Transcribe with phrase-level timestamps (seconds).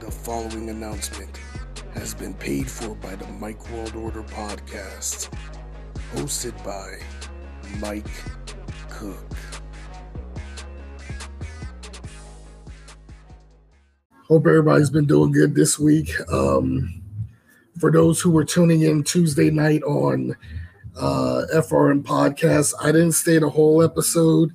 [0.00, 1.38] The following announcement
[1.94, 5.32] has been paid for by the Mike World Order podcast,
[6.14, 6.98] hosted by
[7.78, 8.06] Mike
[8.90, 9.24] Cook.
[14.26, 16.10] Hope everybody's been doing good this week.
[16.30, 17.02] Um,
[17.78, 20.34] for those who were tuning in Tuesday night on
[20.96, 24.52] uh, FRN podcast, I didn't stay the whole episode.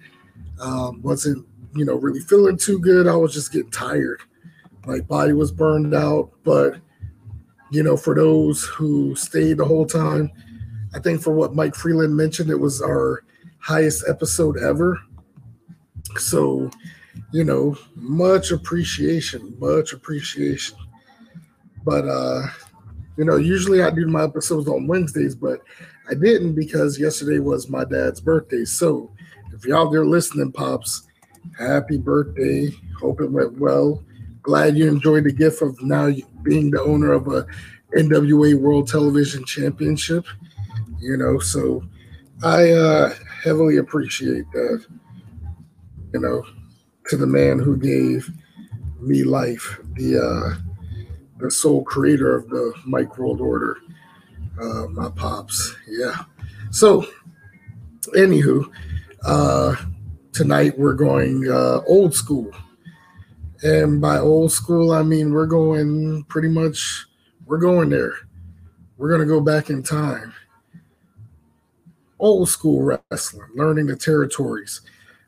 [0.60, 3.08] Um, wasn't you know really feeling too good.
[3.08, 4.22] I was just getting tired.
[4.86, 6.32] My body was burned out.
[6.44, 6.78] But
[7.72, 10.32] you know, for those who stayed the whole time,
[10.94, 13.24] I think for what Mike Freeland mentioned, it was our
[13.60, 15.00] highest episode ever.
[16.18, 16.72] So,
[17.32, 20.78] you know, much appreciation, much appreciation.
[21.84, 22.48] But uh,
[23.18, 25.62] you know, usually I do my episodes on Wednesdays, but
[26.10, 28.66] I didn't because yesterday was my dad's birthday.
[28.66, 29.12] So
[29.54, 31.08] if y'all there listening, Pops,
[31.58, 32.70] happy birthday.
[33.00, 34.04] Hope it went well.
[34.42, 36.12] Glad you enjoyed the gift of now
[36.44, 37.46] being the owner of a
[37.96, 40.26] NWA World Television Championship.
[41.00, 41.84] You know, so
[42.44, 44.86] I uh, heavily appreciate that.
[46.14, 46.44] You know,
[47.08, 48.30] to the man who gave
[49.00, 50.62] me life, the uh,
[51.40, 53.78] the sole creator of the Mike World Order,
[54.62, 55.76] uh, my pops.
[55.88, 56.24] Yeah.
[56.72, 57.06] So,
[58.16, 58.70] anywho,
[59.26, 59.76] uh,
[60.34, 62.52] tonight we're going uh, old school.
[63.62, 67.06] And by old school, I mean we're going pretty much,
[67.46, 68.14] we're going there.
[68.98, 70.34] We're going to go back in time.
[72.20, 74.82] Old school wrestling, learning the territories.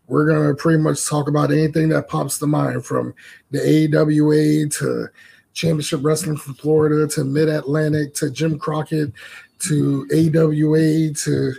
[0.07, 3.13] We're going to pretty much talk about anything that pops to mind from
[3.51, 5.07] the AWA to
[5.53, 9.13] Championship Wrestling from Florida to Mid Atlantic to Jim Crockett
[9.59, 11.53] to AWA to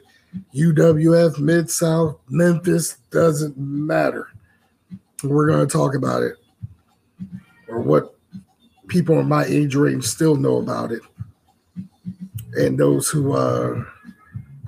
[0.55, 4.29] UWF, Mid South, Memphis, doesn't matter.
[5.23, 6.42] We're going to talk about it
[7.73, 8.15] or what
[8.89, 11.03] people in my age range still know about it.
[12.55, 13.83] And those who uh,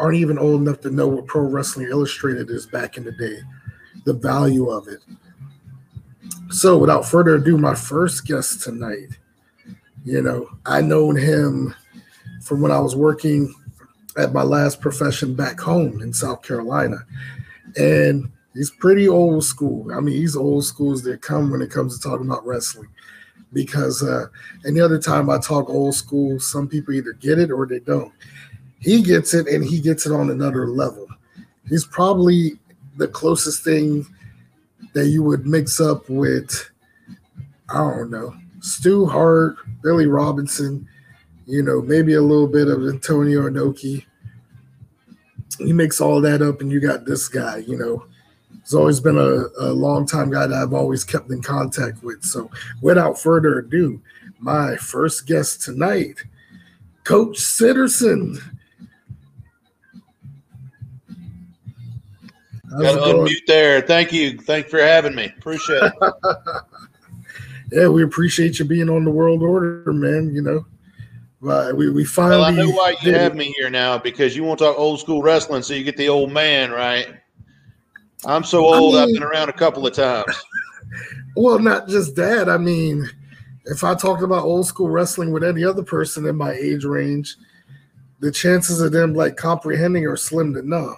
[0.01, 3.39] aren't even old enough to know what Pro Wrestling Illustrated is back in the day,
[4.05, 5.01] the value of it.
[6.51, 9.19] So, without further ado, my first guest tonight,
[10.05, 11.75] you know, I known him
[12.43, 13.53] from when I was working
[14.17, 16.99] at my last profession back home in South Carolina.
[17.77, 19.93] And he's pretty old school.
[19.93, 22.89] I mean, he's old school as they come when it comes to talking about wrestling.
[23.55, 24.27] Because uh,
[24.67, 28.13] any other time I talk old school, some people either get it or they don't.
[28.81, 31.07] He gets it and he gets it on another level.
[31.69, 32.59] He's probably
[32.99, 34.07] the closest thing
[34.93, 36.71] that you would mix up with,
[37.71, 40.87] I don't know, Stu Hart, Billy Robinson,
[41.47, 44.05] you know, maybe a little bit of Antonio Inoki.
[45.59, 48.07] You mix all that up and you got this guy, you know.
[48.65, 52.25] He's always been a, a long time guy that I've always kept in contact with.
[52.25, 54.01] So without further ado,
[54.39, 56.25] my first guest tonight,
[57.05, 58.39] Coach Sitterson.
[62.81, 63.83] Got to unmute there.
[63.83, 64.39] Thank you.
[64.39, 65.27] Thank you for having me.
[65.39, 65.93] Appreciate it.
[67.73, 70.35] yeah, we appreciate you being on the World Order, man.
[70.35, 70.67] You know,
[71.49, 72.39] uh, we we finally.
[72.39, 74.99] Well, I know why you have me here now because you want to talk old
[74.99, 77.21] school wrestling, so you get the old man, right?
[78.27, 78.97] I'm so old.
[78.97, 80.35] I mean, I've been around a couple of times.
[81.37, 82.49] well, not just that.
[82.49, 83.09] I mean,
[83.67, 87.37] if I talked about old school wrestling with any other person in my age range,
[88.21, 90.97] the chances of them like comprehending are slim to none.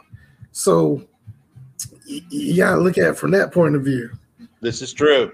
[0.53, 1.03] So
[2.07, 4.11] you gotta look at it from that point of view.
[4.61, 5.33] This is true.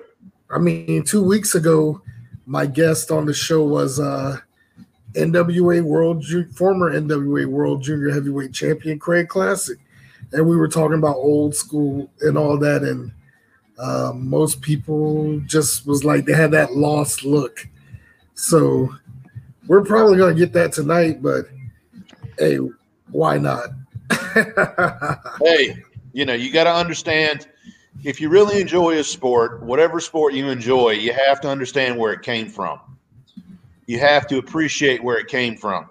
[0.51, 2.03] I mean, two weeks ago,
[2.47, 4.39] my guest on the show was uh,
[5.15, 9.79] NWA World former NWA World Junior Heavyweight Champion Craig Classic,
[10.33, 13.13] and we were talking about old school and all that, and
[13.79, 17.69] uh, most people just was like they had that lost look.
[18.35, 18.95] So
[19.67, 21.47] we're probably gonna get that tonight, but
[22.39, 22.59] hey,
[23.11, 23.69] why not?
[25.43, 25.83] hey,
[26.13, 27.49] you know, you got to understand
[28.05, 32.13] if you really enjoy a sport, whatever sport you enjoy, you have to understand where
[32.13, 32.81] it came from.
[33.87, 35.89] You have to appreciate where it came from.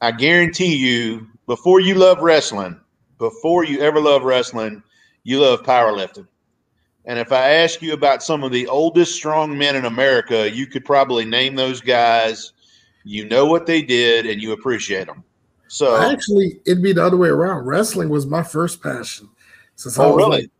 [0.00, 2.78] I guarantee you, before you love wrestling,
[3.18, 4.82] before you ever love wrestling,
[5.22, 6.26] you love powerlifting.
[7.06, 10.66] And if I ask you about some of the oldest strong men in America, you
[10.66, 12.52] could probably name those guys.
[13.04, 15.22] You know what they did and you appreciate them.
[15.68, 17.66] So actually, it'd be the other way around.
[17.66, 19.28] Wrestling was my first passion
[19.76, 20.42] since oh, I was really?
[20.42, 20.50] like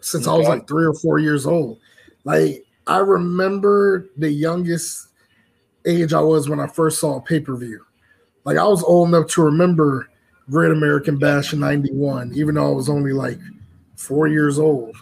[0.00, 0.34] since okay.
[0.34, 1.78] I was like three or four years old.
[2.24, 5.08] Like I remember the youngest
[5.86, 7.84] age I was when I first saw a pay per view.
[8.44, 10.10] Like I was old enough to remember
[10.50, 13.38] Great American Bash in '91, even though I was only like
[13.96, 14.96] four years old.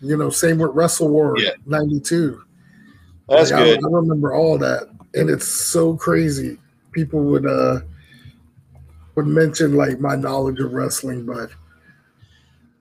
[0.00, 2.42] You know, same with Wrestle War '92.
[3.28, 3.84] That's Like, I- good.
[3.84, 6.58] I, remember all that, and it's so crazy.
[6.92, 7.80] People would uh
[9.16, 11.50] would mention like my knowledge of wrestling, but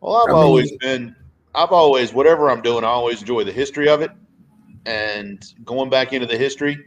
[0.02, 1.16] Well, I've I mean- always been,
[1.56, 4.12] I've always, whatever I'm doing, I always enjoy the history of it.
[4.86, 6.78] And going back into the history,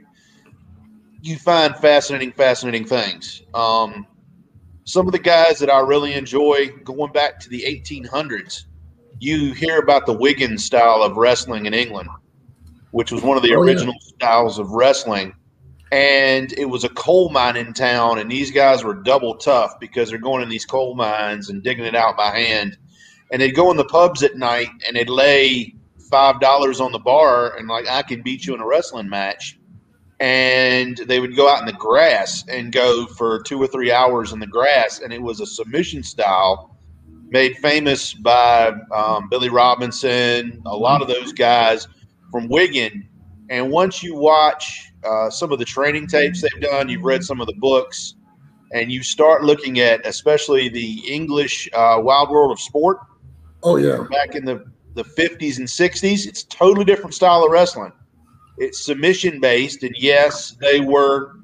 [1.22, 3.42] you find fascinating, fascinating things.
[3.54, 4.06] Um,
[4.88, 8.64] some of the guys that I really enjoy going back to the 1800s,
[9.20, 12.08] you hear about the Wigan style of wrestling in England,
[12.92, 13.72] which was one of the Oh, yeah.
[13.72, 15.34] original styles of wrestling.
[15.92, 20.10] And it was a coal mine in town, and these guys were double tough because
[20.10, 22.76] they're going in these coal mines and digging it out by hand
[23.30, 25.74] and they'd go in the pubs at night and they'd lay
[26.10, 29.57] five dollars on the bar and like I can beat you in a wrestling match.
[30.20, 34.32] And they would go out in the grass and go for two or three hours
[34.32, 36.76] in the grass, and it was a submission style
[37.30, 41.86] made famous by um, Billy Robinson, a lot of those guys
[42.30, 43.08] from Wigan.
[43.50, 47.40] And once you watch uh, some of the training tapes they've done, you've read some
[47.40, 48.14] of the books,
[48.72, 52.98] and you start looking at especially the English uh, Wild World of Sport
[53.62, 56.26] oh yeah, back in the, the 50s and 60s.
[56.26, 57.92] It's a totally different style of wrestling.
[58.58, 61.36] It's submission based, and yes, they were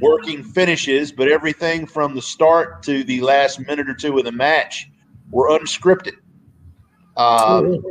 [0.00, 4.32] working finishes, but everything from the start to the last minute or two of the
[4.32, 4.88] match
[5.30, 6.16] were unscripted.
[7.16, 7.82] Um,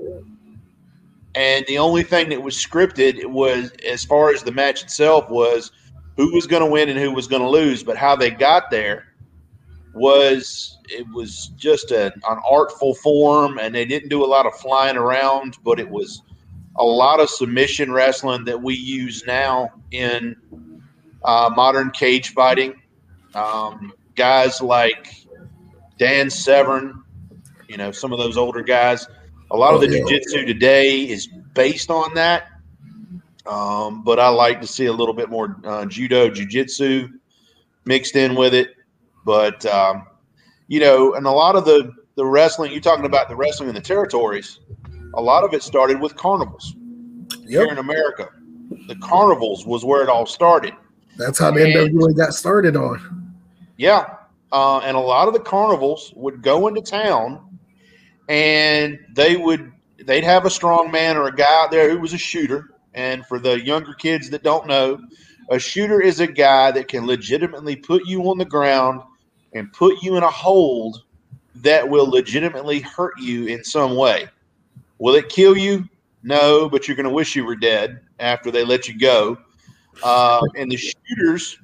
[1.36, 5.72] and the only thing that was scripted was as far as the match itself was
[6.18, 8.70] who was going to win and who was going to lose but how they got
[8.70, 9.08] there
[9.94, 14.54] was it was just a, an artful form and they didn't do a lot of
[14.56, 16.22] flying around but it was
[16.78, 20.36] a lot of submission wrestling that we use now in
[21.24, 22.82] uh, modern cage fighting.
[23.36, 25.08] Um, guys like
[25.98, 27.02] dan severn
[27.72, 29.08] you know some of those older guys.
[29.52, 30.04] A lot of Oh, the yeah.
[30.06, 32.48] jiu-jitsu today is based on that.
[33.48, 37.08] Um, but i like to see a little bit more uh, judo jiu-jitsu
[37.86, 38.76] mixed in with it.
[39.26, 40.06] But um,
[40.68, 43.76] you know and a lot of the the wrestling you're talking about the wrestling in
[43.76, 44.60] the territories
[45.16, 46.76] a lot of it started with carnivals
[47.48, 48.30] here in america
[48.88, 50.74] the carnivals was where it all started
[51.18, 53.34] That's how the And- NWA got started on.
[53.78, 54.06] Yeah.
[54.54, 57.60] Uh, and a lot of the carnivals would go into town
[58.30, 59.72] and they would
[60.06, 62.70] they'd have a strong man or a guy out there who was a shooter.
[62.94, 65.00] And for the younger kids that don't know,
[65.50, 69.02] a shooter is a guy that can legitimately put you on the ground
[69.54, 71.04] and put you in a hold
[71.56, 74.28] that will legitimately hurt you in some way.
[75.02, 75.90] Will it kill you?
[76.22, 79.36] No, but you're going to wish you were dead after they let you go.
[80.04, 81.58] Uh, and the shooters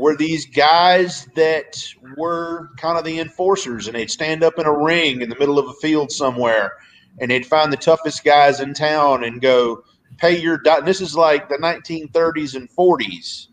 [0.00, 1.80] were these guys that
[2.16, 5.60] were kind of the enforcers, and they'd stand up in a ring in the middle
[5.60, 6.72] of a field somewhere,
[7.20, 9.84] and they'd find the toughest guys in town and go,
[10.18, 10.78] "Pay your." Do-.
[10.78, 13.46] And this is like the 1930s and 40s,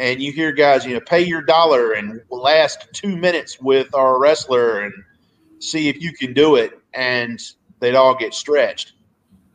[0.00, 4.18] and you hear guys, you know, pay your dollar and last two minutes with our
[4.18, 4.92] wrestler and
[5.60, 7.40] see if you can do it, and
[7.80, 8.92] they'd all get stretched,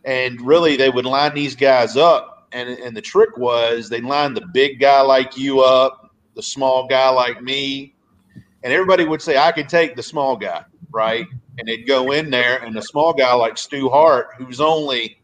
[0.05, 2.47] and really they would line these guys up.
[2.51, 6.87] And, and the trick was they lined the big guy like you up, the small
[6.87, 7.95] guy like me,
[8.63, 11.25] and everybody would say, I can take the small guy, right?
[11.57, 15.19] And they'd go in there, and the small guy like Stu Hart, who's only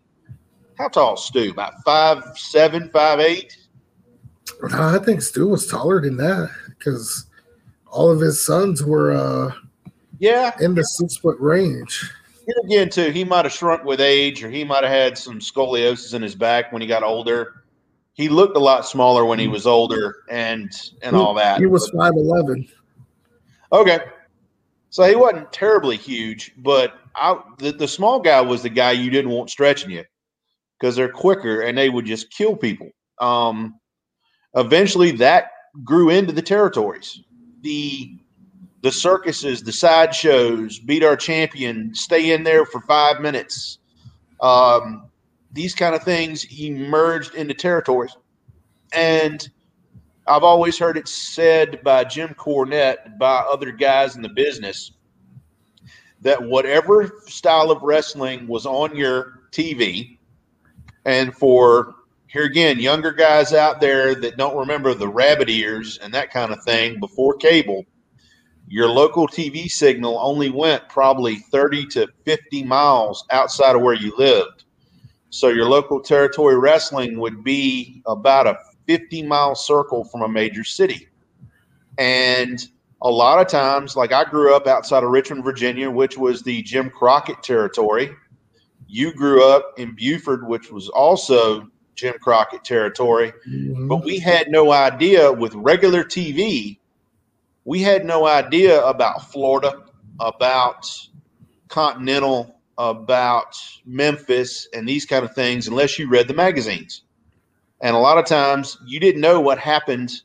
[0.78, 1.52] how tall is Stu?
[1.52, 3.58] About five seven, five eight.
[4.74, 7.28] I think Stu was taller than that because
[7.86, 9.52] all of his sons were uh,
[10.20, 10.52] Yeah.
[10.62, 12.10] in the six foot range.
[12.64, 16.14] Again, too, he might have shrunk with age, or he might have had some scoliosis
[16.14, 17.64] in his back when he got older.
[18.14, 21.60] He looked a lot smaller when he was older, and and all that.
[21.60, 22.68] He was five eleven.
[23.72, 24.00] Okay.
[24.90, 29.12] So he wasn't terribly huge, but I, the, the small guy was the guy you
[29.12, 30.04] didn't want stretching you
[30.80, 32.90] because they're quicker and they would just kill people.
[33.20, 33.80] Um,
[34.56, 35.52] eventually, that
[35.84, 37.22] grew into the territories.
[37.62, 38.19] The
[38.82, 43.80] the circuses, the sideshows, beat our champion, stay in there for five minutes.
[44.42, 45.10] Um,
[45.52, 48.16] these kind of things emerged into territories,
[48.94, 49.50] and
[50.28, 54.92] I've always heard it said by Jim Cornette, by other guys in the business,
[56.22, 60.20] that whatever style of wrestling was on your TV,
[61.06, 61.96] and for
[62.28, 66.54] here again, younger guys out there that don't remember the rabbit ears and that kind
[66.54, 67.86] of thing before cable,
[68.70, 74.16] your local TV signal only went probably 30 to 50 miles outside of where you
[74.16, 74.64] lived.
[75.32, 78.58] So your local territory wrestling would be about a
[78.88, 81.08] 50 mile circle from a major city.
[81.98, 82.64] And
[83.02, 86.62] a lot of times, like I grew up outside of Richmond, Virginia, which was the
[86.62, 88.12] Jim Crockett territory.
[88.88, 93.34] You grew up in Beaufort, which was also Jim Crockett territory.
[93.48, 93.88] Mhm.
[93.88, 96.79] But we had no idea with regular TV,
[97.70, 99.84] we had no idea about Florida,
[100.20, 100.90] about
[101.68, 107.04] Continental, about Memphis, and these kind of things unless you read the magazines.
[107.80, 110.20] And a lot of times you didn't know what happened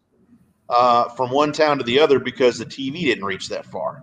[0.70, 4.02] uh, from one town to the other because the TV didn't reach that far.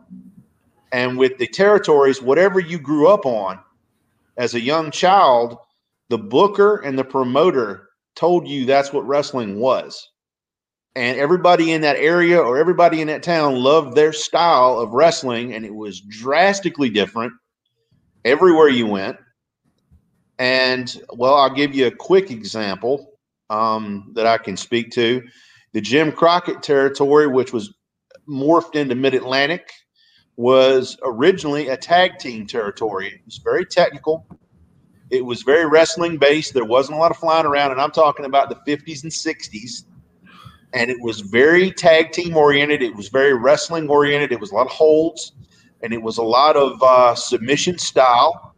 [0.92, 3.60] And with the territories, whatever you grew up on
[4.38, 5.58] as a young child,
[6.10, 10.12] the booker and the promoter told you that's what wrestling was.
[10.96, 15.54] And everybody in that area or everybody in that town loved their style of wrestling,
[15.54, 17.34] and it was drastically different
[18.26, 19.18] everywhere you went.
[20.38, 23.12] And well, I'll give you a quick example
[23.50, 25.22] um, that I can speak to.
[25.74, 27.74] The Jim Crockett territory, which was
[28.28, 29.72] morphed into Mid Atlantic,
[30.36, 33.08] was originally a tag team territory.
[33.08, 34.26] It was very technical.
[35.10, 36.54] It was very wrestling based.
[36.54, 39.84] There wasn't a lot of flying around, and I'm talking about the 50s and 60s.
[40.74, 42.82] And it was very tag team oriented.
[42.82, 44.32] It was very wrestling oriented.
[44.32, 45.34] It was a lot of holds,
[45.82, 48.56] and it was a lot of uh, submission style.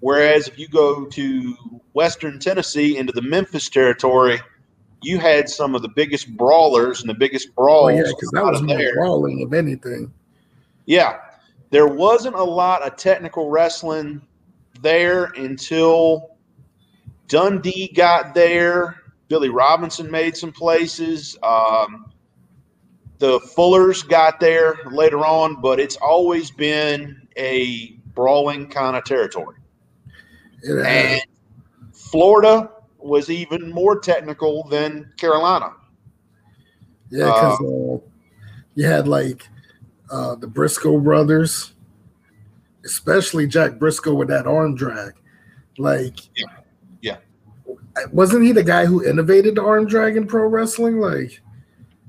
[0.00, 4.38] Whereas if you go to Western Tennessee into the Memphis territory,
[5.02, 8.62] you had some of the biggest brawlers and the biggest Oh yeah, because that was
[8.62, 10.12] more brawling of anything.
[10.86, 11.18] Yeah,
[11.70, 14.20] there wasn't a lot of technical wrestling
[14.82, 16.36] there until
[17.28, 18.99] Dundee got there.
[19.30, 21.38] Billy Robinson made some places.
[21.44, 22.12] Um,
[23.18, 29.56] the Fullers got there later on, but it's always been a brawling kind of territory.
[30.62, 31.22] It had- And
[31.94, 35.70] Florida was even more technical than Carolina.
[37.10, 38.06] yeah, because uh,
[38.74, 39.46] you had like
[40.10, 41.72] uh, the Briscoe brothers,
[42.84, 45.12] especially Jack Briscoe with that arm drag.
[45.78, 46.46] Like, Yeah.
[46.46, 46.59] Yeah.
[48.12, 51.00] Wasn't he the guy who innovated the arm drag in pro wrestling?
[51.00, 51.40] Like,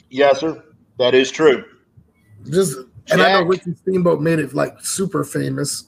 [0.10, 0.62] Yes, sir.
[0.98, 1.64] That is true.
[2.50, 2.78] just
[3.12, 5.86] and I know Jack- Ricky Steamboat made it like super famous.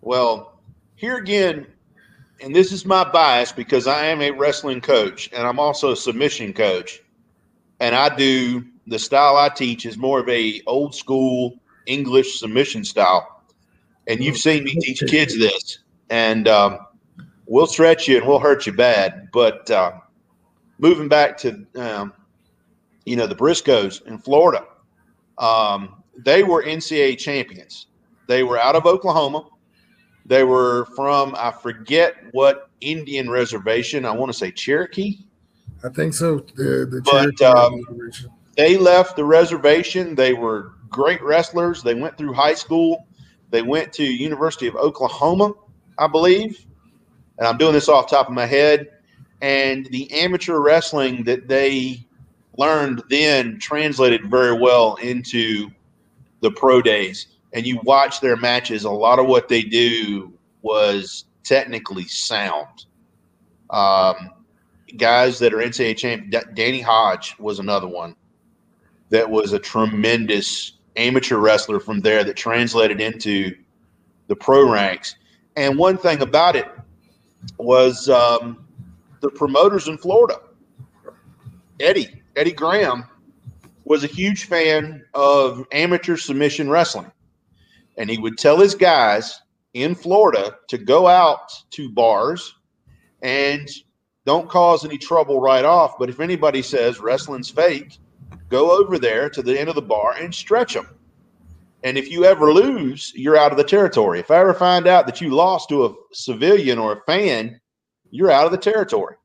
[0.00, 0.60] Well,
[0.96, 1.66] here again,
[2.40, 5.96] and this is my bias because I am a wrestling coach and I'm also a
[5.96, 7.00] submission coach.
[7.80, 11.54] And I do the style I teach is more of a old school
[11.86, 13.42] English submission style.
[14.08, 15.78] And you've seen me teach kids this.
[16.10, 16.78] And um,
[17.52, 19.28] we'll stretch you and we'll hurt you bad.
[19.30, 19.92] But uh,
[20.78, 22.14] moving back to, um,
[23.04, 24.64] you know, the Briscoes in Florida,
[25.36, 27.88] um, they were NCAA champions.
[28.26, 29.48] They were out of Oklahoma.
[30.24, 34.06] They were from I forget what Indian reservation.
[34.06, 35.18] I want to say Cherokee.
[35.84, 36.38] I think so.
[36.38, 38.10] The the But, Cherokee um,
[38.56, 40.14] They left the reservation.
[40.14, 41.82] They were great wrestlers.
[41.82, 43.06] They went through high school.
[43.50, 45.52] They went to University of Oklahoma,
[45.98, 46.64] I believe.
[47.38, 48.88] And I'm doing this off top of my head.
[49.40, 52.06] And the amateur wrestling that they
[52.56, 55.70] learned then translated very well into
[56.40, 57.26] the pro days.
[57.52, 62.86] And you watch their matches, a lot of what they do was technically sound.
[63.70, 64.30] Um,
[64.96, 68.14] guys that are NCAA champ, Da- Danny Hodge was another one
[69.10, 73.54] that was a tremendous amateur wrestler from there that translated into
[74.28, 75.16] the pro ranks.
[75.56, 76.66] And one thing about it
[77.58, 78.66] was um,
[79.20, 80.40] the promoters in Florida,
[81.80, 83.04] Eddie, Eddie Graham,
[83.84, 87.10] was a huge fan of amateur submission wrestling.
[87.98, 89.40] And he would tell his guys
[89.74, 92.54] in Florida to go out to bars
[93.22, 93.68] and
[94.24, 95.98] don't cause any trouble right off.
[95.98, 97.98] But if anybody says wrestling's fake,
[98.48, 100.88] go over there to the end of the bar and stretch them.
[101.84, 104.20] And if you ever lose, you're out of the territory.
[104.20, 107.60] If I ever find out that you lost to a civilian or a fan,
[108.10, 109.16] you're out of the territory.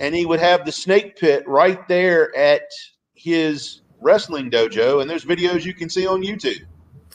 [0.00, 2.62] And he would have the snake pit right there at
[3.14, 5.00] his wrestling dojo.
[5.00, 6.66] And there's videos you can see on YouTube.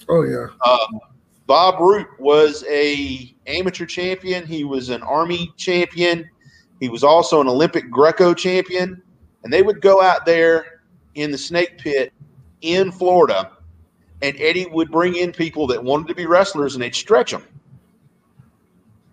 [0.08, 0.48] Oh yeah.
[0.66, 1.00] Um,
[1.48, 4.46] Bob Roop was a amateur champion.
[4.46, 6.30] He was an Army champion.
[6.80, 9.02] He was also an Olympic Greco champion.
[9.44, 10.82] And they would go out there
[11.16, 12.14] in the snake pit
[12.62, 13.52] in Florida,
[14.22, 17.46] and Eddie would bring in people that wanted to be wrestlers, and they'd stretch them.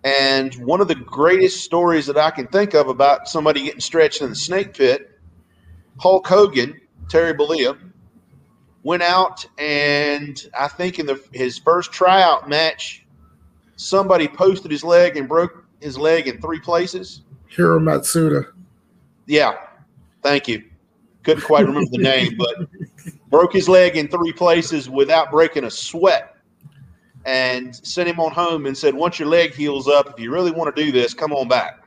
[0.03, 4.21] And one of the greatest stories that I can think of about somebody getting stretched
[4.21, 5.19] in the snake pit,
[5.99, 7.77] Hulk Hogan, Terry Bollea,
[8.83, 13.05] went out and I think in the his first tryout match,
[13.75, 17.23] somebody posted his leg and broke his leg in three places.
[17.47, 18.51] Hiro Matsuda.
[19.25, 19.57] Yeah,
[20.21, 20.63] thank you.
[21.29, 22.67] Couldn't quite remember the name, but
[23.29, 26.35] broke his leg in three places without breaking a sweat.
[27.25, 30.51] And sent him on home and said, once your leg heals up, if you really
[30.51, 31.83] want to do this, come on back.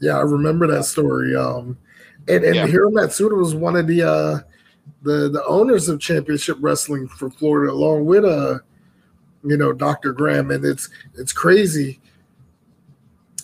[0.00, 1.36] Yeah, I remember that story.
[1.36, 1.76] Um,
[2.28, 2.66] and and Yeah.
[2.66, 4.38] Hiro Matsuda was one of the uh,
[5.02, 8.60] the the owners of Championship Wrestling for Florida, along with uh,
[9.44, 10.12] you know, Dr.
[10.12, 12.00] Graham, and it's it's crazy.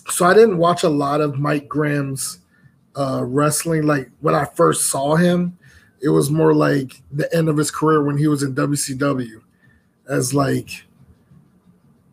[0.09, 2.39] So I didn't watch a lot of Mike Graham's
[2.97, 3.85] uh, wrestling.
[3.85, 5.57] Like when I first saw him,
[6.01, 9.41] it was more like the end of his career when he was in WCW,
[10.09, 10.85] as like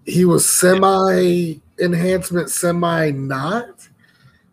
[0.04, 3.88] he was semi enhancement, semi not,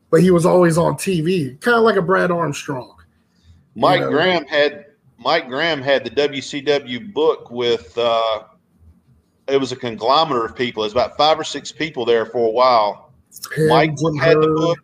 [0.09, 2.95] but he was always on TV, kind of like a Brad Armstrong.
[3.75, 4.11] Mike know.
[4.11, 4.85] Graham had
[5.17, 8.43] Mike Graham had the WCW book with uh,
[9.47, 10.83] it was a conglomerate of people.
[10.83, 13.11] It was about five or six people there for a while.
[13.55, 13.91] Him, Mike
[14.21, 14.79] had the book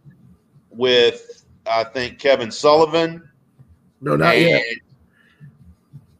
[0.71, 3.27] with I think Kevin Sullivan.
[4.01, 4.63] No, not yet.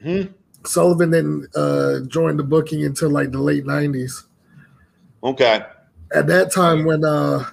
[0.04, 0.22] Hmm?
[0.66, 4.26] Sullivan didn't uh, join the booking until like the late '90s.
[5.24, 5.66] Okay.
[6.14, 7.46] At that time, when uh,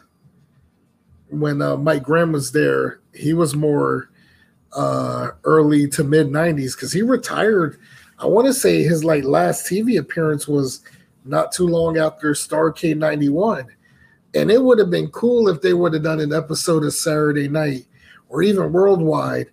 [1.30, 4.10] when uh, Mike Graham was there, he was more
[4.74, 7.78] uh, early to mid '90s because he retired.
[8.18, 10.80] I want to say his like last TV appearance was
[11.24, 13.66] not too long after Starcade '91,
[14.34, 17.48] and it would have been cool if they would have done an episode of Saturday
[17.48, 17.86] Night
[18.28, 19.48] or even Worldwide,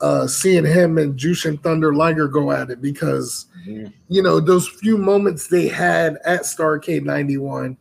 [0.00, 3.92] uh, seeing him and Jushin Thunder Liger go at it because Mhm.
[4.08, 7.76] you know those few moments they had at Starcade '91,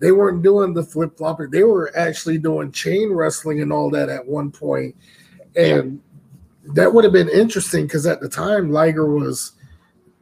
[0.00, 1.46] they weren't doing the flip flopper.
[1.46, 4.96] They were actually doing chain wrestling and all that at one point,
[5.54, 6.00] and
[6.74, 9.52] that would have been interesting because at the time Liger was,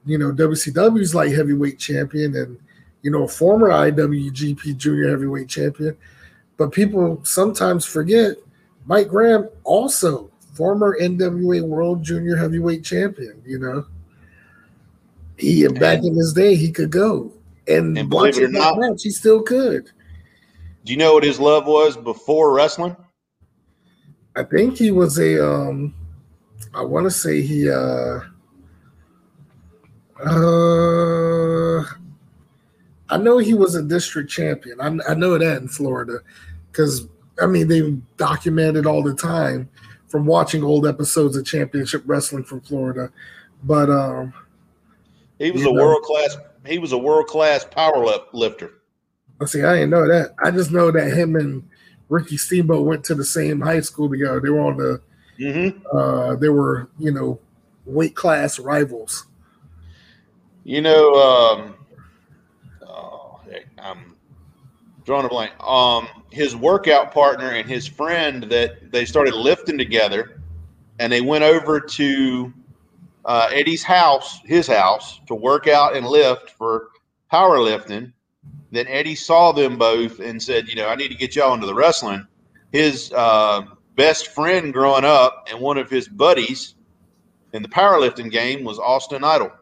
[0.05, 2.59] you know, WCW's light heavyweight champion and
[3.03, 5.97] you know former IWGP Junior Heavyweight champion,
[6.57, 8.37] but people sometimes forget
[8.87, 13.41] Mike Graham also former NWA World Junior Heavyweight champion.
[13.47, 13.87] You know,
[15.39, 17.33] he and back in his day he could go
[17.67, 19.91] and, And believe it or not- match he still could.
[20.85, 22.97] Do you know what his love was before wrestling?
[24.35, 25.95] I think he was a um
[26.75, 28.21] I want to say he uh
[30.25, 31.83] uh
[33.11, 34.81] I know he was a district champion.
[34.81, 36.21] I, I know that in Florida
[36.71, 37.07] because
[37.43, 39.69] I mean they documented all the time
[40.09, 43.11] from watching old episodes of Championship Wrestling from Florida.
[43.65, 44.33] But um
[45.39, 46.37] He was a world class.
[46.67, 48.71] He was a world class power lif- lifter.
[49.41, 50.35] let's see, I didn't know that.
[50.43, 51.69] I just know that him and
[52.09, 54.41] Ricky Steamboat went to the same high school together.
[54.41, 55.01] They were on the
[55.39, 55.97] Mm-hmm.
[55.97, 57.41] uh they were, you know,
[57.87, 59.27] weight class rivals.
[60.65, 61.75] You know, um,
[63.83, 64.17] I'm
[65.05, 65.53] drawing a blank.
[65.63, 70.41] Um, his workout partner and his friend that they started lifting together,
[70.99, 72.53] and they went over to
[73.25, 76.89] uh, Eddie's house, his house, to work out and lift for
[77.33, 78.13] powerlifting.
[78.73, 81.67] Then Eddie saw them both and said, "You know, I need to get y'all into
[81.67, 82.27] the wrestling."
[82.73, 83.63] His uh,
[83.97, 86.75] best friend growing up and one of his buddies
[87.53, 89.53] in the powerlifting game was Austin Idol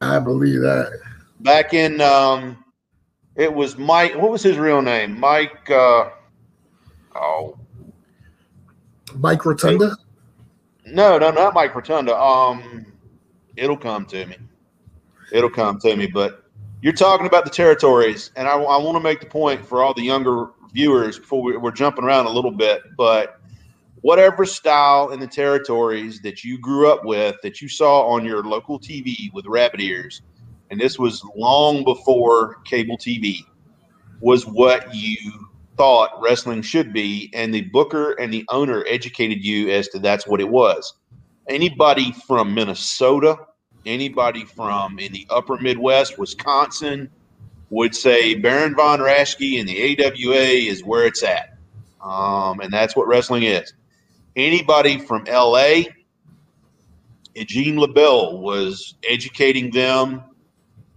[0.00, 0.98] I believe that.
[1.40, 2.64] back in um
[3.36, 5.18] it was mike what was his real name?
[5.18, 6.10] Mike uh
[7.14, 7.58] oh.
[9.14, 9.96] Mike Rotunda.
[10.86, 12.16] no no not mike rotunda.
[12.16, 12.86] Um
[13.56, 14.36] it'll come to me.
[15.32, 16.46] It'll come to me but
[16.82, 19.94] you're talking about the territories and i, I want to make the point for all
[19.94, 23.40] the younger viewers before we, we're jumping around a little bit but
[24.02, 28.44] whatever style in the territories that you grew up with that you saw on your
[28.44, 30.22] local tv with rabbit ears
[30.70, 33.40] and this was long before cable tv
[34.20, 35.16] was what you
[35.76, 40.26] thought wrestling should be and the booker and the owner educated you as to that's
[40.26, 40.94] what it was.
[41.48, 43.36] Anybody from minnesota
[43.84, 47.08] anybody from in the upper midwest wisconsin
[47.70, 51.56] would say baron von raschke and the awa is where it's at.
[52.02, 53.72] Um, and that's what wrestling is.
[54.34, 55.82] Anybody from la
[57.34, 60.22] Eugene LeBell was educating them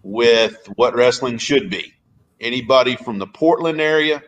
[0.04, 1.94] with what wrestling should be.
[2.40, 4.22] Anybody from the Portland area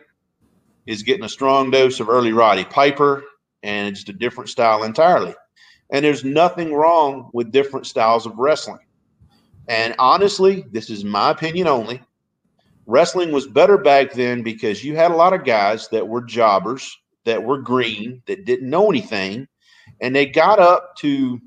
[0.86, 3.22] is getting a strong dose of early Roddy Piper,
[3.62, 5.34] and it's a different style entirely.
[5.90, 8.80] And there's nothing wrong with different styles of wrestling.
[9.68, 12.02] And honestly, this is my opinion only.
[12.86, 16.98] Wrestling was better back then because you had a lot of guys that were jobbers,
[17.24, 19.46] that were green, that didn't know anything,
[20.00, 21.40] and they got up to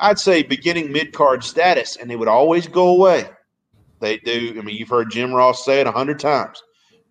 [0.00, 3.28] I'd say beginning mid card status, and they would always go away.
[4.00, 4.56] They do.
[4.58, 6.62] I mean, you've heard Jim Ross say it a hundred times: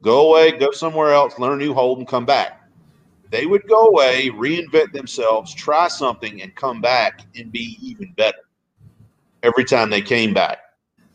[0.01, 2.67] go away, go somewhere else, learn a new hold, and come back.
[3.29, 8.39] They would go away, reinvent themselves, try something, and come back and be even better
[9.43, 10.57] every time they came back.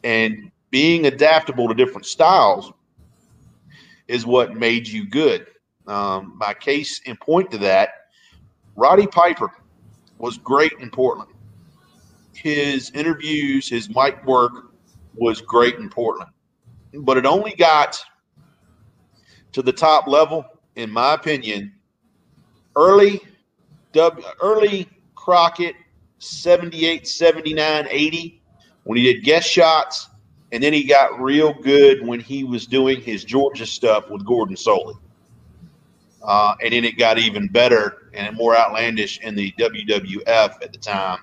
[0.05, 2.73] And being adaptable to different styles
[4.07, 5.47] is what made you good.
[5.89, 7.91] Um, my case in point to that,
[8.77, 9.51] Roddy Piper
[10.19, 11.34] was great in Portland.
[12.35, 14.73] His interviews, his mic work
[15.15, 16.31] was great in Portland,
[16.93, 18.03] but it only got
[19.53, 20.45] to the top level,
[20.77, 21.73] in my opinion,
[22.77, 23.21] early
[23.95, 25.77] W early Crockett
[26.19, 28.43] 78, 79, 80
[28.83, 30.09] when he did guest shots,
[30.53, 34.57] and then he got real good when he was doing his Georgia stuff with Gordon
[34.57, 34.99] Solie.
[36.23, 40.27] Uh, and then it got even better and more outlandish in the WWF
[40.63, 41.19] at the time.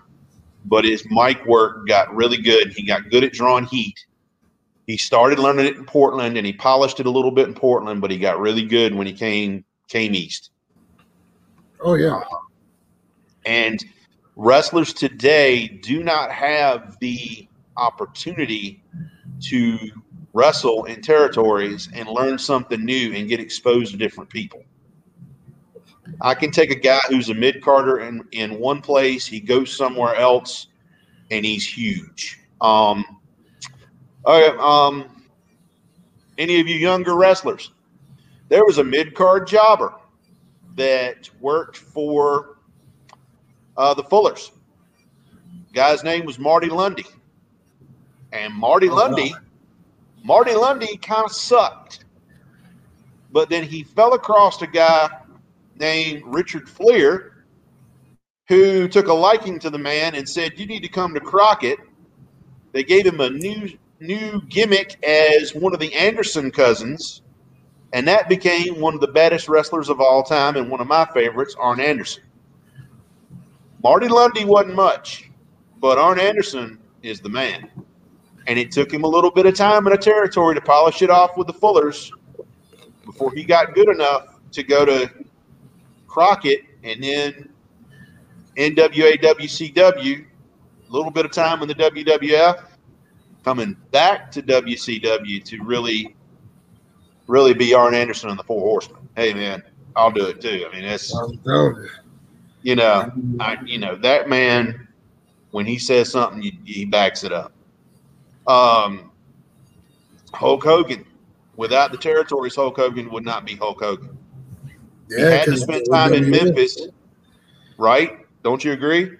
[0.65, 2.73] But his mic work got really good.
[2.73, 4.05] He got good at drawing heat.
[4.87, 8.01] He started learning it in Portland and he polished it a little bit in Portland,
[8.01, 10.51] but he got really good when he came came east.
[11.81, 12.21] Oh yeah.
[13.45, 13.83] And
[14.35, 17.47] wrestlers today do not have the
[17.77, 18.83] opportunity
[19.41, 19.77] to
[20.33, 24.63] wrestle in territories and learn something new and get exposed to different people.
[26.19, 29.75] I can take a guy who's a mid carder in, in one place, he goes
[29.75, 30.67] somewhere else,
[31.29, 32.39] and he's huge.
[32.59, 33.05] Um,
[34.25, 35.25] okay, um,
[36.37, 37.71] any of you younger wrestlers?
[38.49, 39.93] There was a mid card jobber
[40.75, 42.57] that worked for
[43.77, 44.51] uh, the Fullers.
[45.73, 47.05] Guy's name was Marty Lunde.
[48.33, 49.33] And Marty oh, Lunde,
[50.23, 52.05] Marty Lunde kind of sucked.
[53.31, 55.09] But then he fell across a guy
[55.81, 57.31] named Richard Fliehr
[58.47, 61.79] who took a liking to the man and said, You need to come to Crockett.
[62.71, 67.21] They gave him a new new gimmick as one of the Anderson cousins,
[67.93, 71.05] and that became one of the baddest wrestlers of all time and one of my
[71.13, 72.23] favorites, Arn Anderson.
[73.83, 75.29] Marty Lunde wasn't much,
[75.79, 77.69] but Arn Anderson is the man.
[78.47, 81.09] And it took him a little bit of time in a territory to polish it
[81.09, 82.11] off with the Fullers
[83.05, 85.09] before he got good enough to go to
[86.11, 87.49] Crockett and then
[88.57, 92.65] NWA WCW, a little bit of time in the WWF,
[93.45, 96.15] coming back to WCW to really,
[97.27, 99.07] really be Arn Anderson and the Four Horsemen.
[99.15, 99.63] Hey, man,
[99.95, 100.67] I'll do it too.
[100.69, 101.13] I mean, that's
[102.61, 104.87] you know, I, you know that man
[105.51, 107.51] when he says something, he, he backs it up.
[108.47, 109.11] Um,
[110.33, 111.05] Hulk Hogan,
[111.55, 114.17] without the territories, Hulk Hogan would not be Hulk Hogan.
[115.11, 116.87] Yeah, he had to spend time in Memphis,
[117.77, 118.25] right?
[118.43, 119.17] Don't you agree?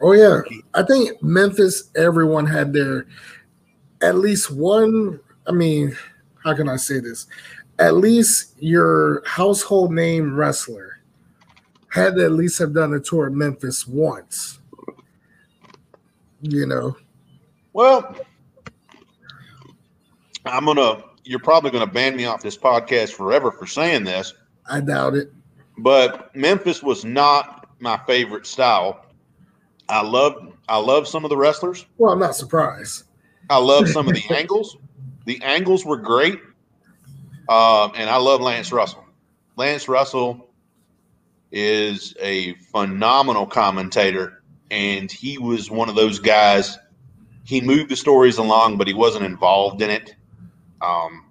[0.00, 0.40] Oh yeah,
[0.72, 1.90] I think Memphis.
[1.96, 3.06] Everyone had their
[4.00, 5.20] at least one.
[5.46, 5.96] I mean,
[6.42, 7.26] how can I say this?
[7.78, 11.00] At least your household name wrestler
[11.90, 14.60] had to at least have done a tour of Memphis once.
[16.40, 16.96] You know.
[17.74, 18.16] Well,
[20.46, 21.04] I'm gonna.
[21.24, 24.32] You're probably gonna ban me off this podcast forever for saying this.
[24.68, 25.32] I doubt it.
[25.78, 29.04] But Memphis was not my favorite style.
[29.88, 31.84] I love I love some of the wrestlers.
[31.98, 33.04] Well, I'm not surprised.
[33.50, 34.76] I love some of the angles.
[35.26, 36.38] The angles were great.
[37.48, 39.04] Um, and I love Lance Russell.
[39.56, 40.48] Lance Russell
[41.52, 46.78] is a phenomenal commentator, and he was one of those guys.
[47.44, 50.14] He moved the stories along, but he wasn't involved in it.
[50.80, 51.26] Um,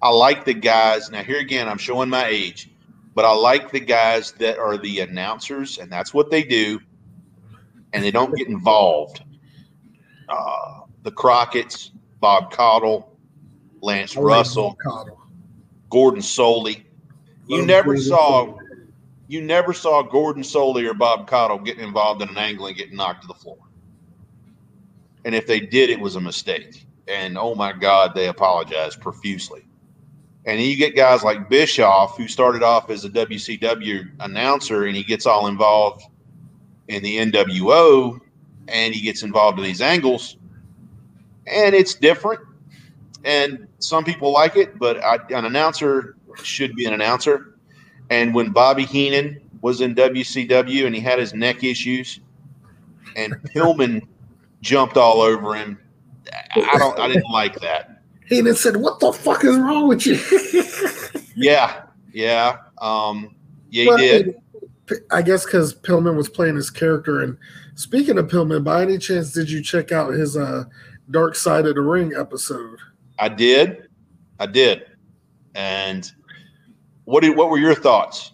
[0.00, 1.10] I like the guys.
[1.10, 2.70] Now, here again, I'm showing my age,
[3.14, 6.80] but I like the guys that are the announcers, and that's what they do,
[7.92, 9.22] and they don't get involved.
[10.28, 13.16] Uh, the Crockett's, Bob Caudle,
[13.80, 14.76] Lance Russell,
[15.90, 16.84] Gordon Solie.
[17.46, 18.58] You never saw
[19.28, 22.96] you never saw Gordon Solie or Bob Caudle getting involved in an angle and getting
[22.96, 23.58] knocked to the floor.
[25.24, 26.86] And if they did, it was a mistake.
[27.06, 29.66] And oh my God, they apologized profusely.
[30.48, 34.96] And then you get guys like Bischoff, who started off as a WCW announcer and
[34.96, 36.04] he gets all involved
[36.88, 38.18] in the NWO
[38.66, 40.38] and he gets involved in these angles.
[41.46, 42.40] And it's different.
[43.26, 47.58] And some people like it, but I, an announcer should be an announcer.
[48.08, 52.20] And when Bobby Heenan was in WCW and he had his neck issues,
[53.16, 54.00] and Pillman
[54.62, 55.78] jumped all over him,
[56.54, 56.98] I don't.
[56.98, 57.97] I didn't like that.
[58.28, 60.18] Heenan said, "What the fuck is wrong with you?"
[61.36, 63.34] yeah, yeah, um,
[63.70, 63.82] yeah.
[63.82, 64.34] He well, did.
[65.10, 67.22] I guess because Pillman was playing his character.
[67.22, 67.36] And
[67.74, 70.64] speaking of Pillman, by any chance, did you check out his uh,
[71.10, 72.78] Dark Side of the Ring episode?
[73.18, 73.88] I did.
[74.38, 74.86] I did.
[75.54, 76.10] And
[77.04, 78.32] what did, what were your thoughts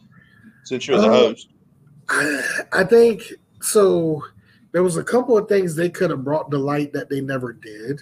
[0.64, 1.48] since you're the uh, host?
[2.72, 4.22] I think so.
[4.72, 7.52] There was a couple of things they could have brought to light that they never
[7.52, 8.00] did.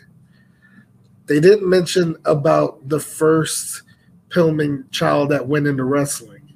[1.27, 3.83] They didn't mention about the first
[4.29, 6.53] Pillman child that went into wrestling.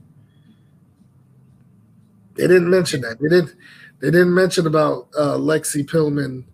[2.34, 3.18] They didn't mention that.
[3.20, 3.54] They didn't.
[4.00, 6.44] They didn't mention about uh, Lexi Pillman.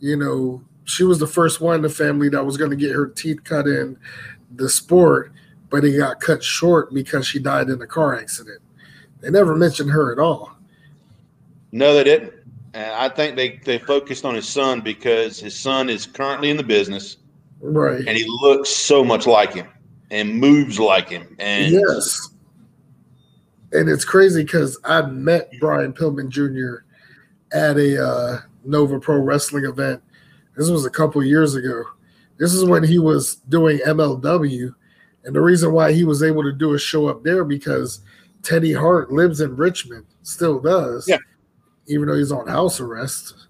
[0.00, 2.94] You know, she was the first one in the family that was going to get
[2.94, 3.96] her teeth cut in
[4.54, 5.32] the sport,
[5.70, 8.60] but it got cut short because she died in a car accident.
[9.20, 10.54] They never mentioned her at all.
[11.72, 12.34] No, they didn't.
[12.74, 16.56] And I think they, they focused on his son because his son is currently in
[16.56, 17.16] the business.
[17.64, 18.06] Right.
[18.06, 19.66] And he looks so much like him
[20.10, 21.34] and moves like him.
[21.38, 22.28] And yes.
[23.72, 26.84] And it's crazy because I met Brian Pillman Jr.
[27.56, 30.02] at a uh, Nova Pro Wrestling event.
[30.56, 31.84] This was a couple years ago.
[32.38, 34.74] This is when he was doing MLW.
[35.24, 38.00] And the reason why he was able to do a show up there because
[38.42, 41.08] Teddy Hart lives in Richmond, still does.
[41.08, 41.16] Yeah.
[41.86, 43.48] Even though he's on house arrest.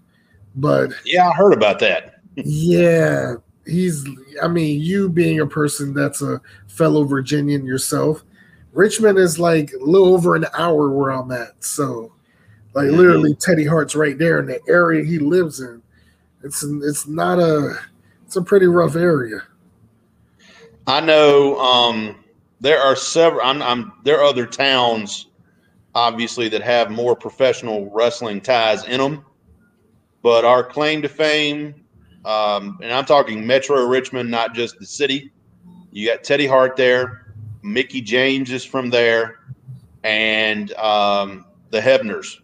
[0.55, 2.21] But yeah, I heard about that.
[2.35, 4.05] yeah, he's
[4.41, 8.23] I mean, you being a person that's a fellow Virginian yourself,
[8.73, 11.63] Richmond is like a little over an hour where I'm at.
[11.63, 12.11] So
[12.73, 12.97] like mm-hmm.
[12.97, 15.81] literally Teddy Hart's right there in the area he lives in.
[16.43, 17.77] It's it's not a
[18.25, 19.41] it's a pretty rough area.
[20.87, 22.23] I know um
[22.61, 25.27] there are several I'm, I'm there are other towns
[25.95, 29.25] obviously that have more professional wrestling ties in them.
[30.21, 31.84] But our claim to fame
[32.25, 35.31] um, and I'm talking Metro Richmond, not just the city.
[35.91, 39.39] You got Teddy Hart there, Mickie James is from there,
[40.03, 42.39] and um, the Hebners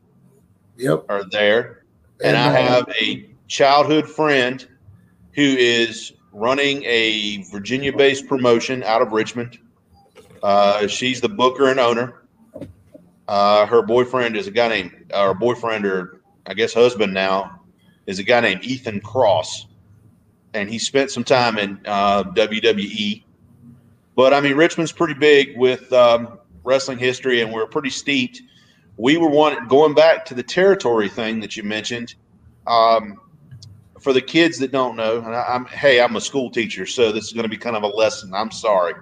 [0.77, 1.05] yep.
[1.09, 1.83] are there.
[2.23, 4.65] And, and I uh, have a childhood friend
[5.33, 9.57] who is running a Virginia based promotion out of Richmond.
[10.43, 12.23] Uh, she's the booker and owner.
[13.27, 17.61] Uh, her boyfriend is a guy named, or boyfriend, or I guess husband now,
[18.05, 19.67] is a guy named Ethan Cross
[20.53, 23.23] and he spent some time in uh, WWE.
[24.15, 28.41] But I mean, Richmond's pretty big with um, wrestling history, and we're pretty steeped.
[28.97, 32.15] We were one going back to the territory thing that you mentioned.
[32.67, 33.19] Um,
[33.99, 37.11] for the kids that don't know, and I, am hey, I'm a school teacher, so
[37.11, 38.33] this is going to be kind of a lesson.
[38.33, 38.93] I'm sorry.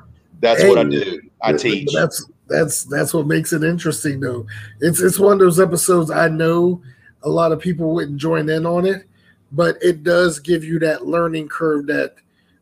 [0.42, 1.22] That's hey, what I do.
[1.42, 1.90] I teach.
[1.94, 4.46] That's that's that's what makes it interesting, though.
[4.82, 6.82] It's it's one of those episodes I know
[7.24, 9.08] a lot of people wouldn't join in on it,
[9.52, 12.16] but it does give you that learning curve that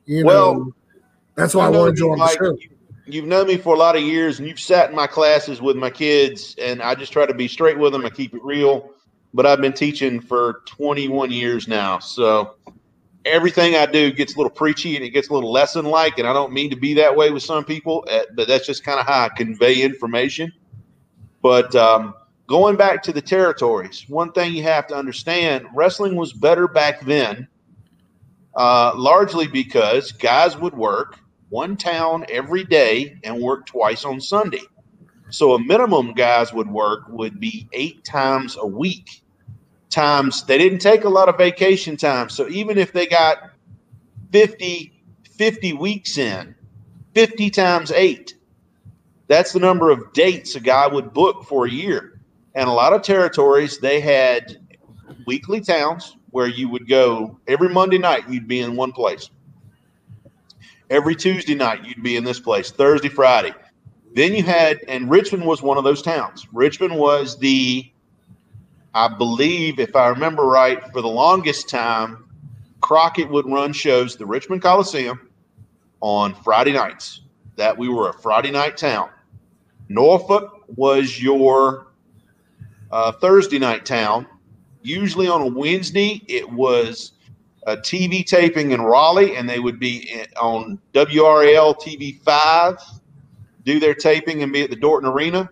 [0.05, 0.73] you well, know.
[1.35, 2.57] That's why I, I wanted you on like, the show.
[3.05, 5.77] You've known me for a lot of years, and you've sat in my classes with
[5.77, 8.91] my kids, and I just try to be straight with them and keep it real.
[9.33, 12.55] But I've been teaching for 21 years now, so
[13.27, 16.27] everything I do gets a little preachy and it gets a little lesson like, and
[16.27, 18.99] I don't mean to be that way with some people, eh, but that's just kind
[18.99, 20.51] of how I convey information.
[21.41, 22.13] But um,
[22.47, 27.01] going back to the territories, one thing you have to understand wrestling was better back
[27.01, 27.47] then,
[28.55, 34.61] uh, largely because guys would work one town every day and work twice on Sunday.
[35.29, 39.21] So a minimum guys would work would be eight times a week.
[39.89, 42.29] Times they didn't take a lot of vacation time.
[42.29, 43.51] So even if they got
[44.31, 44.93] 50,
[45.31, 46.55] 50 weeks in,
[47.13, 48.35] 50 times eight,
[49.27, 52.16] that's the number of dates a guy would book for a year
[52.57, 54.57] and a lot of territories they had
[55.27, 58.27] weekly towns where you would go every Monday night.
[58.27, 59.29] You'd be in one place.
[60.89, 62.71] Every Tuesday night you'd be in this place.
[62.71, 63.53] Thursday, Friday.
[64.15, 66.47] Then you had, and Richmond was one of those towns.
[66.51, 67.91] Richmond was the,
[68.95, 72.25] I believe, if I remember right, for the longest time,
[72.81, 75.29] Crockett would run shows the Richmond Coliseum
[76.01, 77.21] on Friday nights.
[77.55, 79.09] That we were a Friday night town.
[79.89, 81.86] Norfolk was your
[82.91, 84.27] uh, Thursday night town.
[84.81, 87.13] Usually on a Wednesday, it was
[87.65, 92.77] a TV taping in Raleigh, and they would be on WRAL TV 5,
[93.63, 95.49] do their taping and be at the Dorton Arena.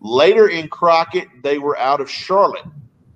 [0.00, 2.64] Later in Crockett, they were out of Charlotte.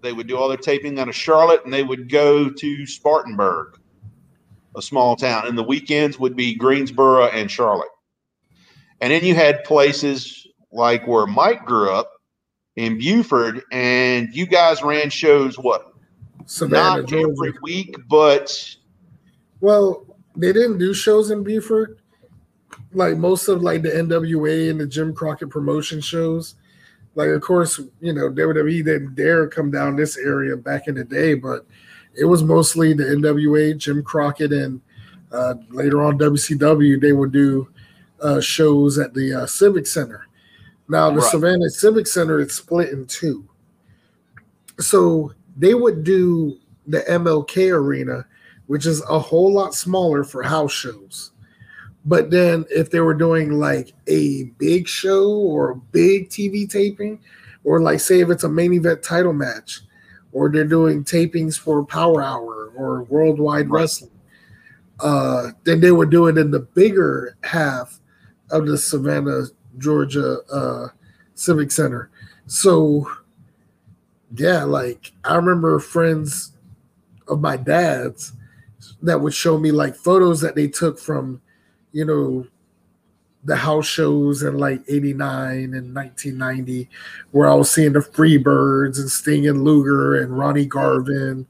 [0.03, 3.81] They would do all their taping out of Charlotte, and they would go to Spartanburg,
[4.77, 5.49] a small town.
[5.49, 7.89] And the weekends would be Greensboro and Charlotte.
[9.01, 12.16] And then you had places like where Mike grew up,
[12.77, 15.93] in Beaufort, and you guys ran shows what?
[16.45, 17.33] Savannah, Not Georgia.
[17.33, 18.77] every week, but
[19.61, 21.99] well, they didn't do shows in Beaufort.
[22.93, 26.55] Like most of like the NWA and the Jim Crockett promotion shows.
[27.15, 31.05] Like of course, you know, WWE didn't dare come down this area back in the
[31.05, 31.67] day, but
[32.15, 34.81] it was mostly the NWA, Jim Crockett, and
[35.33, 37.01] uh, later on WCW.
[37.01, 37.69] They would do
[38.23, 40.26] uh, shows at the uh, Civic Center
[40.89, 41.31] now the right.
[41.31, 43.49] Savannah Civic Center is split in two.
[44.79, 48.27] So they would do the MLK Arena,
[48.67, 51.33] which is a whole lot smaller for house shows.
[52.05, 57.21] But then if they were doing like a big show or a big TV taping,
[57.65, 59.81] or like say if it's a main event title match,
[60.33, 63.81] or they're doing tapings for Power Hour or Worldwide right.
[63.81, 64.11] Wrestling.
[65.01, 67.99] Uh, then they would do it in the bigger half
[68.51, 69.45] of the Savannah,
[69.79, 70.89] Georgia uh,
[71.35, 72.11] Civic Center.
[72.47, 73.11] So,
[74.35, 76.53] yeah, like I remember friends
[77.29, 78.33] of my dad's
[79.03, 81.41] that would show me like photos that they took from,
[81.93, 82.47] you know,
[83.45, 86.89] the house shows in like 89 and 1990
[87.31, 91.47] where I was seeing the Freebirds and Sting and Luger and Ronnie Garvin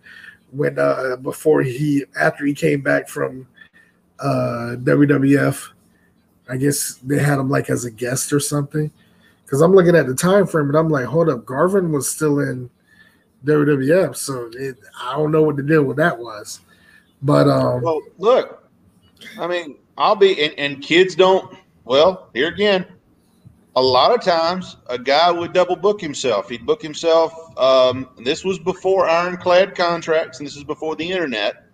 [0.50, 3.48] when uh before he after he came back from
[4.20, 5.70] uh WWF
[6.48, 8.90] I guess they had him like as a guest or something
[9.44, 12.40] because I'm looking at the time frame and I'm like hold up Garvin was still
[12.40, 12.70] in
[13.44, 16.60] WWF so it, I don't know what the deal with that was
[17.22, 18.68] but um well look
[19.38, 21.56] I mean I'll be and, and kids don't
[21.86, 22.84] well, here again,
[23.76, 26.48] a lot of times a guy would double book himself.
[26.48, 27.32] He'd book himself.
[27.56, 31.64] Um, this was before ironclad contracts, and this is before the internet.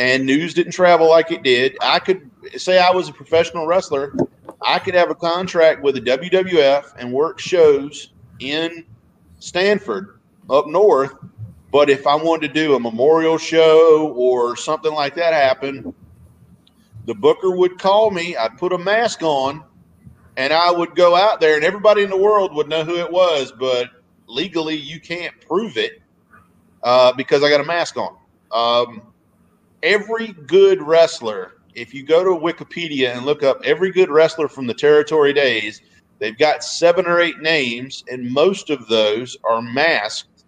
[0.00, 1.76] And news didn't travel like it did.
[1.80, 4.14] I could say I was a professional wrestler.
[4.60, 8.84] I could have a contract with the WWF and work shows in
[9.38, 10.18] Stamford
[10.50, 11.14] up north.
[11.70, 15.94] But if I wanted to do a memorial show or something like that happen,
[17.06, 18.36] the booker would call me.
[18.36, 19.64] I'd put a mask on,
[20.36, 23.10] and I would go out there, and everybody in the world would know who it
[23.10, 23.52] was.
[23.58, 23.88] But
[24.26, 26.02] legally, you can't prove it
[26.82, 28.16] uh, because I got a mask on.
[28.52, 29.02] Um,
[29.82, 34.66] every good wrestler, if you go to Wikipedia and look up every good wrestler from
[34.66, 35.80] the territory days,
[36.18, 40.44] they've got seven or eight names, and most of those are masked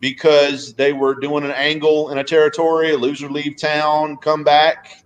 [0.00, 5.04] because they were doing an angle in a territory, a loser leave town, come back,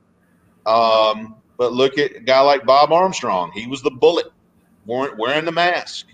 [0.67, 3.53] um, but look at a guy like Bob Armstrong.
[3.53, 4.33] He was the bullet,
[4.87, 6.07] wearing the mask.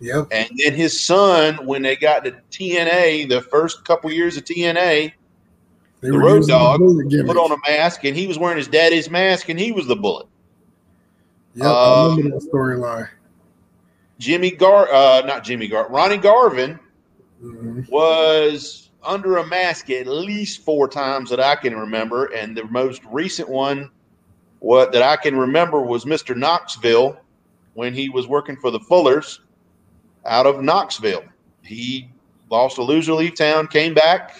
[0.00, 0.28] Yep.
[0.32, 5.12] And then his son, when they got to TNA, the first couple years of TNA,
[6.02, 9.08] they the Road Dogg the put on a mask, and he was wearing his daddy's
[9.08, 10.26] mask, and he was the bullet.
[11.54, 13.08] Yeah, um, I remember that storyline.
[14.18, 16.78] Jimmy Gar, uh, not Jimmy Gar, Ronnie Garvin
[17.42, 17.82] mm-hmm.
[17.88, 23.02] was under a mask at least four times that I can remember, and the most
[23.04, 23.90] recent one
[24.58, 26.36] what that I can remember was Mr.
[26.36, 27.16] Knoxville
[27.74, 29.40] when he was working for the Fullers
[30.24, 31.24] out of Knoxville.
[31.62, 32.08] He
[32.50, 34.36] lost a loser leave town, came back,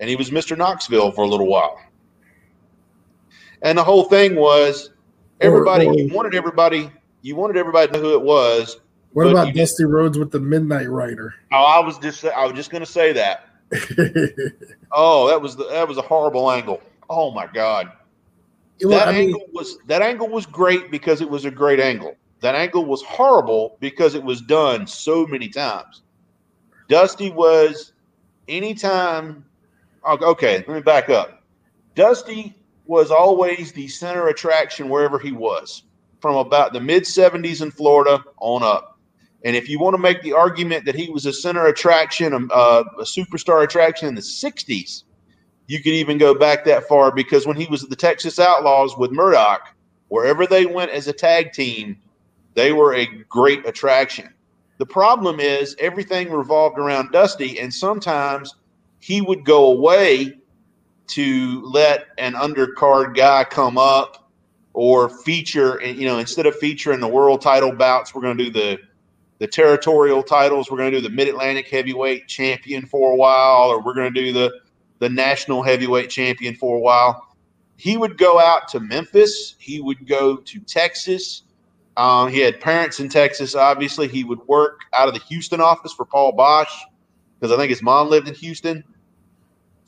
[0.00, 0.56] and he was Mr.
[0.58, 1.78] Knoxville for a little while.
[3.62, 4.90] And the whole thing was
[5.40, 6.90] everybody or, or, you uh, wanted everybody
[7.22, 8.80] you wanted everybody to know who it was.
[9.12, 11.34] What about Dusty Rhodes with the Midnight Rider?
[11.52, 13.46] Oh, I was just I was just gonna say that.
[14.92, 16.80] oh, that was the, that was a horrible angle.
[17.08, 17.92] Oh my god
[18.88, 22.16] that I mean, angle was that angle was great because it was a great angle.
[22.40, 26.02] That angle was horrible because it was done so many times.
[26.88, 27.92] Dusty was
[28.48, 29.44] anytime.
[30.06, 31.42] Okay, let me back up.
[31.94, 35.84] Dusty was always the center attraction wherever he was,
[36.20, 38.98] from about the mid 70s in Florida on up.
[39.44, 42.50] And if you want to make the argument that he was a center attraction, um,
[42.52, 45.04] uh, a superstar attraction in the 60s,
[45.66, 48.98] you could even go back that far because when he was at the Texas Outlaws
[48.98, 49.74] with Murdoch,
[50.08, 51.96] wherever they went as a tag team,
[52.54, 54.34] they were a great attraction.
[54.78, 58.54] The problem is everything revolved around Dusty, and sometimes
[59.00, 60.38] he would go away
[61.08, 64.30] to let an undercard guy come up
[64.72, 65.82] or feature.
[65.82, 68.78] You know, instead of featuring the world title bouts, we're going to do the
[69.38, 70.70] the territorial titles.
[70.70, 74.12] We're going to do the Mid Atlantic Heavyweight Champion for a while, or we're going
[74.12, 74.60] to do the
[75.00, 77.26] the national heavyweight champion for a while.
[77.76, 79.56] He would go out to Memphis.
[79.58, 81.44] He would go to Texas.
[81.96, 83.54] Um, he had parents in Texas.
[83.54, 86.68] Obviously, he would work out of the Houston office for Paul Boesch
[87.40, 88.84] because I think his mom lived in Houston.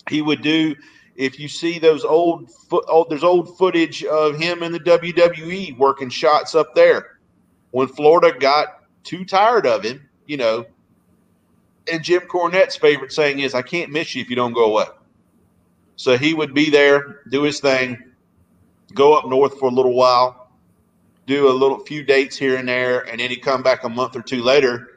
[0.08, 0.74] He would do
[1.16, 6.08] if you see those old, foot, there's old footage of him in the WWE working
[6.08, 7.18] shots up there
[7.70, 10.08] when Florida got too tired of him.
[10.26, 10.64] You know,
[11.92, 14.86] and Jim Cornette's favorite saying is, "I can't miss you if you don't go away."
[15.96, 18.02] So he would be there, do his thing,
[18.94, 20.52] go up north for a little while,
[21.26, 24.16] do a little few dates here and there, and then he'd come back a month
[24.16, 24.91] or two later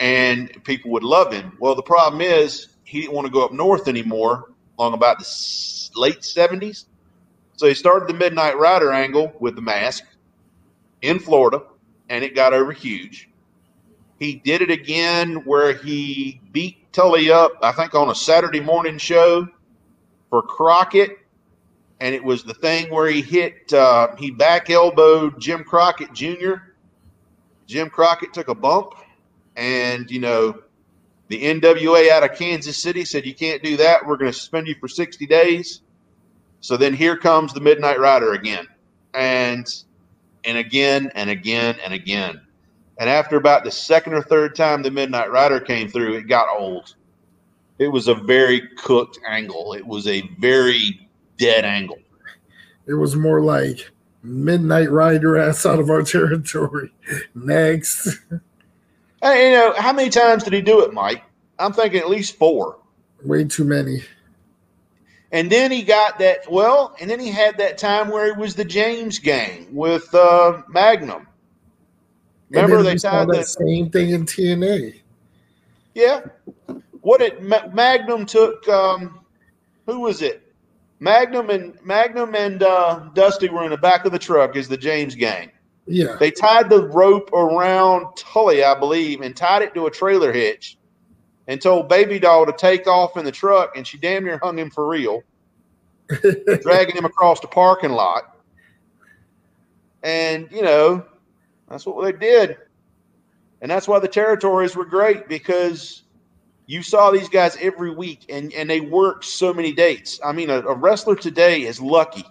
[0.00, 1.56] and people would love him.
[1.58, 5.90] Well, the problem is he didn't want to go up north anymore long about the
[5.96, 6.84] late 70s.
[7.56, 10.04] So he started the Midnight Rider angle with the mask
[11.00, 11.62] in Florida,
[12.08, 13.30] and it got over huge.
[14.18, 18.98] He did it again where he beat Tully up, I think, on a Saturday morning
[18.98, 19.48] show
[20.30, 21.18] for Crockett,
[22.00, 26.54] and it was the thing where he hit uh, he back elbowed Jim Crockett Jr.
[27.66, 28.94] Jim Crockett took a bump,
[29.56, 30.62] and you know,
[31.28, 34.06] the NWA out of Kansas City said you can't do that.
[34.06, 35.80] We're going to suspend you for 60 days.
[36.60, 38.66] So then here comes the Midnight Rider again,
[39.14, 39.66] and
[40.44, 42.40] and again and again and again.
[42.98, 46.48] And after about the second or third time the Midnight Rider came through, it got
[46.48, 46.94] old.
[47.78, 49.74] It was a very cooked angle.
[49.74, 51.98] It was a very dead angle.
[52.86, 53.90] It was more like
[54.22, 56.92] Midnight Rider ass out of our territory.
[57.34, 58.18] Next.
[59.22, 61.22] Hey, you know, how many times did he do it, Mike?
[61.58, 62.78] I'm thinking at least four.
[63.24, 64.02] Way too many.
[65.32, 68.54] And then he got that, well, and then he had that time where it was
[68.54, 71.26] the James gang with uh, Magnum.
[72.50, 75.00] Remember they tied that same thing in TNA.
[75.94, 76.20] Yeah.
[77.00, 79.20] What it Magnum took um
[79.86, 80.42] who was it?
[80.98, 84.76] Magnum and Magnum and uh, Dusty were in the back of the truck as the
[84.76, 85.50] James gang.
[85.86, 86.16] Yeah.
[86.18, 90.78] They tied the rope around Tully, I believe, and tied it to a trailer hitch
[91.46, 94.58] and told Baby Doll to take off in the truck, and she damn near hung
[94.58, 95.22] him for real,
[96.62, 98.36] dragging him across the parking lot.
[100.02, 101.04] And, you know,
[101.68, 102.56] that's what they did.
[103.60, 106.02] And that's why the territories were great because
[106.66, 110.20] you saw these guys every week and, and they worked so many dates.
[110.24, 112.24] I mean, a, a wrestler today is lucky.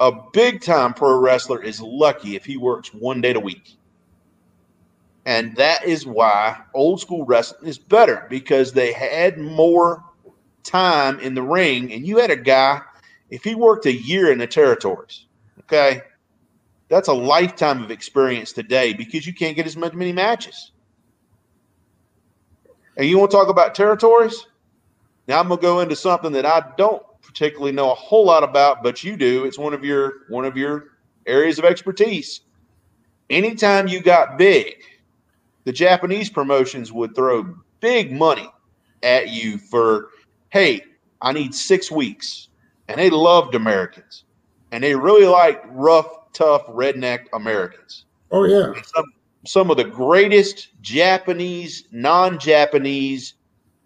[0.00, 3.76] A big time pro wrestler is lucky if he works one day a week.
[5.26, 10.04] And that is why old school wrestling is better because they had more
[10.62, 11.92] time in the ring.
[11.92, 12.80] And you had a guy,
[13.28, 15.26] if he worked a year in the territories,
[15.60, 16.02] okay,
[16.88, 20.72] that's a lifetime of experience today because you can't get as much many matches.
[22.96, 24.46] And you want to talk about territories?
[25.26, 28.82] Now I'm gonna go into something that I don't particularly know a whole lot about,
[28.82, 29.44] but you do.
[29.44, 32.40] It's one of your one of your areas of expertise.
[33.28, 34.76] Anytime you got big,
[35.64, 38.50] the Japanese promotions would throw big money
[39.02, 40.08] at you for,
[40.48, 40.82] hey,
[41.20, 42.48] I need six weeks.
[42.88, 44.24] And they loved Americans.
[44.72, 48.06] And they really liked rough tough redneck Americans.
[48.30, 48.72] Oh yeah.
[48.82, 49.12] Some,
[49.44, 53.34] some of the greatest Japanese, non-Japanese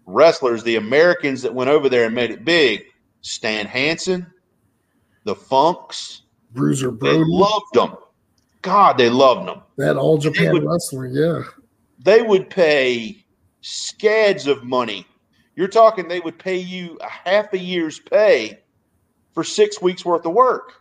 [0.05, 2.85] wrestlers, the Americans that went over there and made it big,
[3.23, 4.27] Stan Hansen,
[5.23, 7.17] the Funks, Bruiser Brody.
[7.17, 7.95] They loved them.
[8.61, 9.61] God, they loved them.
[9.77, 11.43] That all Japan would, wrestling, yeah.
[11.99, 13.25] They would pay
[13.61, 15.07] scads of money.
[15.55, 18.59] You're talking they would pay you a half a year's pay
[19.33, 20.73] for six weeks worth of work.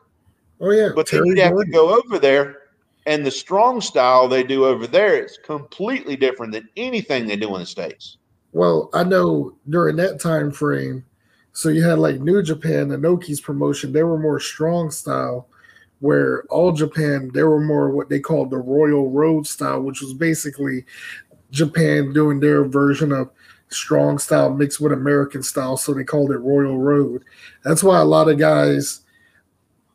[0.61, 2.59] Oh yeah, but Terry then you'd have to go over there,
[3.07, 7.55] and the strong style they do over there is completely different than anything they do
[7.55, 8.19] in the states.
[8.53, 11.05] Well, I know during that time frame,
[11.53, 13.93] so you had like New Japan, the Inoki's promotion.
[13.93, 15.49] They were more strong style,
[16.01, 20.15] where All Japan they were more what they called the Royal Road style, which was
[20.15, 20.85] basically
[21.51, 23.31] Japan doing their version of
[23.69, 25.77] strong style mixed with American style.
[25.77, 27.25] So they called it Royal Road.
[27.65, 29.03] That's why a lot of guys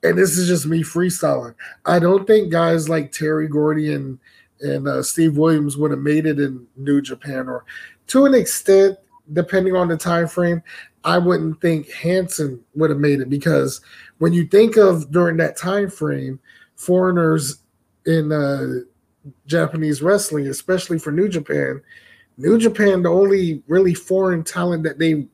[0.03, 1.55] and this is just me freestyling.
[1.85, 4.19] I don't think guys like Terry Gordy and
[4.59, 7.63] and uh, Steve Williams would have made it in New Japan, or
[8.07, 8.97] to an extent,
[9.33, 10.61] depending on the time frame.
[11.03, 13.81] I wouldn't think Hansen would have made it because
[14.17, 16.39] when you think of during that time frame,
[16.75, 17.59] foreigners
[18.05, 18.81] in uh,
[19.45, 21.81] Japanese wrestling, especially for New Japan,
[22.37, 25.27] New Japan, the only really foreign talent that they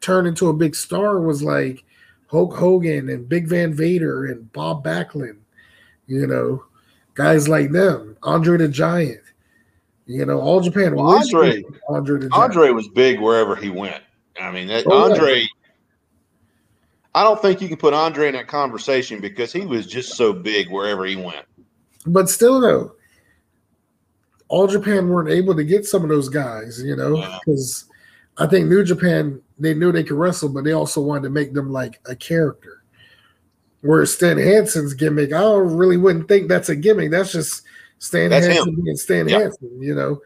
[0.00, 1.84] turned into a big star was like
[2.28, 5.38] Hulk Hogan and Big Van Vader and Bob Backlund,
[6.06, 6.64] you know,
[7.14, 9.20] guys like them, Andre the Giant,
[10.10, 10.98] you know, all Japan.
[10.98, 14.02] Andre, Andre, Andre was big wherever he went.
[14.40, 15.40] I mean, that, oh, Andre.
[15.40, 15.46] Yeah.
[17.14, 20.32] I don't think you can put Andre in that conversation because he was just so
[20.32, 21.44] big wherever he went.
[22.06, 22.92] But still, though,
[24.48, 27.86] all Japan weren't able to get some of those guys, you know, because
[28.38, 28.46] yeah.
[28.46, 31.52] I think New Japan they knew they could wrestle, but they also wanted to make
[31.52, 32.82] them like a character.
[33.82, 37.10] Whereas Stan Hansen's gimmick, I really wouldn't think that's a gimmick.
[37.10, 37.62] That's just
[38.00, 38.82] Stan that's Hansen him.
[38.82, 39.28] being Stan.
[39.28, 40.20] Hansen, you know.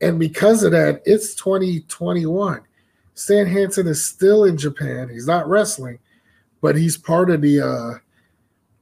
[0.00, 2.62] And because of that, it's 2021.
[3.14, 5.08] Stan Hansen is still in Japan.
[5.08, 5.98] He's not wrestling,
[6.62, 7.98] but he's part of the uh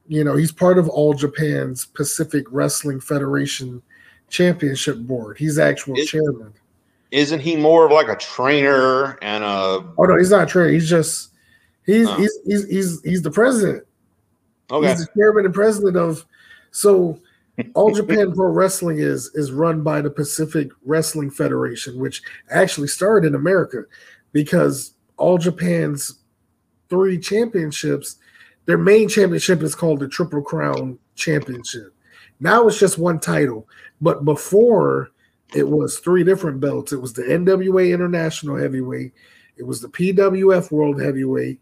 [0.07, 3.81] you know, he's part of all Japan's Pacific Wrestling Federation
[4.29, 5.37] Championship Board.
[5.37, 6.53] He's actual it, chairman
[7.15, 9.47] isn't he more of like a trainer and a?
[9.47, 10.71] Oh no, he's not a trainer.
[10.71, 11.31] He's just
[11.85, 12.15] he's oh.
[12.17, 13.85] he's, he's he's he's the president.
[14.69, 16.25] Okay, he's the chairman and president of.
[16.71, 17.17] So,
[17.73, 23.27] All Japan Pro Wrestling is is run by the Pacific Wrestling Federation, which actually started
[23.27, 23.83] in America,
[24.33, 26.19] because All Japan's
[26.89, 28.17] three championships,
[28.65, 31.93] their main championship is called the Triple Crown Championship.
[32.39, 33.67] Now it's just one title,
[34.01, 35.11] but before
[35.53, 36.91] it was three different belts.
[36.91, 39.13] It was the NWA International Heavyweight,
[39.57, 41.59] it was the PWF World Heavyweight,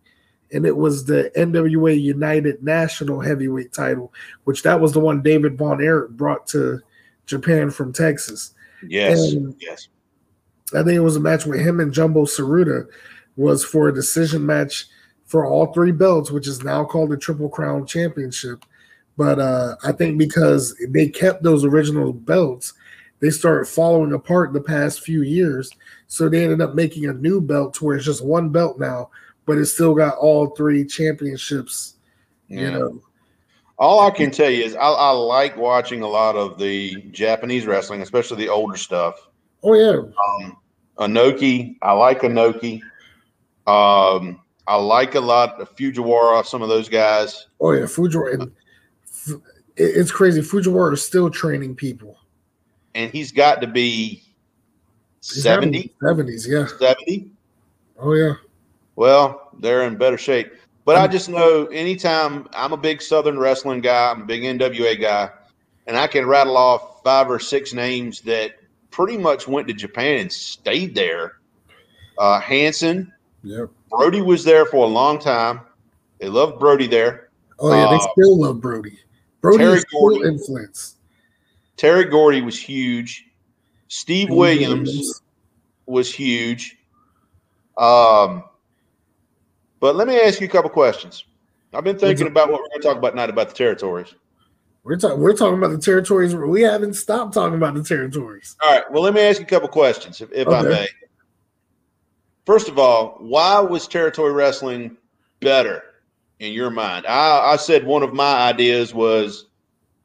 [0.53, 5.57] and it was the NWA United National Heavyweight title, which that was the one David
[5.57, 6.79] Von Erich brought to
[7.25, 8.53] Japan from Texas.
[8.87, 9.87] Yes, and yes.
[10.73, 12.87] I think it was a match with him and Jumbo Tsuruta
[13.35, 14.85] was for a decision match
[15.25, 18.65] for all three belts, which is now called the Triple Crown Championship.
[19.17, 22.73] But uh, I think because they kept those original belts,
[23.19, 25.71] they started falling apart in the past few years.
[26.07, 29.09] So they ended up making a new belt to where it's just one belt now,
[29.45, 31.95] but it's still got all three championships.
[32.47, 32.61] Yeah.
[32.61, 33.01] You know.
[33.79, 37.65] All I can tell you is I, I, like watching a lot of the Japanese
[37.65, 39.27] wrestling, especially the older stuff.
[39.63, 39.97] Oh yeah.
[40.45, 40.57] Um,
[40.99, 42.81] Inoki, I like Inoki.
[43.65, 47.47] Um, I like a lot of Fujiwara, some of those guys.
[47.59, 48.51] Oh yeah, Fujiwara.
[49.75, 50.41] It's crazy.
[50.41, 52.17] Fujiwara is still training people
[52.95, 54.23] and he's got to be
[55.21, 57.29] 70 70s yeah 70
[57.99, 58.33] oh yeah
[58.95, 60.53] well they're in better shape.
[60.85, 64.11] But i just know anytime i'm a big southern wrestling guy.
[64.11, 65.29] I'm a big nwa guy.
[65.87, 68.51] And i can rattle off five or six names that
[68.91, 71.37] pretty much went to japan and stayed there.
[72.17, 73.11] Uh Hansen
[73.43, 73.69] yep.
[73.89, 75.61] Brody was there for a long time.
[76.19, 77.29] They loved brody there.
[77.59, 78.99] Oh yeah uh, they still love brody.
[79.41, 80.95] Brody Terry is still influence.
[81.75, 83.27] Terry Gordy was huge.
[83.89, 85.21] Steve Williams.
[85.85, 86.77] was huge.
[87.77, 88.43] Um,
[89.83, 91.25] but let me ask you a couple questions.
[91.73, 94.15] I've been thinking about what we're going to talk about tonight about the territories.
[94.85, 95.19] We're talking.
[95.19, 96.33] We're talking about the territories.
[96.33, 98.55] We haven't stopped talking about the territories.
[98.63, 98.89] All right.
[98.89, 100.55] Well, let me ask you a couple questions, if, if okay.
[100.55, 100.87] I may.
[102.45, 104.95] First of all, why was territory wrestling
[105.41, 105.83] better
[106.39, 107.05] in your mind?
[107.05, 109.47] I, I said one of my ideas was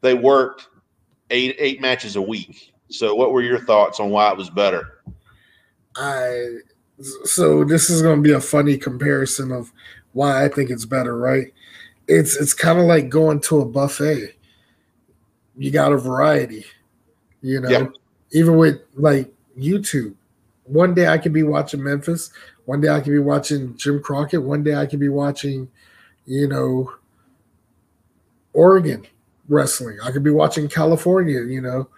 [0.00, 0.66] they worked
[1.30, 2.72] eight eight matches a week.
[2.88, 5.04] So, what were your thoughts on why it was better?
[5.94, 6.62] I
[7.24, 9.72] so this is going to be a funny comparison of
[10.12, 11.52] why I think it's better, right?
[12.06, 14.34] It's it's kind of like going to a buffet.
[15.56, 16.64] You got a variety,
[17.42, 17.68] you know.
[17.68, 17.92] Yep.
[18.32, 20.14] Even with like YouTube,
[20.64, 22.30] one day I could be watching Memphis,
[22.66, 25.70] one day I could be watching Jim Crockett, one day I could be watching,
[26.26, 26.92] you know,
[28.52, 29.06] Oregon
[29.48, 29.98] wrestling.
[30.02, 31.88] I could be watching California, you know.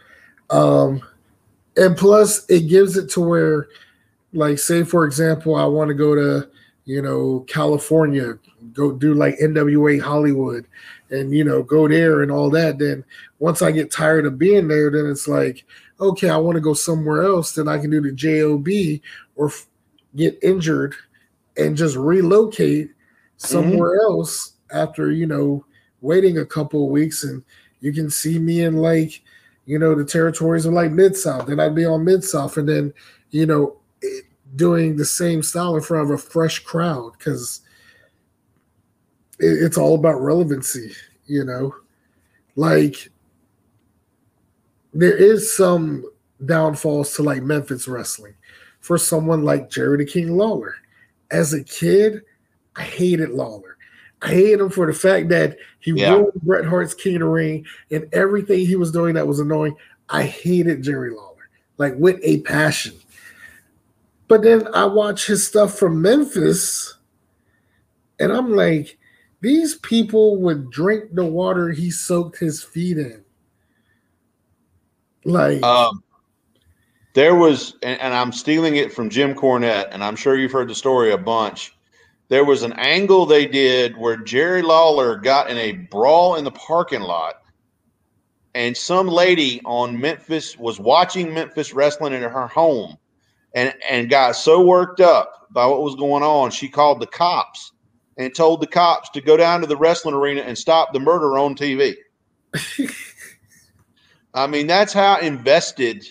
[0.50, 1.02] Um,
[1.76, 3.68] and plus, it gives it to where,
[4.32, 6.48] like, say for example, I want to go to,
[6.84, 8.38] you know, California,
[8.72, 10.66] go do like NWA Hollywood,
[11.10, 12.78] and you know, go there and all that.
[12.78, 13.04] Then
[13.38, 15.64] once I get tired of being there, then it's like,
[16.00, 17.54] okay, I want to go somewhere else.
[17.54, 19.00] Then I can do the JOB
[19.36, 19.66] or f-
[20.16, 20.94] get injured
[21.56, 22.90] and just relocate
[23.36, 24.12] somewhere mm-hmm.
[24.12, 25.64] else after you know
[26.00, 27.42] waiting a couple of weeks and
[27.80, 29.22] you can see me in like
[29.66, 32.68] you know the territories of like mid south then i'd be on mid south and
[32.68, 32.92] then
[33.30, 33.76] you know
[34.56, 37.60] doing the same style in front of a fresh crowd because
[39.38, 40.92] it's all about relevancy
[41.26, 41.74] you know
[42.56, 43.08] like
[44.92, 46.04] there is some
[46.44, 48.34] downfalls to like memphis wrestling
[48.80, 50.74] for someone like jerry the king lawler
[51.30, 52.22] as a kid
[52.76, 53.76] i hated lawler
[54.22, 56.12] I hated him for the fact that he yeah.
[56.12, 59.76] ruined Bret Hart's King of the Ring and everything he was doing that was annoying.
[60.08, 61.48] I hated Jerry Lawler,
[61.78, 62.99] like with a passion.
[64.30, 66.96] But then I watch his stuff from Memphis,
[68.18, 68.96] and I'm like,
[69.42, 73.24] these people would drink the water he soaked his feet in.
[75.24, 76.02] Like, um,
[77.12, 80.68] there was, and, and I'm stealing it from Jim Cornette, and I'm sure you've heard
[80.68, 81.74] the story a bunch
[82.30, 86.52] there was an angle they did where Jerry Lawler got in a brawl in the
[86.52, 87.42] parking lot,
[88.54, 92.96] and some lady on Memphis was watching Memphis wrestling in her home,
[93.54, 97.72] and and got so worked up by what was going on, she called the cops
[98.16, 101.38] and told the cops to go down to the wrestling arena and stop the murder
[101.38, 101.94] on TV.
[104.34, 106.08] I mean, that's how invested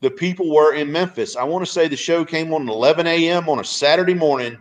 [0.00, 1.34] the people were in Memphis.
[1.34, 3.48] I want to say the show came on 11 a.m.
[3.48, 4.58] on a Saturday morning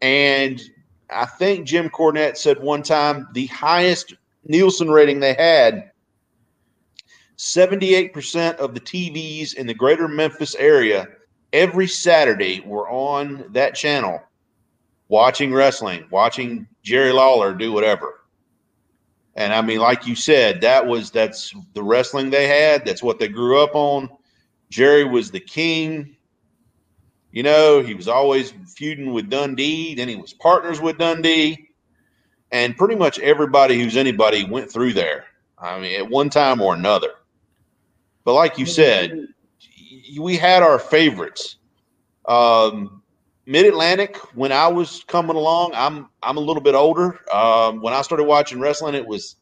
[0.00, 0.62] and
[1.10, 4.14] I think Jim Cornette said one time the highest
[4.44, 5.90] Nielsen rating they had
[7.36, 11.08] 78% of the TVs in the greater Memphis area
[11.56, 14.20] every Saturday were on that channel
[15.08, 18.20] watching wrestling, watching Jerry Lawler do whatever.
[19.34, 22.84] And I mean, like you said, that was that's the wrestling they had.
[22.84, 24.10] That's what they grew up on.
[24.70, 26.16] Jerry was the king.
[27.32, 31.70] You know, he was always feuding with Dundee, then he was partners with Dundee.
[32.52, 35.24] And pretty much everybody who's anybody went through there.
[35.58, 37.10] I mean, at one time or another.
[38.24, 39.28] But like you said,
[40.18, 41.56] we had our favorites.
[42.26, 43.02] Um,
[43.46, 47.20] Mid Atlantic, when I was coming along, I'm I'm a little bit older.
[47.32, 49.36] Um, when I started watching wrestling, it was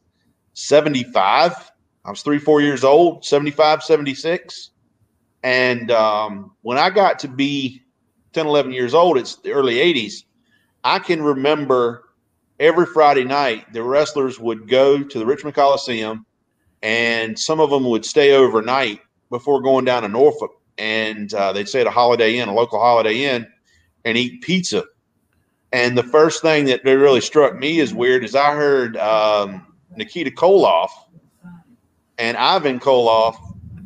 [0.53, 1.71] 75.
[2.05, 4.71] I was three, four years old, 75, 76.
[5.43, 7.83] And um, when I got to be
[8.35, 10.25] 10, 11 years old, it's the early 80s.
[10.85, 12.05] I can remember
[12.61, 16.27] every Friday night, the wrestlers would go to the Richmond Coliseum
[16.83, 19.01] and some of them would stay overnight
[19.31, 20.53] before going down to Norfolk.
[20.79, 23.47] And uh, they'd stay at a Holiday Inn, a local Holiday Inn,
[24.05, 24.85] and eat pizza.
[25.73, 29.67] And the first thing that really struck me as weird is I heard um,
[29.97, 30.91] Nikita Koloff
[32.19, 33.37] and Ivan Koloff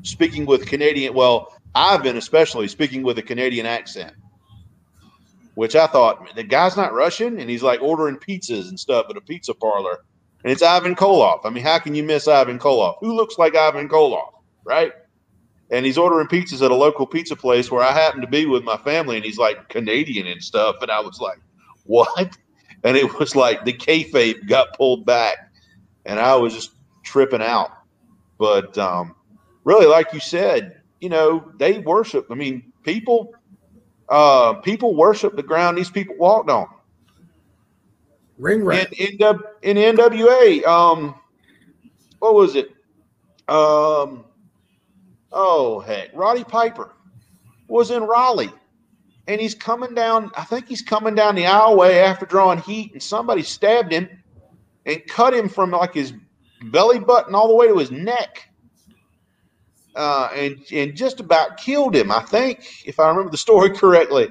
[0.02, 4.12] speaking with Canadian, well, Ivan especially speaking with a Canadian accent,
[5.54, 9.16] which I thought the guy's not Russian and he's like ordering pizzas and stuff at
[9.16, 9.98] a pizza parlor.
[10.44, 11.40] And it's Ivan Koloff.
[11.44, 12.96] I mean, how can you miss Ivan Koloff?
[13.00, 14.32] Who looks like Ivan Koloff,
[14.64, 14.92] right?
[15.70, 18.64] And he's ordering pizzas at a local pizza place where I happen to be with
[18.64, 20.76] my family, and he's like Canadian and stuff.
[20.80, 21.40] And I was like,
[21.84, 22.36] what?
[22.84, 25.50] And it was like the kayfabe got pulled back,
[26.06, 26.70] and I was just
[27.02, 27.72] tripping out.
[28.38, 29.16] But um,
[29.64, 32.28] really, like you said, you know, they worship.
[32.30, 33.34] I mean, people,
[34.08, 36.68] uh, people worship the ground these people walked on.
[38.38, 38.92] Ring rat.
[38.92, 39.18] In,
[39.62, 41.16] in, in NWA, um,
[42.20, 42.70] what was it?
[43.48, 44.24] Um,
[45.32, 46.94] oh heck, Roddy Piper
[47.68, 48.52] was in Raleigh,
[49.26, 50.30] and he's coming down.
[50.36, 54.08] I think he's coming down the aisleway after drawing heat, and somebody stabbed him
[54.86, 56.12] and cut him from like his
[56.64, 58.48] belly button all the way to his neck.
[59.94, 62.10] Uh, and and just about killed him.
[62.10, 64.28] I think, if I remember the story correctly.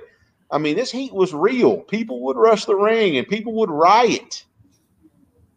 [0.50, 1.82] I mean, this heat was real.
[1.82, 4.46] People would rush the ring and people would riot.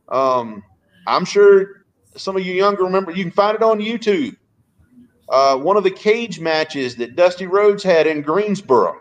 [0.08, 0.64] Um,
[1.06, 1.84] I'm sure
[2.16, 3.12] some of you younger remember.
[3.12, 4.36] You can find it on YouTube.
[5.30, 9.00] Uh, one of the cage matches that Dusty Rhodes had in Greensboro.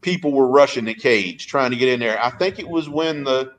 [0.00, 2.22] People were rushing the cage, trying to get in there.
[2.22, 3.54] I think it was when the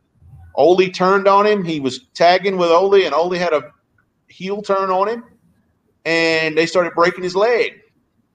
[0.56, 1.64] Ole turned on him.
[1.64, 3.72] He was tagging with Ole, and Ole had a
[4.28, 5.24] heel turn on him,
[6.03, 7.82] and they started breaking his leg.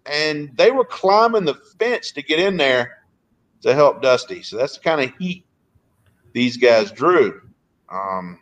[0.06, 2.98] And they were climbing the fence to get in there
[3.60, 4.42] to help Dusty.
[4.42, 5.44] So that's the kind of heat
[6.32, 7.42] these guys drew.
[7.90, 8.40] Um,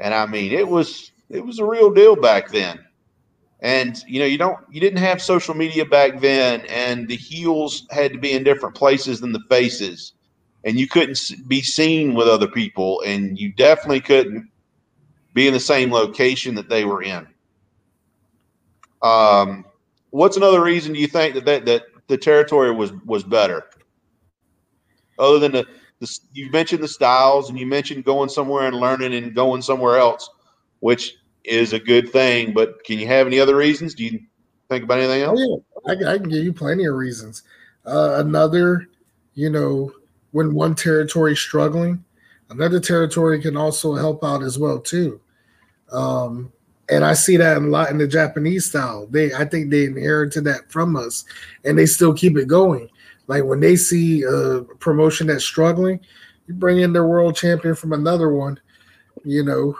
[0.00, 2.83] and I mean, it was it was a real deal back then.
[3.64, 7.88] And you know, you don't you didn't have social media back then, and the heels
[7.90, 10.12] had to be in different places than the faces
[10.64, 14.48] and you couldn't be seen with other people, and you definitely couldn't
[15.34, 17.26] be in the same location that they were in.
[19.02, 19.66] Um,
[20.10, 23.64] what's another reason do you think that that, that the territory was was better?
[25.18, 25.66] Other than the,
[26.00, 29.98] the you mentioned the styles, and you mentioned going somewhere and learning and going somewhere
[29.98, 30.30] else,
[30.80, 32.52] which is a good thing.
[32.52, 33.94] But can you have any other reasons?
[33.94, 34.20] Do you
[34.68, 35.40] think about anything else?
[35.42, 37.42] Oh, yeah, I, I can give you plenty of reasons.
[37.86, 38.88] Uh, another,
[39.34, 39.92] you know,
[40.32, 42.04] when one territory is struggling,
[42.50, 45.20] another territory can also help out as well too.
[45.92, 46.52] Um,
[46.90, 49.06] and I see that a lot in the Japanese style.
[49.06, 51.24] They, I think they inherited that from us,
[51.64, 52.90] and they still keep it going.
[53.26, 56.00] Like when they see a promotion that's struggling,
[56.46, 58.60] you bring in their world champion from another one.
[59.24, 59.78] You know,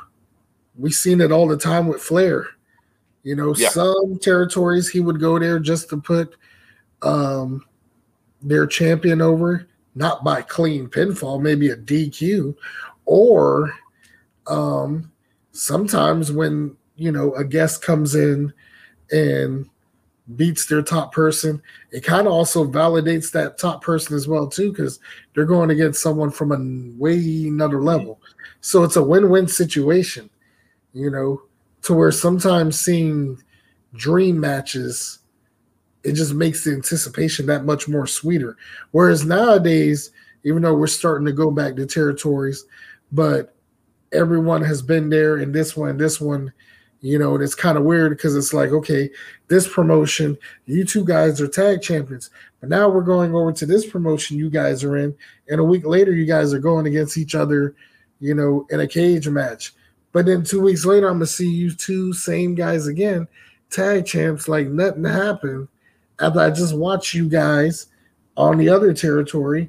[0.77, 2.47] we've seen it all the time with Flair.
[3.23, 3.71] You know, yeah.
[3.71, 6.37] some territories he would go there just to put
[7.03, 7.65] um,
[8.43, 12.55] their champion over not by clean pinfall, maybe a DQ,
[13.07, 13.73] or
[14.47, 15.11] um,
[15.53, 18.53] sometimes when you know a guest comes in
[19.13, 19.69] and
[20.37, 24.71] beats their top person, it kind of also validates that top person as well too,
[24.71, 24.99] because
[25.35, 27.15] they're going against someone from a way
[27.47, 28.21] another level.
[28.61, 30.31] So it's a win-win situation,
[30.95, 31.43] you know,
[31.83, 33.43] to where sometimes seeing
[33.93, 35.19] dream matches
[36.05, 38.57] it just makes the anticipation that much more sweeter.
[38.93, 40.11] Whereas nowadays,
[40.45, 42.65] even though we're starting to go back to territories,
[43.11, 43.57] but
[44.13, 46.53] everyone has been there and this one, this one,
[47.01, 49.11] you know, and it's kind of weird because it's like, okay,
[49.49, 50.37] this promotion,
[50.67, 52.31] you two guys are tag champions,
[52.61, 55.15] but now we're going over to this promotion you guys are in,
[55.49, 57.75] and a week later you guys are going against each other,
[58.21, 59.75] you know, in a cage match.
[60.15, 63.29] But then two weeks later, I'm gonna see you two same guys again,
[63.69, 65.69] tag champs, like nothing happened
[66.21, 67.89] after I just watched you guys
[68.37, 69.69] on the other territory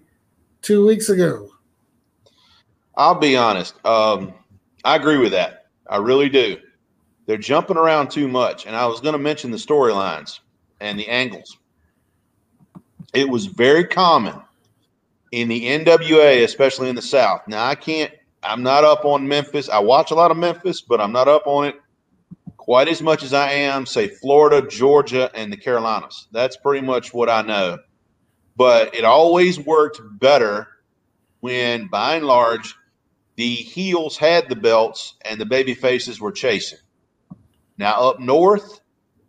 [0.61, 1.49] two weeks ago.
[2.95, 3.73] I'll be honest.
[3.85, 4.33] Um,
[4.83, 5.65] I agree with that.
[5.89, 6.57] I really do.
[7.25, 8.65] They're jumping around too much.
[8.65, 10.39] And I was going to mention the storylines
[10.79, 11.57] and the angles.
[13.13, 14.41] It was very common
[15.31, 17.41] in the NWA, especially in the South.
[17.47, 18.11] Now, I can't,
[18.45, 19.69] I'm not up on Memphis.
[19.69, 21.75] I watch a lot of Memphis, but I'm not up on it
[22.57, 26.27] quite as much as I am, say, Florida, Georgia, and the Carolinas.
[26.31, 27.77] That's pretty much what I know.
[28.55, 30.67] But it always worked better
[31.41, 32.75] when, by and large,
[33.35, 36.79] the heels had the belts and the baby faces were chasing.
[37.77, 38.79] Now, up north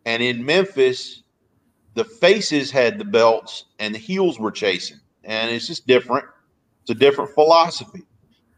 [0.04, 1.22] and in Memphis,
[1.94, 5.00] the faces had the belts and the heels were chasing.
[5.24, 6.24] And it's just different.
[6.82, 8.04] It's a different philosophy.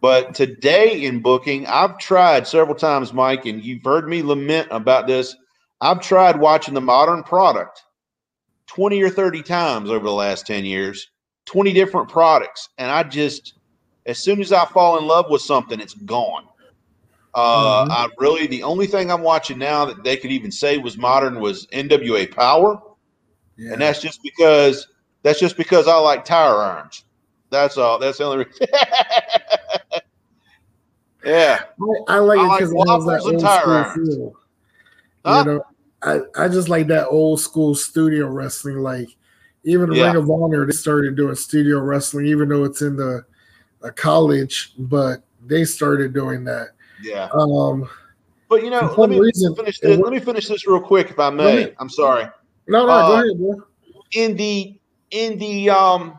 [0.00, 5.06] But today in booking, I've tried several times, Mike, and you've heard me lament about
[5.06, 5.34] this.
[5.80, 7.82] I've tried watching the modern product
[8.68, 11.10] 20 or 30 times over the last 10 years,
[11.46, 12.68] 20 different products.
[12.78, 13.54] And I just,
[14.06, 16.44] as soon as I fall in love with something, it's gone.
[17.34, 17.92] Uh, mm-hmm.
[17.92, 21.40] I really, the only thing I'm watching now that they could even say was modern
[21.40, 22.80] was NWA Power.
[23.56, 23.72] Yeah.
[23.72, 24.86] And that's just because,
[25.22, 27.04] that's just because I like tire irons.
[27.50, 27.98] That's all.
[27.98, 28.66] That's the only reason.
[31.24, 31.62] yeah.
[32.08, 34.36] I, I like it because it has that old school.
[35.24, 35.44] Huh?
[35.46, 35.62] You know,
[36.02, 38.78] I, I just like that old school studio wrestling.
[38.78, 39.08] Like
[39.64, 40.06] even yeah.
[40.06, 43.24] Ring of Honor, they started doing studio wrestling, even though it's in the
[43.82, 46.70] a college, but they started doing that.
[47.02, 47.28] Yeah.
[47.32, 47.88] Um,
[48.48, 49.98] but you know, let me reason, finish this.
[49.98, 51.66] Let me finish this real quick, if I may.
[51.66, 52.24] Me, I'm sorry.
[52.66, 53.62] No, no, uh, go ahead, bro.
[54.12, 54.78] In the
[55.10, 56.18] in the um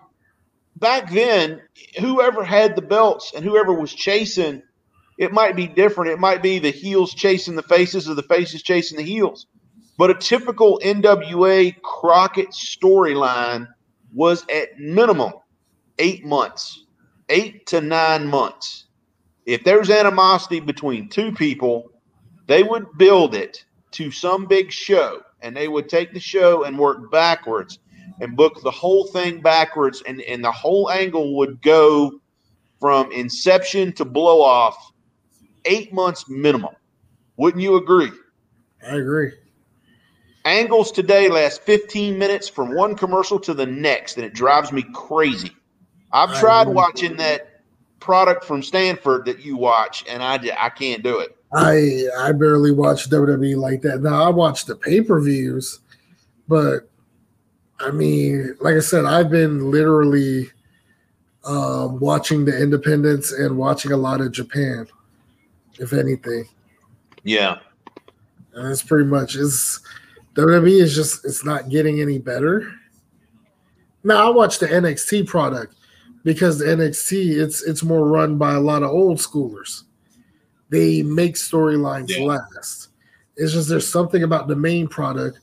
[0.80, 1.62] back then,
[2.00, 4.62] whoever had the belts and whoever was chasing,
[5.18, 6.12] it might be different.
[6.12, 9.48] It might be the heels chasing the faces or the faces chasing the heels.
[9.98, 13.68] But a typical NWA Crockett storyline
[14.14, 15.34] was at minimum
[15.98, 16.86] eight months,
[17.28, 18.86] eight to nine months.
[19.46, 21.92] If there's animosity between two people,
[22.48, 26.78] they would build it to some big show and they would take the show and
[26.80, 27.80] work backwards
[28.22, 32.20] and book the whole thing backwards and, and the whole angle would go
[32.80, 34.92] from inception to blow off
[35.66, 36.76] eight months minimum.
[37.38, 38.12] Wouldn't you agree?
[38.86, 39.32] I agree.
[40.46, 44.84] Angles today last 15 minutes from one commercial to the next, and it drives me
[44.94, 45.52] crazy.
[46.12, 47.62] I've tried watching that
[48.00, 51.36] product from Stamford that you watch, and I, I can't do it.
[51.54, 54.02] I I barely watch WWE like that.
[54.02, 55.80] Now I watch the pay per views,
[56.48, 56.90] but
[57.80, 60.50] I mean, like I said, I've been literally
[61.46, 64.88] um, watching the independents and watching a lot of Japan,
[65.80, 66.46] if anything.
[67.24, 67.60] Yeah,
[68.54, 69.82] and it's pretty much it's
[70.36, 72.72] WWE is just it's not getting any better.
[74.04, 75.76] Now I watch the NXT product
[76.24, 79.84] because the NXT it's it's more run by a lot of old schoolers.
[80.70, 82.26] They make storylines yeah.
[82.26, 82.90] last.
[83.36, 85.40] It's just there's something about the main product,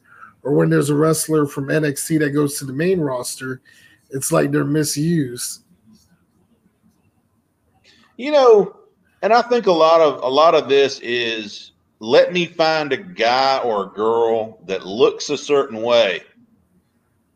[0.47, 3.61] or when there's a wrestler from NXT that goes to the main roster,
[4.11, 5.65] it's like they're misused.
[8.17, 8.77] You know,
[9.23, 12.97] and I think a lot of a lot of this is let me find a
[12.97, 16.23] guy or a girl that looks a certain way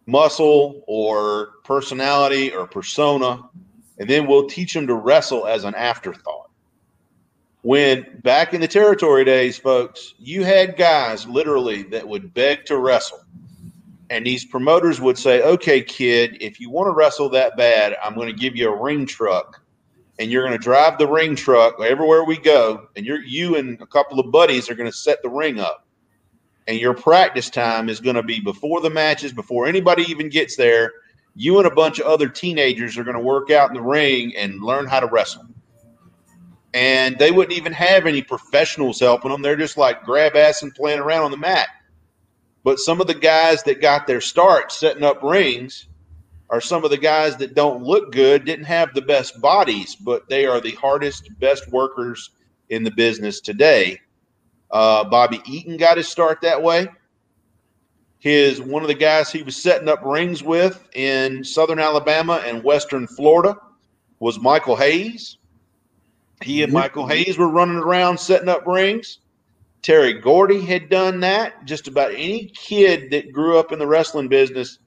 [0.06, 3.42] muscle or personality or persona
[3.98, 6.39] and then we'll teach them to wrestle as an afterthought
[7.62, 12.78] when back in the territory days folks you had guys literally that would beg to
[12.78, 13.22] wrestle
[14.08, 18.14] and these promoters would say okay kid if you want to wrestle that bad i'm
[18.14, 19.60] going to give you a ring truck
[20.20, 23.80] and you're going to drive the ring truck everywhere we go, and you're you and
[23.80, 25.86] a couple of buddies are going to set the ring up.
[26.68, 30.56] And your practice time is going to be before the matches, before anybody even gets
[30.56, 30.92] there.
[31.34, 34.36] You and a bunch of other teenagers are going to work out in the ring
[34.36, 35.46] and learn how to wrestle.
[36.72, 39.42] And they wouldn't even have any professionals helping them.
[39.42, 41.68] They're just like grab ass and playing around on the mat.
[42.62, 45.88] But some of the guys that got their start setting up rings
[46.50, 50.28] are some of the guys that don't look good, didn't have the best bodies, but
[50.28, 52.30] they are the hardest, best workers
[52.68, 53.98] in the business today.
[54.70, 56.88] Uh, Bobby Eaton got his start that way.
[58.18, 62.62] His one of the guys he was setting up rings with in Southern Alabama and
[62.62, 63.56] Western Florida
[64.18, 65.38] was Michael Hayes.
[66.42, 66.72] He and.
[66.72, 69.18] Michael Hayes were running around setting up rings.
[69.82, 71.64] Terry Gordy had done that.
[71.64, 74.78] Just about any kid that grew up in the wrestling business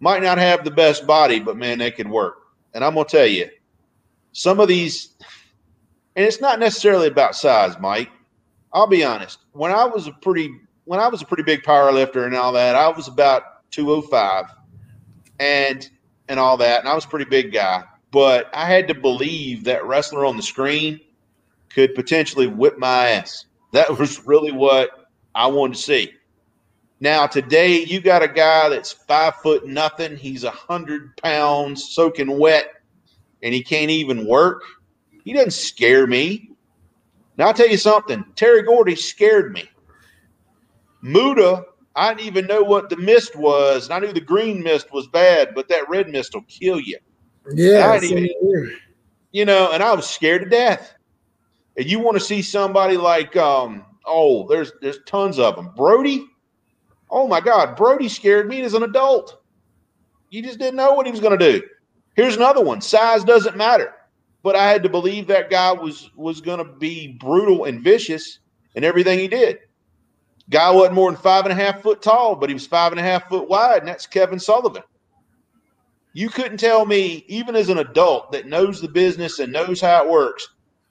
[0.00, 2.36] might not have the best body, but man, they could work.
[2.74, 3.48] And I'm gonna tell you,
[4.32, 5.14] some of these,
[6.16, 8.10] and it's not necessarily about size, Mike.
[8.72, 9.38] I'll be honest.
[9.52, 10.50] When I was a pretty
[10.84, 14.46] when I was a pretty big power lifter and all that, I was about 205
[15.38, 15.88] and
[16.28, 17.84] and all that, and I was a pretty big guy.
[18.12, 21.00] But I had to believe that wrestler on the screen
[21.70, 23.46] could potentially whip my ass.
[23.72, 26.12] That was really what I wanted to see.
[27.00, 30.16] Now today you got a guy that's five foot nothing.
[30.16, 32.68] He's a hundred pounds soaking wet,
[33.42, 34.62] and he can't even work.
[35.24, 36.50] He doesn't scare me.
[37.38, 38.24] Now I'll tell you something.
[38.36, 39.68] Terry Gordy scared me.
[41.00, 41.64] Muta,
[41.96, 43.86] I didn't even know what the mist was.
[43.86, 46.98] And I knew the green mist was bad, but that red mist will kill you.
[47.54, 48.24] Yeah, even-
[49.32, 50.94] You know, and I was scared to death.
[51.76, 55.70] And you want to see somebody like um oh, there's there's tons of them.
[55.76, 56.26] Brody.
[57.10, 59.42] Oh my God, Brody scared me as an adult.
[60.30, 61.62] You just didn't know what he was going to do.
[62.14, 62.80] Here's another one.
[62.80, 63.94] Size doesn't matter,
[64.42, 68.38] but I had to believe that guy was was going to be brutal and vicious
[68.74, 69.58] in everything he did.
[70.50, 73.00] Guy wasn't more than five and a half foot tall, but he was five and
[73.00, 74.82] a half foot wide, and that's Kevin Sullivan.
[76.14, 80.04] You couldn't tell me, even as an adult that knows the business and knows how
[80.04, 80.46] it works,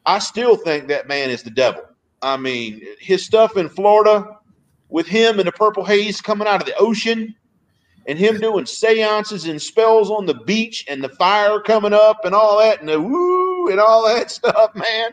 [0.05, 1.83] I still think that man is the devil.
[2.21, 4.37] I mean, his stuff in Florida
[4.89, 7.35] with him and the purple haze coming out of the ocean
[8.07, 12.33] and him doing seances and spells on the beach and the fire coming up and
[12.33, 15.11] all that and the woo and all that stuff, man,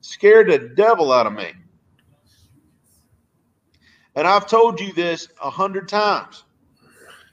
[0.00, 1.52] scared the devil out of me.
[4.14, 6.44] And I've told you this a hundred times.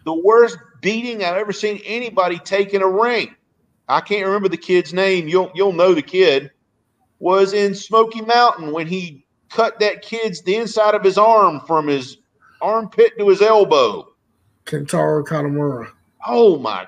[0.06, 3.36] The worst beating I've ever seen anybody take in a ring.
[3.88, 5.28] I can't remember the kid's name.
[5.28, 6.52] You'll you'll know the kid
[7.20, 11.88] was in Smoky Mountain when he cut that kid's the inside of his arm from
[11.88, 12.18] his
[12.62, 14.08] armpit to his elbow.
[14.66, 15.90] Kintaro Kanemura.
[16.26, 16.88] Oh my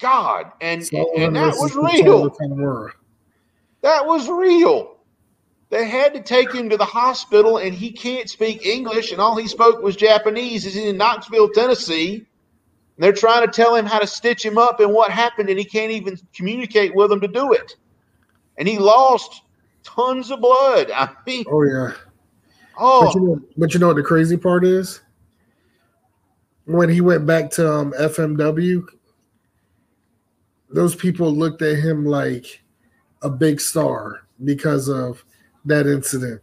[0.00, 0.50] God.
[0.60, 2.30] And, Sullivan and that was real.
[2.30, 2.90] Kanamura.
[3.82, 4.96] That was real.
[5.70, 9.36] They had to take him to the hospital, and he can't speak English, and all
[9.36, 10.64] he spoke was Japanese.
[10.64, 12.26] He's in Knoxville, Tennessee.
[13.00, 15.58] And they're trying to tell him how to stitch him up and what happened, and
[15.58, 17.74] he can't even communicate with them to do it.
[18.58, 19.40] And he lost
[19.82, 20.90] tons of blood.
[20.94, 21.92] I mean, Oh yeah.
[22.78, 25.00] oh, But you know, but you know what the crazy part is?
[26.66, 28.84] When he went back to um, FMW,
[30.68, 32.62] those people looked at him like
[33.22, 35.24] a big star because of
[35.64, 36.42] that incident.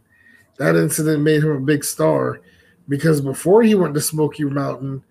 [0.56, 2.40] That incident made him a big star
[2.88, 5.04] because before he went to Smoky Mountain,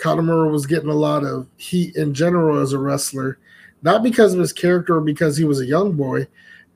[0.00, 3.38] Kanemura was getting a lot of heat in general as a wrestler,
[3.82, 6.26] not because of his character or because he was a young boy.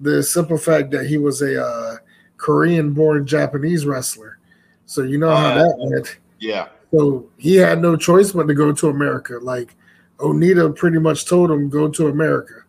[0.01, 1.97] The simple fact that he was a uh,
[2.37, 4.39] Korean-born Japanese wrestler.
[4.87, 6.19] So you know how Uh, that went.
[6.41, 6.69] yeah.
[6.91, 9.39] So he had no choice but to go to America.
[9.41, 9.75] Like
[10.19, 12.63] Onita pretty much told him, go to America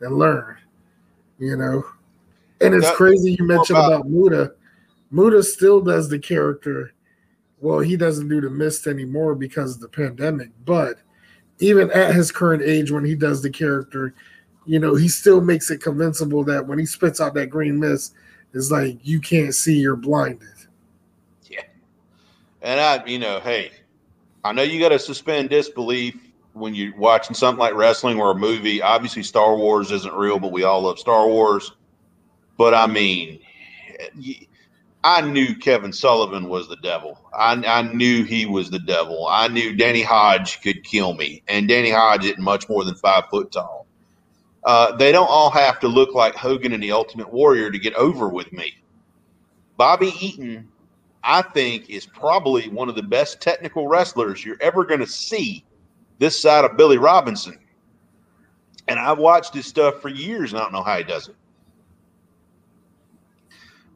[0.00, 0.56] and learn.
[1.38, 1.84] You know,
[2.60, 4.52] and it's That- crazy you mentioned about- about Muta.
[5.10, 6.92] Muta still does the character.
[7.60, 10.50] Well, he doesn't do the mist anymore because of the pandemic.
[10.64, 10.96] But
[11.58, 14.14] even at his current age, when he does the character,
[14.66, 18.14] you know, he still makes it convincible that when he spits out that green mist,
[18.54, 20.48] it's like you can't see, you're blinded.
[21.48, 21.62] Yeah.
[22.62, 23.72] And I, you know, hey,
[24.42, 26.16] I know you got to suspend disbelief
[26.52, 28.82] when you're watching something like wrestling or a movie.
[28.82, 31.72] Obviously, Star Wars isn't real, but we all love Star Wars.
[32.56, 33.40] But I mean,
[34.16, 34.46] y-
[35.02, 37.18] I knew Kevin Sullivan was the devil.
[37.32, 39.26] I, I knew he was the devil.
[39.28, 43.24] I knew Danny Hodge could kill me, and Danny Hodge isn't much more than five
[43.30, 43.86] foot tall.
[44.64, 47.94] Uh, they don't all have to look like Hogan and the Ultimate Warrior to get
[47.94, 48.74] over with me.
[49.78, 50.68] Bobby Eaton
[51.22, 55.64] I think is probably one of the best technical wrestlers you're ever going to see
[56.18, 57.58] this side of Billy Robinson.
[58.88, 61.36] And I've watched his stuff for years and I don't know how he does it.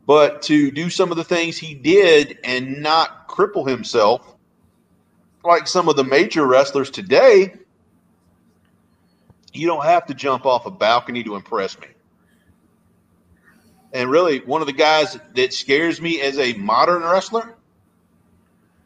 [0.06, 4.34] But to do some of the things he did and not cripple himself,
[5.44, 7.54] like some of the major wrestlers today,
[9.52, 11.86] you don't have to jump off a balcony to impress me.
[13.92, 17.54] And really, one of the guys that scares me as a modern wrestler,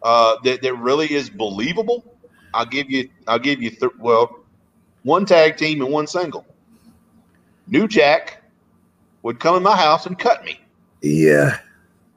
[0.02, 2.04] uh, that that really is believable.
[2.52, 4.40] I'll give you, I'll give you, th- well,
[5.02, 6.46] one tag team and one single.
[7.66, 8.42] New Jack
[9.22, 10.60] would come in my house and cut me.
[11.01, 11.59] Yeah.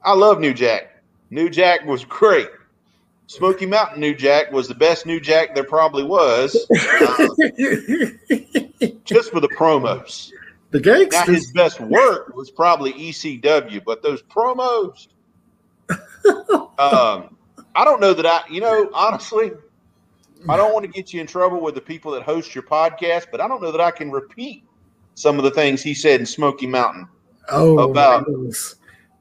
[0.02, 1.02] I love New Jack.
[1.30, 2.48] New Jack was great.
[3.26, 6.76] Smoky Mountain New Jack was the best New Jack there probably was, uh,
[9.04, 10.30] just for the promos.
[10.70, 15.08] the Now his best work was probably ECW, but those promos.
[16.78, 17.36] um,
[17.74, 19.52] I don't know that I, you know, honestly,
[20.48, 23.26] I don't want to get you in trouble with the people that host your podcast,
[23.30, 24.64] but I don't know that I can repeat
[25.14, 27.08] some of the things he said in Smoky Mountain.
[27.50, 28.26] Oh, about-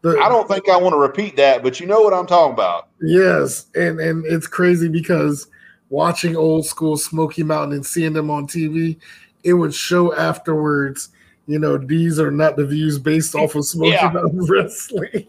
[0.02, 2.54] The- I don't think I want to repeat that, but you know what I'm talking
[2.54, 2.88] about.
[3.02, 5.48] Yes, and and it's crazy because
[5.90, 8.98] watching old school Smoky Mountain and seeing them on TV,
[9.44, 11.10] it would show afterwards.
[11.48, 14.10] You know, these are not the views based off of Smoky Yeah.
[14.12, 15.28] Mountain Wrestling.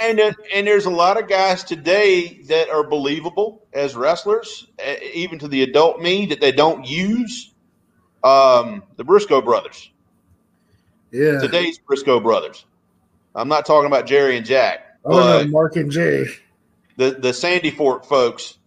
[0.00, 4.66] And then- and there's a lot of guys today that are believable as wrestlers,
[5.14, 7.52] even to the adult me that they don't use.
[8.24, 9.90] Um, the Briscoe brothers.
[11.12, 11.40] Yeah.
[11.40, 12.66] today's Briscoe brothers.
[13.34, 16.26] I'm not talking about Jerry and Jack, oh no, Mark and Jay.
[16.96, 18.58] the the Sandy Fork folks,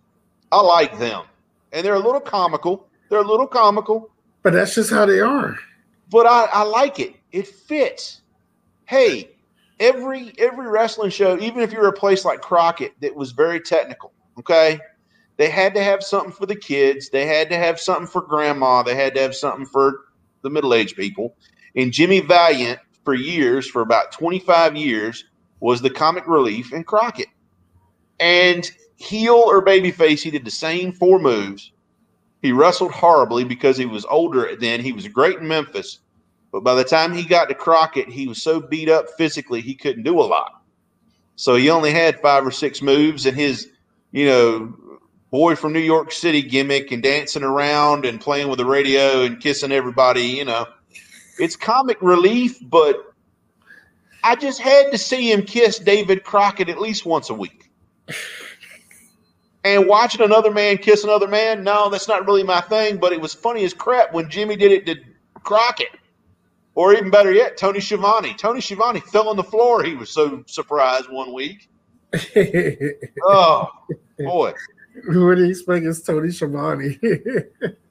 [0.52, 1.26] I like them,
[1.72, 2.88] and they're a little comical.
[3.10, 4.10] They're a little comical,
[4.42, 5.58] but that's just how they are.
[6.10, 7.16] But I, I like it.
[7.32, 8.22] It fits.
[8.86, 9.32] Hey,
[9.80, 14.14] every every wrestling show, even if you're a place like Crockett that was very technical,
[14.40, 14.80] okay,
[15.38, 17.10] they had to have something for the kids.
[17.10, 18.84] They had to have something for grandma.
[18.84, 20.02] They had to have something for
[20.42, 21.36] the middle aged people.
[21.76, 25.26] And Jimmy Valiant, for years, for about 25 years,
[25.60, 27.28] was the comic relief in Crockett.
[28.20, 31.72] And heel or babyface, he did the same four moves.
[32.42, 34.82] He wrestled horribly because he was older then.
[34.82, 36.00] He was great in Memphis.
[36.52, 39.74] But by the time he got to Crockett, he was so beat up physically, he
[39.74, 40.62] couldn't do a lot.
[41.36, 43.70] So he only had five or six moves, and his,
[44.12, 44.76] you know,
[45.32, 49.40] boy from New York City gimmick and dancing around and playing with the radio and
[49.40, 50.68] kissing everybody, you know,
[51.44, 53.14] it's comic relief, but
[54.24, 57.70] I just had to see him kiss David Crockett at least once a week.
[59.66, 63.20] And watching another man kiss another man, no, that's not really my thing, but it
[63.20, 64.96] was funny as crap when Jimmy did it to
[65.44, 65.90] Crockett.
[66.76, 68.34] Or even better yet, Tony Schiavone.
[68.36, 69.84] Tony Schiavone fell on the floor.
[69.84, 71.70] He was so surprised one week.
[73.26, 73.70] oh,
[74.18, 74.54] boy.
[75.08, 77.00] What do you expect is Tony Schiavone?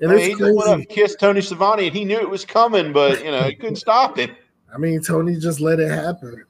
[0.00, 2.28] and I mean, he just went up and kissed Tony Schiavone, and he knew it
[2.28, 4.34] was coming, but you know he couldn't stop him.
[4.74, 6.44] I mean, Tony just let it happen.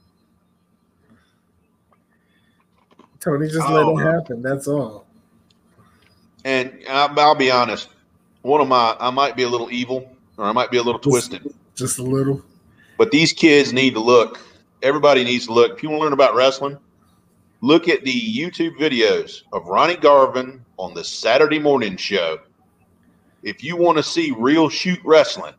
[3.20, 4.42] Tony just oh, let it happen.
[4.42, 5.07] That's all.
[6.44, 7.88] And I'll, I'll, be honest,
[8.42, 11.01] one of my I might be a little evil, or I might be a little
[11.01, 12.42] just, twisted, just a little.
[12.99, 14.40] But these kids need to look.
[14.82, 15.72] Everybody needs to look.
[15.72, 16.78] If you want to learn about wrestling,
[17.61, 22.38] look at the YouTube videos of Ronnie Garvin on the Saturday morning show.
[23.43, 25.55] If you want to see real shoot wrestling,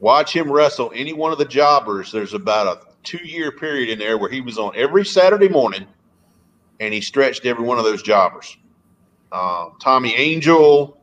[0.00, 2.12] watch him wrestle any one of the jobbers.
[2.12, 5.86] There's about a two year period in there where he was on every Saturday morning
[6.80, 8.56] and he stretched every one of those jobbers.
[9.32, 11.00] Um, Tommy Angel,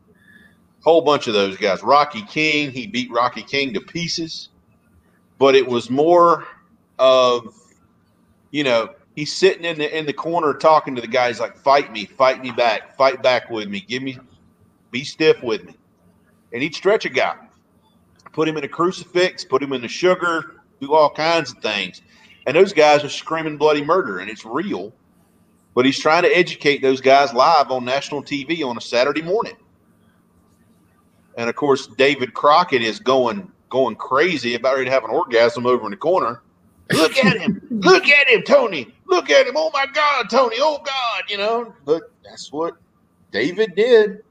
[0.83, 1.83] whole bunch of those guys.
[1.83, 4.49] Rocky King, he beat Rocky King to pieces,
[5.37, 6.47] but it was more
[6.99, 7.53] of,
[8.51, 11.91] you know, he's sitting in the in the corner talking to the guys like, "Fight
[11.91, 14.17] me, fight me back, fight back with me, give me,
[14.91, 15.75] be stiff with me,"
[16.53, 17.35] and he'd stretch a guy,
[18.33, 22.01] put him in a crucifix, put him in the sugar, do all kinds of things,
[22.45, 24.93] and those guys are screaming bloody murder, and it's real.
[25.73, 29.55] But he's trying to educate those guys live on national TV on a Saturday morning.
[31.37, 35.65] And of course, David Crockett is going going crazy about ready to have an orgasm
[35.65, 36.41] over in the corner
[36.93, 37.61] Look at him.
[37.69, 38.93] Look at him, Tony.
[39.05, 39.53] Look at him.
[39.55, 40.57] Oh my God, Tony.
[40.59, 41.73] Oh God, you know.
[41.85, 42.75] But that's what
[43.31, 44.23] David did.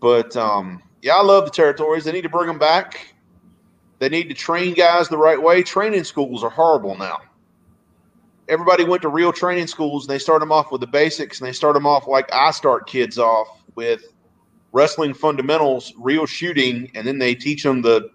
[0.00, 2.04] But um, yeah, I love the territories.
[2.04, 3.14] They need to bring them back.
[3.98, 5.62] They need to train guys the right way.
[5.62, 7.18] Training schools are horrible now.
[8.48, 11.46] Everybody went to real training schools and they start them off with the basics and
[11.46, 14.02] they start them off like I start kids off with
[14.72, 18.10] wrestling fundamentals, real shooting, and then they teach them the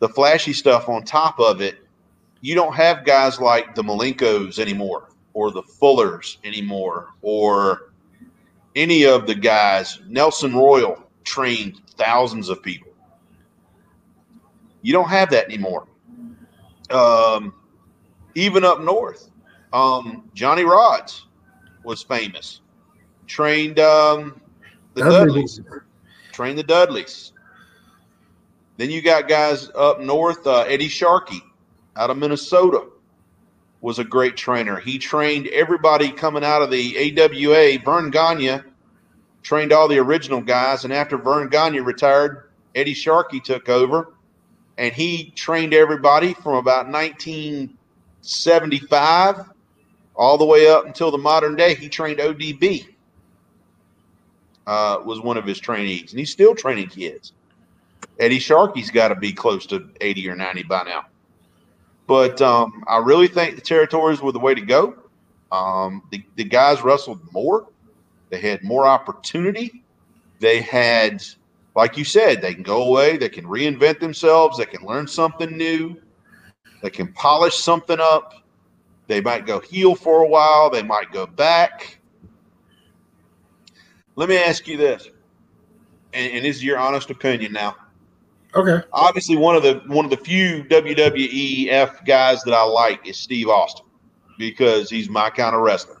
[0.00, 1.76] the flashy stuff on top of it
[2.40, 7.92] you don't have guys like the Malenkos anymore or the Fullers anymore or
[8.76, 10.00] any of the guys.
[10.06, 12.92] Nelson Royal trained thousands of people.
[14.82, 15.86] You don't have that anymore.
[16.90, 17.54] Um,
[18.34, 19.30] even up north,
[19.72, 21.22] um, Johnny Rodz
[21.84, 22.60] was famous.
[23.26, 24.40] Trained um,
[24.94, 25.60] the Dudleys.
[26.32, 27.32] Trained the Dudleys.
[28.76, 31.42] Then you got guys up north, uh, Eddie Sharkey
[31.96, 32.86] out of Minnesota
[33.80, 34.78] was a great trainer.
[34.78, 37.78] He trained everybody coming out of the AWA.
[37.84, 38.60] Vern Gagne
[39.42, 44.14] trained all the original guys, and after Vern Gagne retired, Eddie Sharkey took over,
[44.78, 49.44] and he trained everybody from about 1975
[50.14, 51.74] all the way up until the modern day.
[51.74, 52.86] He trained ODB.
[54.66, 57.32] Uh, was one of his trainees, and he's still training kids.
[58.20, 61.06] Eddie Sharkey's got to be close to 80 or 90 by now.
[62.06, 64.94] But um, I really think the territories were the way to go.
[65.50, 67.66] Um, the, the guys wrestled more.
[68.30, 69.82] They had more opportunity.
[70.38, 71.22] They had,
[71.74, 73.16] like you said, they can go away.
[73.16, 74.58] They can reinvent themselves.
[74.58, 75.96] They can learn something new.
[76.82, 78.34] They can polish something up.
[79.06, 80.70] They might go heel for a while.
[80.70, 81.98] They might go back.
[84.16, 85.08] Let me ask you this,
[86.12, 87.74] and, and this is your honest opinion now.
[88.54, 88.84] Okay.
[88.92, 93.48] Obviously, one of the one of the few WWEF guys that I like is Steve
[93.48, 93.86] Austin
[94.38, 95.99] because he's my kind of wrestler.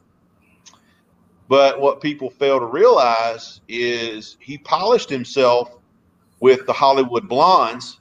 [1.50, 5.78] But what people fail to realize is he polished himself
[6.38, 7.98] with the Hollywood Blondes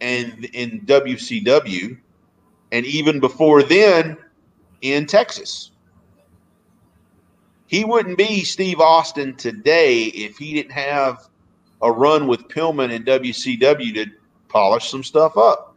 [0.00, 1.98] and in WCW,
[2.70, 4.16] and even before then
[4.82, 5.72] in Texas.
[7.66, 11.26] he wouldn't be Steve Austin today if he didn't have
[11.82, 14.06] a run with Pillman and WCW to
[14.48, 15.74] polish some stuff up.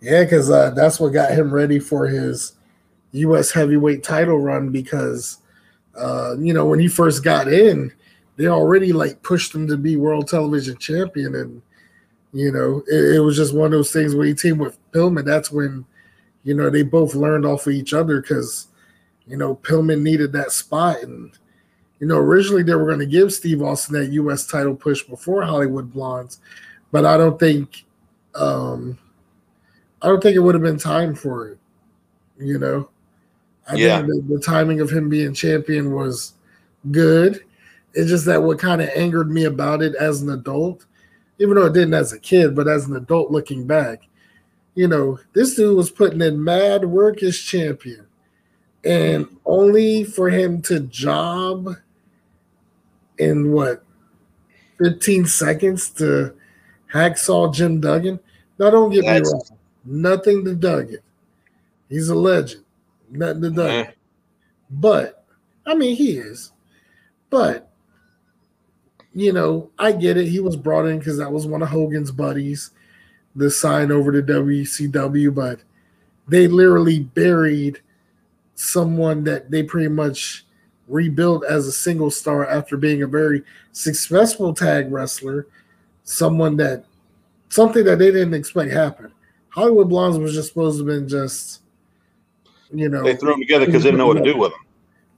[0.00, 2.55] Yeah, because uh, that's what got him ready for his
[3.12, 3.50] U.S.
[3.50, 4.70] heavyweight title run.
[4.70, 5.38] Because
[5.96, 7.92] uh, you know when he first got in,
[8.36, 11.62] they already like pushed him to be world television champion, and
[12.32, 15.24] you know it, it was just one of those things where he teamed with Pillman.
[15.24, 15.84] That's when
[16.44, 18.68] you know they both learned off of each other because
[19.26, 21.32] you know Pillman needed that spot, and
[22.00, 24.46] you know originally they were going to give Steve Austin that U.S.
[24.46, 26.40] title push before Hollywood Blondes,
[26.92, 27.84] but I don't think.
[28.34, 28.98] Um,
[30.02, 31.58] I don't think it would have been time for it.
[32.38, 32.90] You know,
[33.68, 33.98] I Yeah.
[33.98, 36.34] think the, the timing of him being champion was
[36.90, 37.40] good.
[37.94, 40.84] It's just that what kind of angered me about it as an adult,
[41.38, 44.02] even though it didn't as a kid, but as an adult looking back,
[44.74, 48.06] you know, this dude was putting in mad work as champion,
[48.84, 51.76] and only for him to job
[53.18, 53.82] in what
[54.78, 56.34] 15 seconds to
[56.92, 58.20] hacksaw Jim Duggan.
[58.58, 59.58] Now, don't get That's- me wrong.
[59.88, 60.98] Nothing to Duggan.
[61.88, 62.64] He's a legend.
[63.10, 63.86] Nothing to Duggan.
[63.86, 63.90] Eh,
[64.70, 65.24] But
[65.66, 66.52] I mean, he is.
[67.30, 67.70] But
[69.12, 70.28] you know, I get it.
[70.28, 72.70] He was brought in because that was one of Hogan's buddies.
[73.34, 75.60] The sign over to WCW, but
[76.28, 77.80] they literally buried
[78.54, 80.46] someone that they pretty much
[80.88, 83.42] rebuilt as a single star after being a very
[83.72, 85.46] successful tag wrestler.
[86.04, 86.84] Someone that
[87.48, 89.12] something that they didn't expect happened.
[89.50, 91.62] Hollywood Blondes was just supposed to have been just,
[92.72, 94.60] you know, They threw them together because they didn't know what to do with them.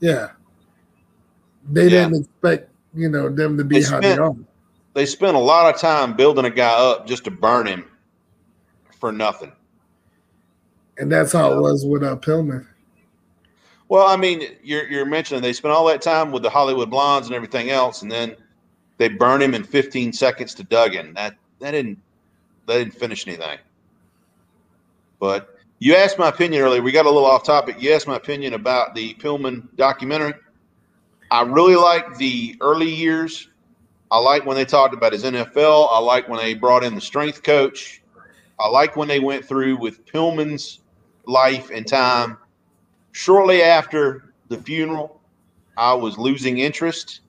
[0.01, 0.29] yeah.
[1.71, 2.09] They Yeah.
[2.09, 4.35] didn't expect, you know, them to be They how they spent- are.
[4.95, 7.85] They spent a lot of time building a guy up just to burn him
[8.99, 9.53] for nothing.
[10.97, 12.67] And that's how it was with uh, Pillman.
[13.89, 17.29] Well, I mean, you're you're mentioning they spent all that time with the Hollywood Blondes
[17.29, 18.35] and everything else, and then
[18.97, 21.15] they burn him in 15 seconds to Duggan.
[21.15, 21.99] That that didn't
[22.67, 23.59] that didn't finish anything.
[25.21, 26.83] But you asked my opinion earlier.
[26.83, 27.81] We got a little off topic.
[27.81, 30.35] You asked my opinion about the Pillman documentary.
[31.31, 33.49] I really like the early years.
[34.11, 35.89] I like when they talked about his NFL.
[35.91, 38.03] I like when they brought in the strength coach.
[38.59, 40.81] I like when they went through with Pillman's
[41.27, 42.39] life and time
[43.13, 45.21] shortly after the funeral,
[45.77, 47.21] I was losing interest,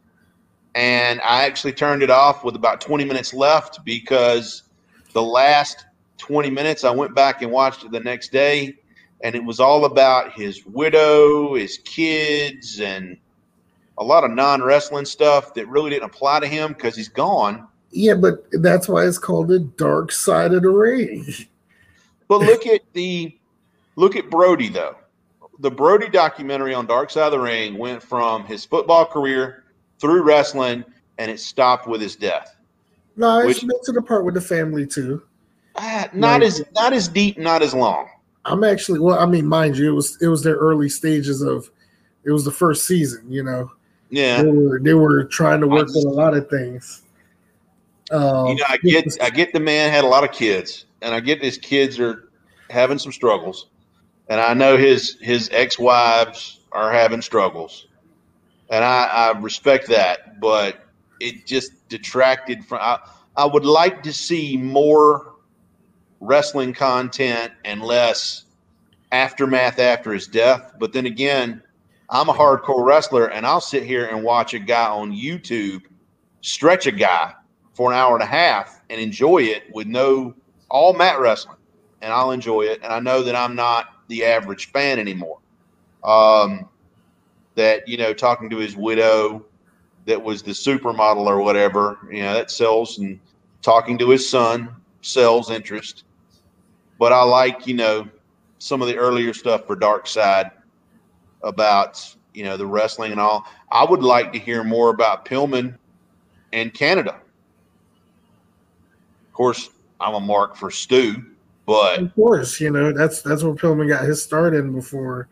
[0.76, 4.64] and I actually turned it off with about 20 minutes left because
[5.14, 5.86] the last
[6.20, 8.76] 20 minutes I went back and watched it the next day,
[9.22, 13.18] and it was all about his widow, his kids, and
[13.98, 17.68] a lot of non wrestling stuff that really didn't apply to him because he's gone.
[17.92, 21.26] Yeah, but that's why it's called the dark side of the ring.
[22.28, 23.36] But look at the
[23.96, 24.96] look at Brody though.
[25.62, 29.66] The Brody documentary on Dark Side of the Ring went from his football career
[29.98, 30.86] through wrestling,
[31.18, 32.56] and it stopped with his death.
[33.18, 35.24] No, Which- it's meant to the part with the family too.
[35.82, 36.44] Ah, not Right.
[36.44, 38.08] as not as deep, not as long.
[38.46, 41.70] I'm actually well, I mean, mind you, it was it was their early stages of
[42.26, 43.72] it was the first season, you know.
[44.10, 47.04] Yeah, They were they were trying to work just- with a lot of things.
[48.12, 51.14] Um, you know, I get I get the man had a lot of kids, and
[51.14, 52.30] I get his kids are
[52.70, 53.68] having some struggles,
[54.30, 57.88] and I know his his ex wives are having struggles,
[58.72, 60.86] and I, I respect that, but
[61.20, 62.80] it just detracted from.
[62.82, 62.98] I,
[63.38, 65.29] I would like to see more
[66.20, 68.46] wrestling content and less
[69.12, 70.74] aftermath after his death.
[70.80, 71.62] But then again,
[72.10, 75.82] I'm a hardcore wrestler, and I'll sit here and watch a guy on YouTube
[76.42, 77.34] stretch a guy
[77.74, 80.34] for an hour and a half and enjoy it with no
[80.70, 81.58] all mat wrestling,
[82.02, 82.82] and I'll enjoy it.
[82.84, 85.40] And I know that I'm not the average fan anymore.
[86.04, 86.68] Um,
[87.56, 89.46] that you know, talking to his widow,
[90.06, 93.20] that was the supermodel or whatever, you know, that sells, and
[93.62, 94.70] talking to his son
[95.02, 96.04] sells interest.
[97.00, 98.08] But I like you know
[98.60, 100.52] some of the earlier stuff for Dark Side
[101.42, 103.46] about you know the wrestling and all.
[103.72, 105.78] I would like to hear more about Pillman
[106.54, 107.16] and Canada.
[109.28, 109.70] Of course,
[110.00, 111.24] I'm a mark for Stu,
[111.66, 115.30] but Of course, you know that's that's where Pillman got his start in before,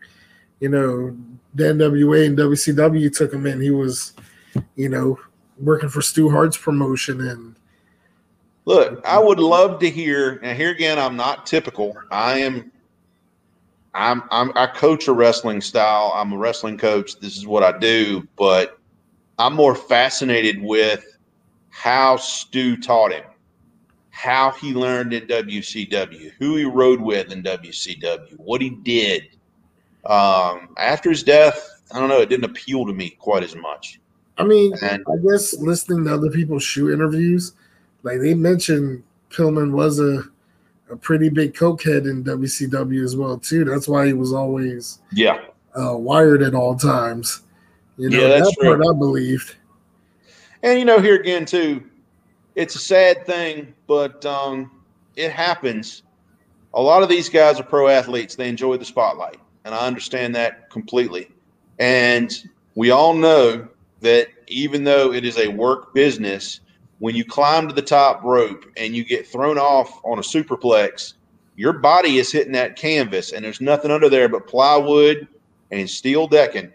[0.60, 1.16] you know,
[1.54, 3.60] the NWA and WCW took him in.
[3.60, 4.14] He was,
[4.76, 5.18] you know,
[5.58, 7.56] working for Stu Hart's promotion, and
[8.68, 10.38] look, I would love to hear.
[10.42, 11.96] And here again, I'm not typical.
[12.10, 12.70] I am.
[13.94, 16.12] I'm, I'm I coach a wrestling style.
[16.14, 17.18] I'm a wrestling coach.
[17.18, 18.78] This is what I do, but
[19.38, 21.16] I'm more fascinated with
[21.70, 23.24] how Stu taught him,
[24.10, 29.30] how he learned in WCW, who he rode with in WCW, what he did.
[30.04, 33.98] Um, after his death, I don't know, it didn't appeal to me quite as much.
[34.36, 37.54] I mean, And I guess listening to other people's shoot interviews,
[38.08, 40.22] like they mentioned Pillman was a
[40.90, 43.64] a pretty big cokehead in WCW as well too.
[43.64, 45.42] That's why he was always yeah,
[45.78, 47.42] uh, wired at all times.
[47.98, 48.90] You know, Yeah, that's that part true.
[48.90, 49.56] I believed.
[50.62, 51.84] and you know, here again too,
[52.54, 54.70] it's a sad thing, but um,
[55.16, 56.04] it happens.
[56.72, 60.34] A lot of these guys are pro athletes; they enjoy the spotlight, and I understand
[60.36, 61.28] that completely.
[61.78, 62.34] And
[62.74, 63.68] we all know
[64.00, 66.60] that even though it is a work business,
[66.98, 71.14] when you climb to the top rope and you get thrown off on a superplex,
[71.56, 75.26] your body is hitting that canvas, and there's nothing under there but plywood
[75.70, 76.72] and steel decking,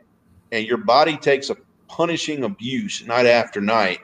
[0.51, 3.99] and your body takes a punishing abuse night after night.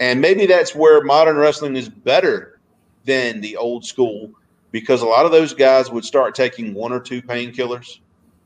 [0.00, 2.58] And maybe that's where modern wrestling is better
[3.04, 4.30] than the old school
[4.72, 8.00] because a lot of those guys would start taking one or two painkillers,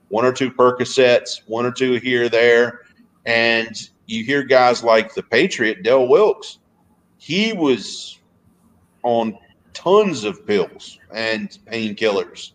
[0.08, 2.82] one or two Percocets, one or two here or there.
[3.24, 6.58] And you hear guys like the Patriot, Del Wilkes,
[7.18, 8.18] he was
[9.02, 9.38] on
[9.74, 12.52] tons of pills and painkillers.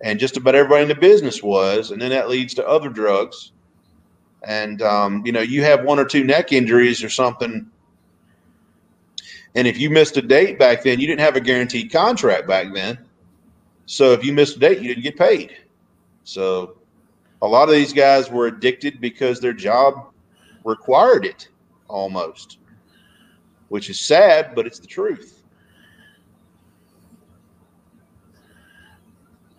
[0.00, 1.90] And just about everybody in the business was.
[1.90, 3.52] And then that leads to other drugs
[4.44, 7.70] and um, you know you have one or two neck injuries or something
[9.54, 12.72] and if you missed a date back then you didn't have a guaranteed contract back
[12.74, 12.98] then
[13.86, 15.56] so if you missed a date you didn't get paid
[16.24, 16.76] so
[17.42, 20.12] a lot of these guys were addicted because their job
[20.64, 21.48] required it
[21.88, 22.58] almost
[23.72, 25.42] which is sad but it's the truth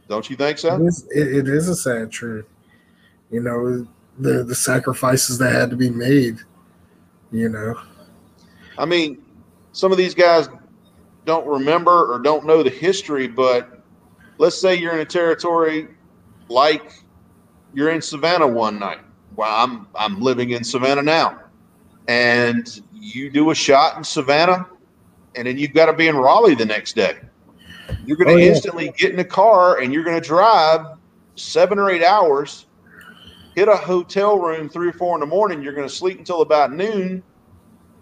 [0.07, 2.45] don't you think so It is, it, it is a sad truth.
[3.31, 3.87] You know,
[4.19, 6.37] the the sacrifices that had to be made.
[7.31, 7.79] You know,
[8.77, 9.23] I mean,
[9.71, 10.49] some of these guys
[11.25, 13.81] don't remember or don't know the history, but
[14.37, 15.87] let's say you're in a territory
[16.47, 16.93] like
[17.73, 18.99] you're in Savannah one night.
[19.35, 21.39] Well, I'm I'm living in Savannah now,
[22.07, 24.67] and you do a shot in Savannah,
[25.35, 27.17] and then you've got to be in Raleigh the next day.
[28.05, 28.51] You're going to Oh, yeah.
[28.51, 30.85] instantly get in a car and you're going to drive
[31.35, 32.67] seven or eight hours,
[33.55, 35.61] hit a hotel room three or four in the morning.
[35.61, 37.21] You're going to sleep until about noon.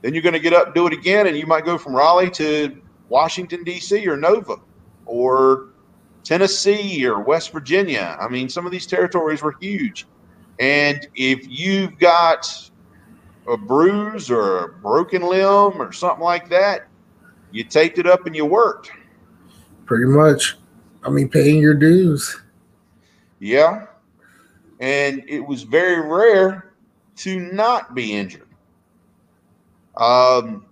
[0.01, 2.29] Then you're going to get up, do it again, and you might go from Raleigh
[2.31, 4.07] to Washington, D.C.
[4.07, 4.57] or Nova
[5.05, 5.69] or
[6.23, 8.17] Tennessee or West Virginia.
[8.19, 10.07] I mean, some of these territories were huge.
[10.59, 12.70] And if you've got
[13.47, 16.88] a bruise or a broken limb or something like that,
[17.51, 18.91] you taped it up and you worked.
[19.85, 20.57] pretty much.
[21.03, 22.39] I mean, paying your dues.
[23.39, 23.88] Yeah.
[24.80, 26.73] And it was very rare
[27.18, 28.47] to not be injured.
[29.97, 30.65] Um,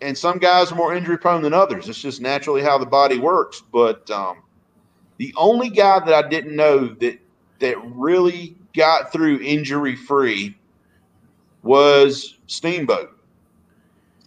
[0.00, 1.88] and some guys are more injury prone than others.
[1.88, 3.62] It's just naturally how the body works.
[3.72, 4.42] But um,
[5.18, 7.18] the only guy that I didn't know that
[7.60, 10.56] that really got through injury free
[11.62, 13.10] was Steamboat.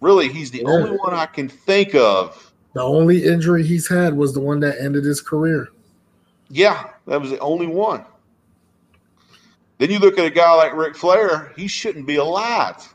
[0.01, 0.69] Really, he's the Yeah.
[0.71, 2.51] only one I can think of.
[2.73, 5.69] The only injury he's had was the one that ended his career.
[6.49, 8.03] Yeah, that was the only one.
[9.77, 12.93] Then you look at a guy like Ric Flair, he shouldn't be alive.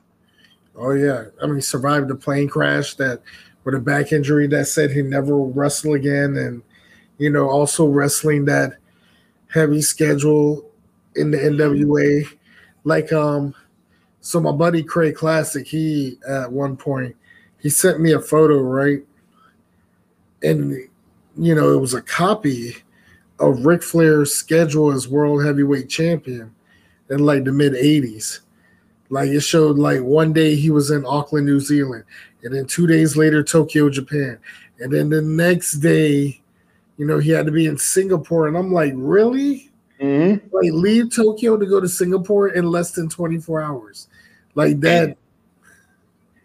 [0.76, 3.20] Oh yeah, I mean, he survived a plane crash that
[3.64, 6.62] with a back injury that said he never will wrestle again, and
[7.18, 8.74] you know, also wrestling that
[9.48, 10.70] heavy schedule
[11.16, 12.24] in the NWA.
[12.84, 13.54] Like, um,
[14.28, 17.16] so my buddy Craig Classic, he at one point
[17.60, 19.02] he sent me a photo, right,
[20.42, 20.72] and
[21.38, 22.76] you know, it was a copy
[23.40, 26.54] of Ric Flair's schedule as world heavyweight champion
[27.08, 28.40] in like the mid '80s.
[29.08, 32.04] Like it showed like one day he was in Auckland, New Zealand,
[32.42, 34.38] and then two days later Tokyo, Japan,
[34.78, 36.38] and then the next day,
[36.98, 39.70] you know, he had to be in Singapore, and I'm like, really?
[39.98, 40.54] Mm-hmm.
[40.54, 44.08] Like leave Tokyo to go to Singapore in less than 24 hours,
[44.58, 45.16] like that?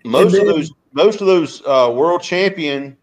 [0.06, 2.96] Most then- of those, most of those uh, world champion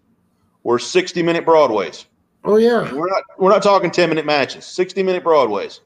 [0.62, 2.06] were sixty minute Broadways.
[2.44, 2.92] Oh yeah.
[2.94, 4.64] We're not, we're not talking ten minute matches.
[4.64, 5.80] Sixty minute Broadways.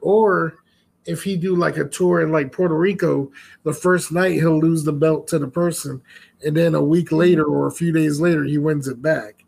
[0.00, 0.58] Or
[1.04, 3.30] if he do like a tour in like Puerto Rico,
[3.64, 6.00] the first night he'll lose the belt to the person,
[6.44, 9.44] and then a week later or a few days later he wins it back.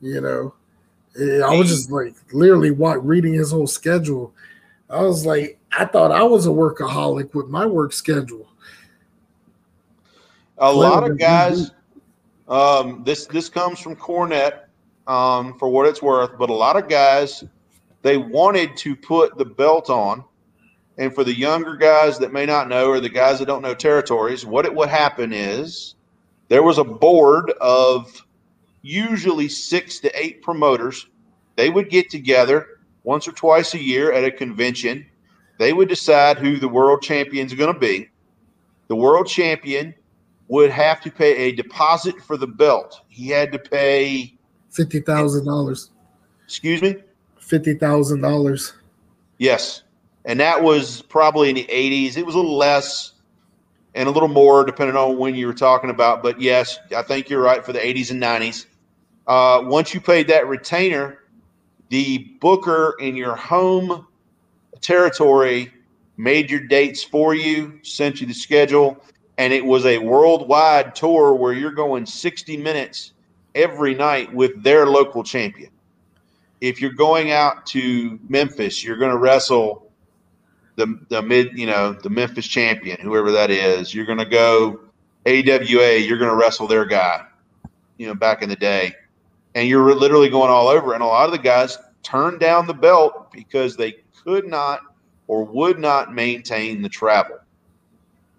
[0.00, 0.54] You know,
[1.18, 4.32] Eh, I was just like literally reading his whole schedule.
[4.90, 8.48] I was like, I thought I was a workaholic with my work schedule.
[10.58, 11.70] A lot of guys.
[12.48, 14.64] Um, this this comes from Cornette,
[15.06, 16.38] um, for what it's worth.
[16.38, 17.44] But a lot of guys,
[18.02, 20.24] they wanted to put the belt on,
[20.96, 23.74] and for the younger guys that may not know, or the guys that don't know
[23.74, 25.94] territories, what it would happen is
[26.48, 28.24] there was a board of
[28.82, 31.06] usually six to eight promoters.
[31.56, 35.06] They would get together once or twice a year at a convention.
[35.58, 38.08] They would decide who the world champions are going to be.
[38.88, 39.94] The world champion
[40.48, 43.00] would have to pay a deposit for the belt.
[43.08, 44.34] He had to pay
[44.70, 45.90] fifty thousand dollars.
[46.44, 46.96] Excuse me.
[47.38, 48.72] Fifty thousand dollars.
[49.38, 49.82] Yes,
[50.24, 52.16] and that was probably in the '80s.
[52.16, 53.12] It was a little less
[53.94, 56.22] and a little more depending on when you were talking about.
[56.22, 58.66] But yes, I think you're right for the 80s and 90s.
[59.26, 61.24] Uh, once you paid that retainer,
[61.88, 64.06] the booker in your home
[64.80, 65.72] territory
[66.16, 69.02] made your dates for you, sent you the schedule,
[69.38, 73.12] and it was a worldwide tour where you're going 60 minutes
[73.54, 75.70] every night with their local champion.
[76.60, 79.90] If you're going out to Memphis, you're going to wrestle
[80.74, 83.94] the the mid, you know, the Memphis champion, whoever that is.
[83.94, 84.80] You're going to go
[85.26, 87.24] AWA, you're going to wrestle their guy,
[87.96, 88.92] you know, back in the day.
[89.54, 92.74] And you're literally going all over and a lot of the guys turned down the
[92.74, 93.96] belt because they
[94.28, 94.80] could not
[95.26, 97.38] or would not maintain the travel.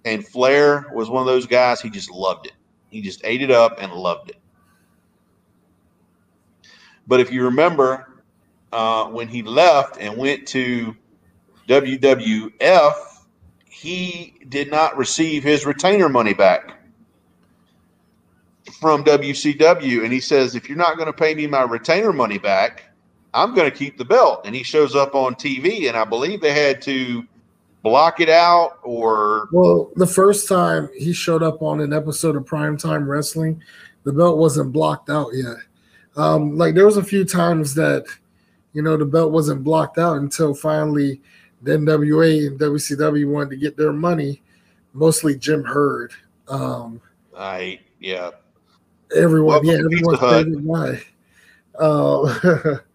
[0.06, 2.54] And Flair was one of those guys, he just loved it.
[2.92, 4.38] He just ate it up and loved it.
[7.08, 8.22] But if you remember,
[8.72, 10.96] uh, when he left and went to
[11.68, 12.94] WWF,
[13.68, 16.84] he did not receive his retainer money back
[18.80, 20.04] from WCW.
[20.04, 22.89] And he says, if you're not going to pay me my retainer money back,
[23.34, 24.42] I'm going to keep the belt.
[24.46, 27.26] And he shows up on TV, and I believe they had to
[27.84, 29.50] block it out or.
[29.52, 33.62] Well, the first time he showed up on an episode of Primetime Wrestling,
[34.04, 35.58] the belt wasn't blocked out yet.
[36.16, 38.06] Um, like there was a few times that,
[38.74, 41.22] you know, the belt wasn't blocked out until finally
[41.62, 44.42] the NWA and WCW wanted to get their money,
[44.94, 46.14] mostly Jim Herd.
[46.48, 47.02] Um,
[47.38, 48.32] I, yeah.
[49.16, 51.02] Everyone, yeah, everyone's favorite guy.
[51.80, 52.78] Uh,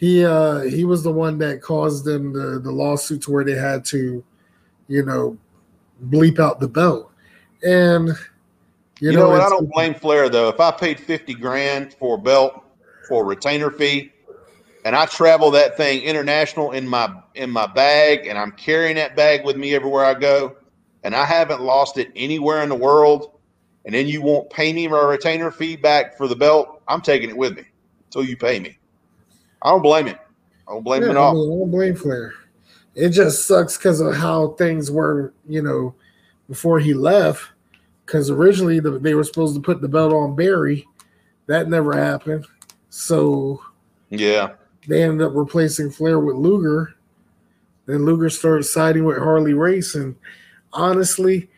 [0.00, 3.84] he uh he was the one that caused them the the lawsuits where they had
[3.84, 4.24] to,
[4.88, 5.36] you know,
[6.06, 7.12] bleep out the belt.
[7.62, 8.14] And you,
[9.00, 9.42] you know, know what?
[9.42, 10.48] I don't blame Flair though.
[10.48, 12.64] If I paid fifty grand for a belt
[13.08, 14.10] for a retainer fee,
[14.86, 19.16] and I travel that thing international in my in my bag, and I'm carrying that
[19.16, 20.56] bag with me everywhere I go,
[21.04, 23.38] and I haven't lost it anywhere in the world,
[23.84, 27.28] and then you won't pay me my retainer fee back for the belt, I'm taking
[27.28, 27.64] it with me
[28.06, 28.78] until you pay me.
[29.62, 30.18] I don't blame him.
[30.68, 31.30] I don't blame yeah, him at all.
[31.30, 32.34] I, mean, I don't blame Flair.
[32.94, 35.94] It just sucks because of how things were, you know,
[36.48, 37.48] before he left.
[38.04, 40.86] Because originally the, they were supposed to put the belt on Barry,
[41.46, 42.46] that never happened.
[42.88, 43.60] So
[44.08, 44.52] yeah,
[44.88, 46.94] they ended up replacing Flair with Luger.
[47.86, 50.16] Then Luger started siding with Harley Race, and
[50.72, 51.48] honestly,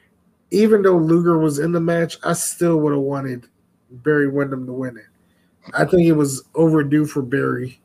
[0.50, 3.48] even though Luger was in the match, I still would have wanted
[3.90, 5.06] Barry Windham to win it.
[5.74, 7.80] I think it was overdue for Barry.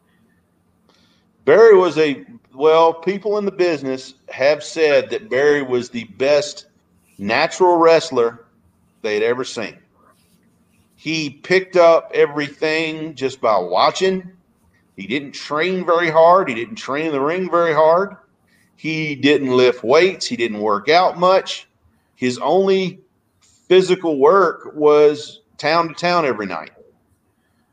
[1.47, 6.65] Barry was a well, people in the business have said that Barry was the best
[7.17, 8.47] natural wrestler
[9.01, 9.77] they'd ever seen.
[10.97, 14.29] He picked up everything just by watching.
[14.97, 16.49] He didn't train very hard.
[16.49, 18.17] He didn't train in the ring very hard.
[18.75, 20.25] He didn't lift weights.
[20.25, 21.65] He didn't work out much.
[22.15, 22.99] His only
[23.39, 26.71] physical work was town to town every night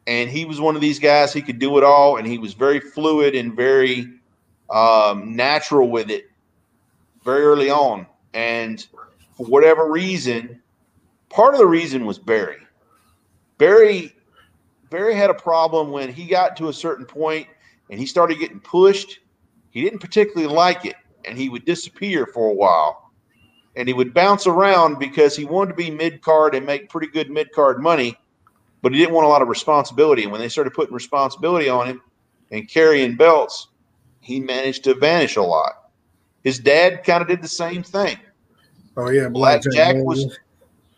[0.06, 1.32] and he was one of these guys.
[1.32, 4.08] He could do it all, and he was very fluid and very
[4.70, 6.26] um, natural with it
[7.24, 8.06] very early on.
[8.34, 8.86] And
[9.36, 10.60] for whatever reason,
[11.30, 12.58] part of the reason was Barry.
[13.58, 14.14] Barry
[14.90, 17.48] Barry had a problem when he got to a certain point
[17.90, 19.20] and he started getting pushed.
[19.70, 20.94] He didn't particularly like it,
[21.24, 23.10] and he would disappear for a while.
[23.74, 27.08] And he would bounce around because he wanted to be mid card and make pretty
[27.08, 28.16] good mid card money
[28.84, 30.24] but he didn't want a lot of responsibility.
[30.24, 32.02] And when they started putting responsibility on him
[32.50, 33.68] and carrying belts,
[34.20, 35.90] he managed to vanish a lot.
[36.42, 38.18] His dad kind of did the same thing.
[38.98, 40.38] Oh yeah, Blackjack Jack was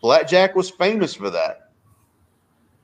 [0.01, 1.71] Blackjack was famous for that.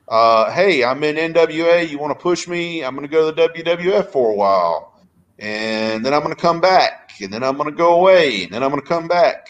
[0.07, 1.87] Uh, hey, I'm in NWA.
[1.87, 2.81] You want to push me?
[2.85, 5.01] I'm going to go to the WWF for a while,
[5.37, 8.53] and then I'm going to come back, and then I'm going to go away, and
[8.53, 9.49] then I'm going to come back.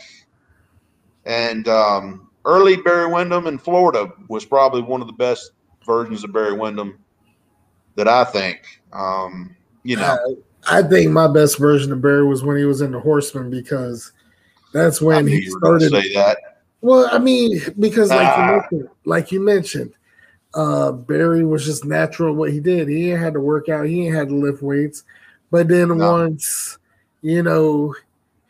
[1.26, 5.52] And um, early Barry Windham in Florida was probably one of the best
[5.86, 6.98] versions of Barry Windham
[7.96, 8.82] that I think.
[8.92, 12.82] Um, you know, I, I, think my best version of Barry was when he was
[12.82, 14.12] in the Horseman because
[14.74, 15.92] that's when he started.
[15.92, 16.38] Say that.
[16.82, 18.46] Well, I mean, because like ah.
[18.46, 19.94] you mentioned, like you mentioned,
[20.54, 22.88] uh, Barry was just natural what he did.
[22.88, 23.86] He ain't had to work out.
[23.86, 25.04] He ain't had to lift weights.
[25.50, 26.12] But then no.
[26.12, 26.78] once,
[27.22, 27.96] you know,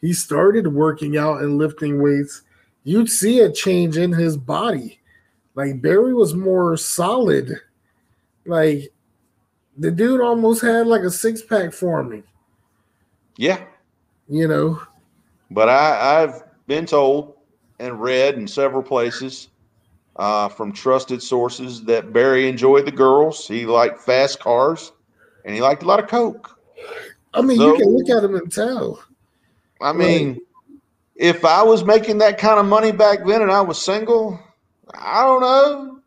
[0.02, 2.44] he started working out and lifting weights
[2.84, 5.00] you'd see a change in his body.
[5.56, 7.60] Like Barry was more solid.
[8.46, 8.92] Like
[9.78, 12.24] the dude almost had like a six pack for me.
[13.38, 13.64] Yeah.
[14.28, 14.82] You know.
[15.52, 17.36] But I, I've been told
[17.80, 19.50] and read in several places
[20.16, 23.48] uh, from trusted sources that Barry enjoyed the girls.
[23.48, 24.92] He liked fast cars
[25.46, 26.58] and he liked a lot of Coke.
[27.34, 29.04] I mean, so, you can look at him and tell.
[29.82, 30.40] I mean,
[31.16, 34.40] if I was making that kind of money back then and I was single,
[34.94, 36.00] I don't know.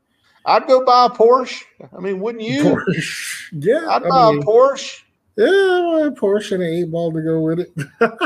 [0.44, 1.62] I'd go buy a Porsche.
[1.96, 2.62] I mean, wouldn't you?
[2.62, 3.52] Porsche.
[3.52, 3.86] Yeah.
[3.88, 5.02] I'd buy mean, a Porsche.
[5.36, 7.70] Yeah, a Porsche and an eight ball to go with it.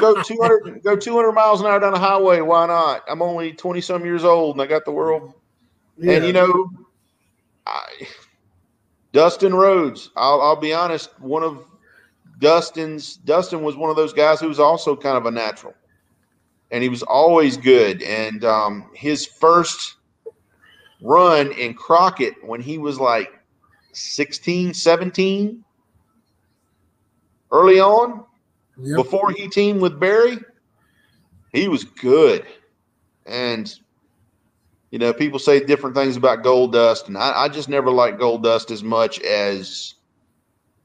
[0.01, 2.41] go 200 go 200 miles an hour down the highway.
[2.41, 3.03] Why not?
[3.09, 5.35] I'm only 20 some years old and I got the world.
[5.99, 6.13] Yeah.
[6.15, 6.71] And you know,
[7.67, 8.07] I,
[9.13, 11.65] Dustin Rhodes, I'll, I'll be honest, one of
[12.39, 15.75] Dustin's Dustin was one of those guys who was also kind of a natural.
[16.71, 18.03] And he was always good.
[18.03, 19.97] And um, his first
[21.03, 23.33] run in Crockett when he was like
[23.93, 25.65] 16, 17,
[27.53, 28.25] early on,
[28.79, 28.97] yep.
[28.97, 30.39] before he teamed with Barry,
[31.53, 32.47] he was good.
[33.27, 33.73] And,
[34.91, 38.71] you know, people say different things about Goldust, and I, I just never liked Goldust
[38.71, 39.95] as much as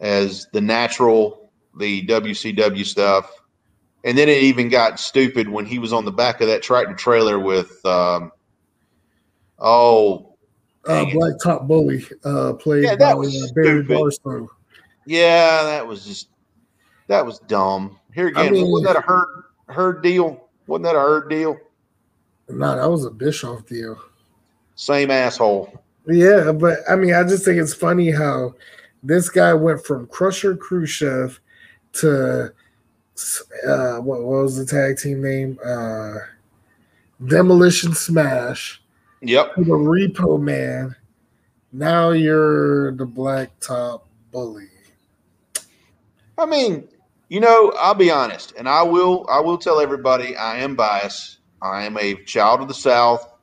[0.01, 3.31] as the natural, the WCW stuff.
[4.05, 6.93] And then it even got stupid when he was on the back of that tractor
[6.93, 8.31] trailer with um,
[9.59, 10.35] Oh,
[10.85, 14.47] uh, Black Top Bully uh, played yeah, that by was uh, Barry Darsow.
[15.05, 16.29] Yeah, that was just
[17.07, 17.99] that was dumb.
[18.13, 19.27] Here again, I mean, wasn't that a hurt
[19.67, 20.49] herd deal?
[20.67, 21.57] Wasn't that a herd deal?
[22.49, 23.99] No, that was a Bischoff deal.
[24.75, 25.81] Same asshole.
[26.07, 28.53] Yeah, but I mean, I just think it's funny how
[29.01, 31.39] this guy went from Crusher Khrushchev
[31.93, 32.53] to
[33.67, 35.57] uh, what, what was the tag team name?
[35.63, 36.15] Uh,
[37.25, 38.81] Demolition Smash
[39.21, 39.55] Yep.
[39.55, 40.95] The repo man.
[41.71, 44.67] Now you're the black top bully.
[46.37, 46.87] I mean,
[47.29, 51.39] you know, I'll be honest, and I will I will tell everybody I am biased.
[51.61, 53.33] I am a child of the South.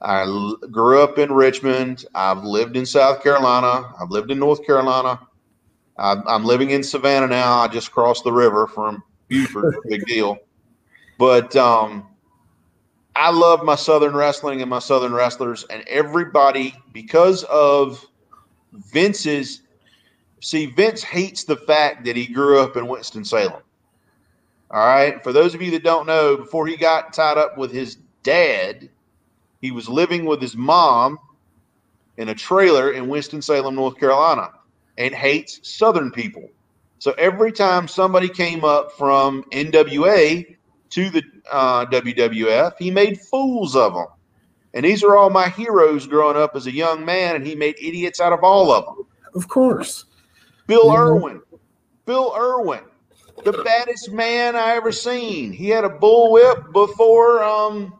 [0.00, 2.06] I l- grew up in Richmond.
[2.14, 3.92] I've lived in South Carolina.
[4.00, 5.20] I've lived in North Carolina.
[5.98, 7.58] I'm, I'm living in Savannah now.
[7.58, 9.76] I just crossed the river from Beaufort.
[9.88, 10.38] big deal.
[11.18, 12.06] But um,
[13.14, 18.04] I love my Southern wrestling and my Southern wrestlers, and everybody because of
[18.72, 19.62] Vince's.
[20.40, 23.62] See, Vince hates the fact that he grew up in Winston Salem.
[24.70, 25.22] All right.
[25.24, 28.88] For those of you that don't know, before he got tied up with his dad,
[29.60, 31.18] he was living with his mom
[32.16, 34.50] in a trailer in Winston Salem, North Carolina,
[34.98, 36.48] and hates Southern people.
[36.98, 40.56] So every time somebody came up from NWA
[40.90, 44.06] to the uh, WWF, he made fools of them.
[44.74, 47.76] And these are all my heroes growing up as a young man, and he made
[47.80, 49.06] idiots out of all of them.
[49.34, 50.04] Of course.
[50.66, 51.00] Bill yeah.
[51.00, 51.42] Irwin.
[52.06, 52.84] Bill Irwin,
[53.44, 55.52] the baddest man I ever seen.
[55.52, 57.94] He had a bullwhip before um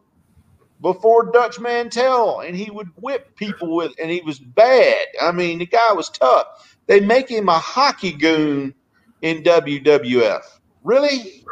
[0.81, 5.07] before Dutch Mantell, and he would whip people with, and he was bad.
[5.21, 6.77] I mean, the guy was tough.
[6.87, 8.75] They make him a hockey goon
[9.23, 10.43] in WWF.
[10.85, 11.45] Really?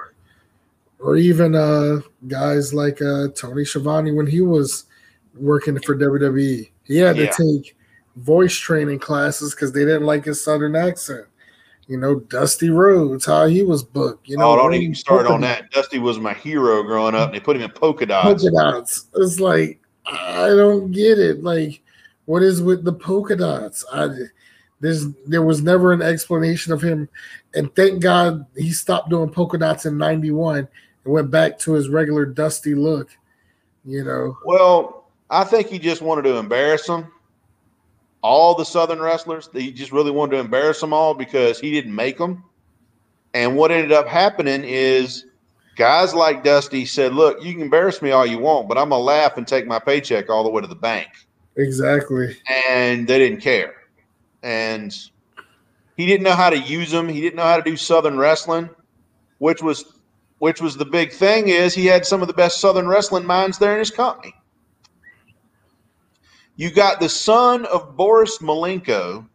[1.04, 4.86] or even uh, guys like uh, Tony Schiavone when he was
[5.36, 6.70] working for WWE.
[6.84, 7.30] He had yeah.
[7.30, 7.76] to take
[8.16, 11.26] voice training classes because they didn't like his southern accent.
[11.86, 14.28] You know, Dusty Rhodes, how he was booked.
[14.28, 15.70] You know, oh, don't even start on that.
[15.70, 18.42] Dusty was my hero growing up, and they put him in polka dots.
[18.42, 19.06] Polka dots.
[19.16, 21.42] It's like I don't get it.
[21.42, 21.82] Like,
[22.24, 23.84] what is with the polka dots?
[23.92, 24.08] I
[24.80, 27.08] there's there was never an explanation of him,
[27.54, 30.68] and thank God he stopped doing polka dots in '91 and
[31.04, 33.10] went back to his regular dusty look.
[33.84, 34.36] You know.
[34.44, 37.10] Well, I think he just wanted to embarrass them.
[38.22, 41.94] All the Southern wrestlers, he just really wanted to embarrass them all because he didn't
[41.94, 42.42] make them.
[43.34, 45.26] And what ended up happening is
[45.76, 49.00] guys like Dusty said, Look, you can embarrass me all you want, but I'm going
[49.00, 51.08] to laugh and take my paycheck all the way to the bank.
[51.56, 52.36] Exactly.
[52.68, 53.74] And they didn't care.
[54.44, 54.94] And
[55.96, 57.08] he didn't know how to use them.
[57.08, 58.68] He didn't know how to do Southern wrestling,
[59.38, 59.98] which was
[60.38, 63.58] which was the big thing, is he had some of the best Southern wrestling minds
[63.58, 64.34] there in his company.
[66.56, 69.26] You got the son of Boris Malenko.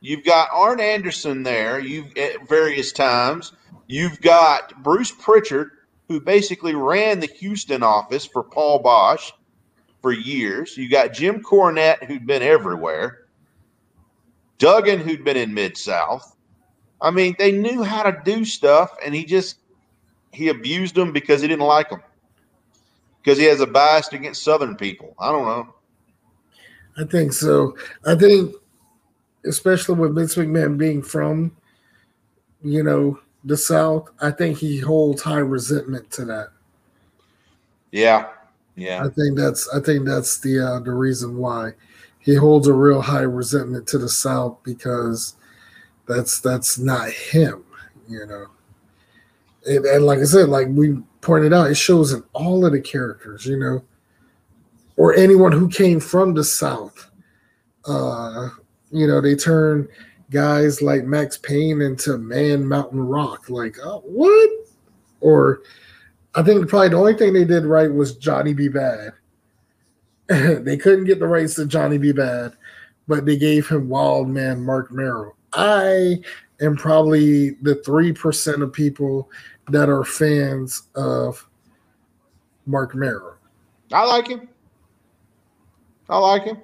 [0.00, 1.80] You've got Arn Anderson there.
[1.80, 3.52] You've at various times.
[3.86, 5.70] You've got Bruce Pritchard,
[6.08, 9.32] who basically ran the Houston office for Paul Boesch
[10.02, 10.76] for years.
[10.76, 13.19] You got Jim Cornette, who'd been everywhere.
[14.60, 16.36] Duggan, who'd been in Mid South.
[17.00, 19.56] I mean, they knew how to do stuff, and he just
[20.32, 22.02] he abused them because he didn't like them
[23.22, 25.14] because he has a bias against Southern people.
[25.18, 25.74] I don't know.
[26.98, 27.76] I think so.
[28.06, 28.54] I think
[29.46, 31.56] especially with Vince McMahon being from,
[32.62, 36.48] you know, the South, I think he holds high resentment to that.
[37.92, 38.28] Yeah,
[38.76, 39.02] yeah.
[39.04, 41.72] I think that's I think that's the uh, the reason why
[42.20, 45.34] he holds a real high resentment to the South because
[46.06, 47.64] that's that's not him,
[48.08, 48.46] you know.
[49.66, 52.80] And, and like I said, like we pointed out, it shows in all of the
[52.80, 53.82] characters, you know,
[54.96, 57.10] or anyone who came from the South.
[57.86, 58.50] Uh,
[58.90, 59.88] you know, they turn
[60.30, 63.48] guys like Max Payne into Man Mountain Rock.
[63.48, 64.50] Like, oh, what?
[65.20, 65.62] Or
[66.34, 68.68] I think probably the only thing they did right was Johnny B.
[68.68, 69.12] Bad.
[70.60, 72.12] they couldn't get the rights to Johnny B.
[72.12, 72.52] Bad,
[73.08, 75.34] but they gave him Wild Man Marc Mero.
[75.52, 76.20] I
[76.60, 79.28] am probably the 3% of people
[79.70, 81.44] that are fans of
[82.66, 83.34] Marc Mero.
[83.92, 84.48] I like him.
[86.08, 86.58] I like him.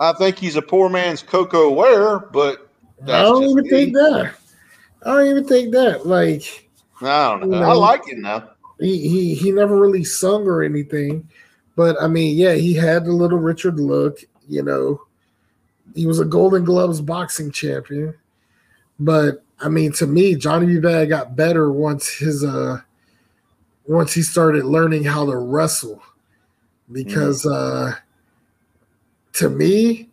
[0.00, 2.70] I think he's a poor man's Koko Ware, but
[3.02, 3.70] I don't even me.
[3.70, 4.34] think that.
[5.04, 6.06] I don't even think that.
[6.06, 6.70] Like
[7.02, 7.56] I don't know.
[7.56, 8.50] You know I like him now.
[8.80, 11.28] He, he he never really sung or anything,
[11.76, 14.18] but I mean, yeah, he had the little Richard look.
[14.48, 15.02] You know,
[15.94, 18.14] he was a Golden Gloves boxing champion,
[18.98, 20.80] but I mean, to me, Johnny B.
[20.80, 22.80] Bad got better once his uh
[23.86, 26.02] once he started learning how to wrestle,
[26.90, 27.92] because mm-hmm.
[27.92, 27.94] uh
[29.34, 30.10] to me,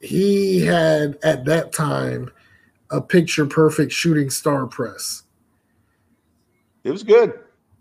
[0.00, 2.30] he had at that time
[2.90, 5.22] a picture perfect shooting star press.
[6.84, 7.38] It was good.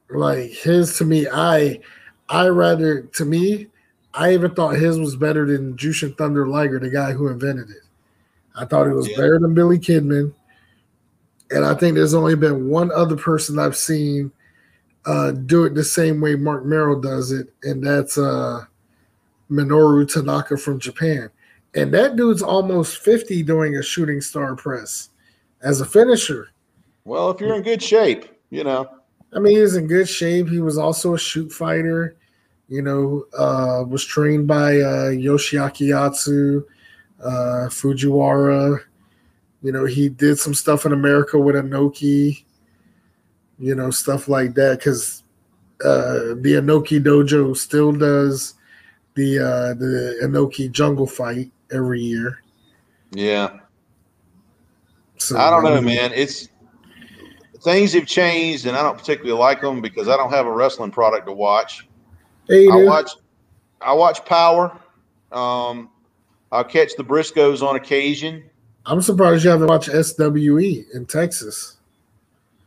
[0.10, 1.80] Like his to me, I
[2.32, 3.68] I rather to me,
[4.14, 7.84] I even thought his was better than Jushin Thunder Liger, the guy who invented it.
[8.56, 9.18] I thought it was yeah.
[9.18, 10.34] better than Billy Kidman.
[11.52, 14.32] And I think there's only been one other person I've seen
[15.06, 18.66] uh, do it the same way Marc Mero does it, and that's uh,
[19.50, 21.30] Minoru Tanaka from Japan.
[21.74, 25.10] And that dude's almost 50 doing a shooting star press
[25.62, 26.50] as a finisher.
[27.06, 28.88] Well, if you're in good shape, you know.
[29.34, 30.50] I mean, he's in good shape.
[30.50, 32.18] He was also a shoot fighter,
[32.72, 36.64] you know, uh, was trained by uh, Yoshiaki Yatsu,
[37.22, 38.80] uh, Fujiwara.
[39.62, 42.46] You know, he did some stuff in America with Inoki,
[43.60, 44.80] you know, stuff like that.
[44.80, 45.22] Because
[45.84, 48.54] uh, the Inoki Dojo still does
[49.16, 52.42] the uh the Inoki jungle fight every year.
[53.12, 53.60] Yeah.
[55.18, 56.14] So I don't know, man.
[56.16, 56.48] It's
[57.60, 60.92] things have changed, and I don't particularly like them because I don't have a wrestling
[60.92, 61.86] product to watch.
[62.52, 63.12] Hey, I watch,
[63.82, 64.78] I watch Power.
[65.32, 65.90] Um,
[66.52, 68.44] I'll catch the Briscoes on occasion.
[68.86, 71.78] I'm surprised you haven't watched SWE in Texas.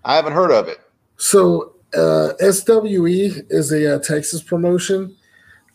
[0.05, 0.79] I haven't heard of it.
[1.17, 5.15] So uh, SWE is a uh, Texas promotion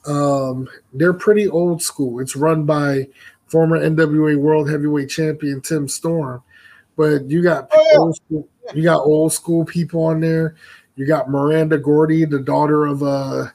[0.05, 2.19] um, they're pretty old school.
[2.19, 3.07] It's run by
[3.47, 6.41] former NWA World Heavyweight Champion Tim Storm,
[6.95, 7.99] but you got oh, yeah.
[7.99, 10.55] old school, you got old school people on there.
[10.95, 13.45] You got Miranda Gordy, the daughter of uh,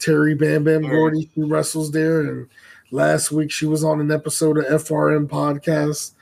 [0.00, 2.22] Terry Bam Bam Gordy, who wrestles there.
[2.22, 2.48] And
[2.90, 6.12] last week she was on an episode of FRM podcast.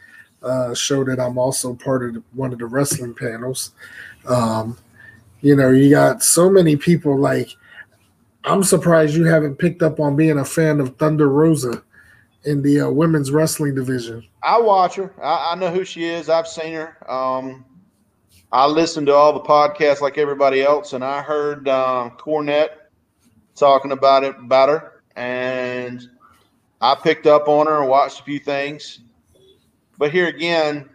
[0.42, 3.72] Uh, show that I'm also part of the, one of the wrestling panels.
[4.26, 4.78] Um,
[5.40, 7.56] you know, you got so many people like
[8.44, 11.82] I'm surprised you haven't picked up on being a fan of Thunder Rosa
[12.44, 14.26] in the uh, women's wrestling division.
[14.42, 15.12] I watch her.
[15.22, 16.28] I, I, know who she is.
[16.28, 16.96] I've seen her.
[17.10, 17.64] Um,
[18.52, 22.70] I listen to all the podcasts like everybody else, and I heard um, Cornette
[23.58, 26.08] talking about it about her, and
[26.80, 29.00] I picked up on her and watched a few things.
[29.98, 30.88] But here again,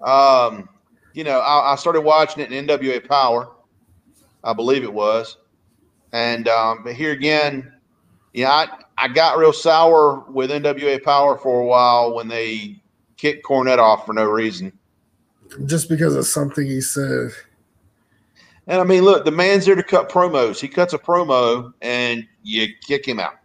[0.00, 0.68] um,
[1.14, 3.50] you know, I, I started watching it in NWA Power,
[4.42, 5.36] I believe it was
[6.12, 7.72] and um, but here again,
[8.32, 12.80] yeah, I, I got real sour with NWA Power for a while when they
[13.16, 14.72] kicked Cornette off for no reason.
[15.66, 17.30] Just because of something he said.
[18.68, 20.60] And I mean, look, the man's there to cut promos.
[20.60, 23.38] He cuts a promo and you kick him out.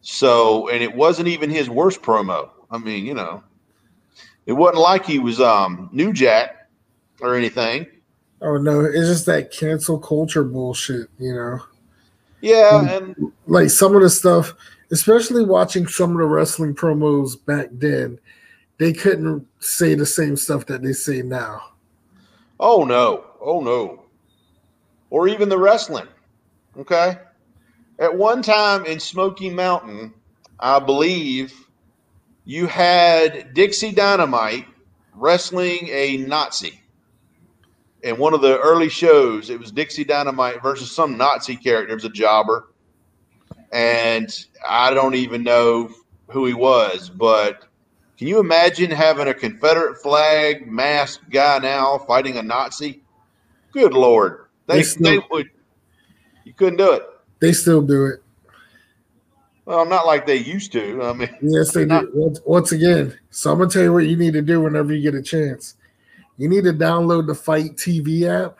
[0.00, 2.48] So, and it wasn't even his worst promo.
[2.70, 3.44] I mean, you know,
[4.46, 6.68] it wasn't like he was um New Jack
[7.20, 7.86] or anything.
[8.40, 11.60] Oh no, it's just that cancel culture bullshit, you know.
[12.40, 14.54] Yeah, and, and like some of the stuff,
[14.90, 18.18] especially watching some of the wrestling promos back then,
[18.78, 21.62] they couldn't say the same stuff that they say now.
[22.58, 24.03] Oh no, oh no.
[25.14, 26.08] Or even the wrestling.
[26.76, 27.16] Okay.
[27.98, 30.12] At one time in Smoky Mountain,
[30.58, 31.54] I believe
[32.44, 34.66] you had Dixie Dynamite
[35.14, 36.80] wrestling a Nazi
[38.04, 41.92] in one of the early shows, it was Dixie Dynamite versus some Nazi character.
[41.92, 42.68] It was a jobber.
[43.72, 44.30] And
[44.68, 45.90] I don't even know
[46.28, 47.64] who he was, but
[48.18, 53.02] can you imagine having a Confederate flag masked guy now fighting a Nazi?
[53.72, 55.50] Good lord, they, They they, still- would.
[56.44, 57.02] You couldn't do it.
[57.40, 58.22] They still do it.
[59.66, 61.02] Well, not like they used to.
[61.02, 62.10] I mean, Yes, they do.
[62.14, 65.00] Once, once again, so I'm gonna tell you what you need to do whenever you
[65.02, 65.76] get a chance.
[66.36, 68.58] You need to download the FITE TV app.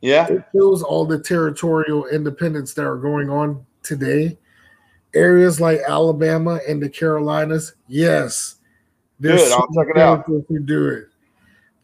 [0.00, 4.38] yeah, It shows all the territorial independence that are going on today.
[5.14, 8.56] Areas like Alabama and the Carolinas, yes.
[9.20, 10.24] Good, I'll check it out.
[10.28, 11.08] If you do it,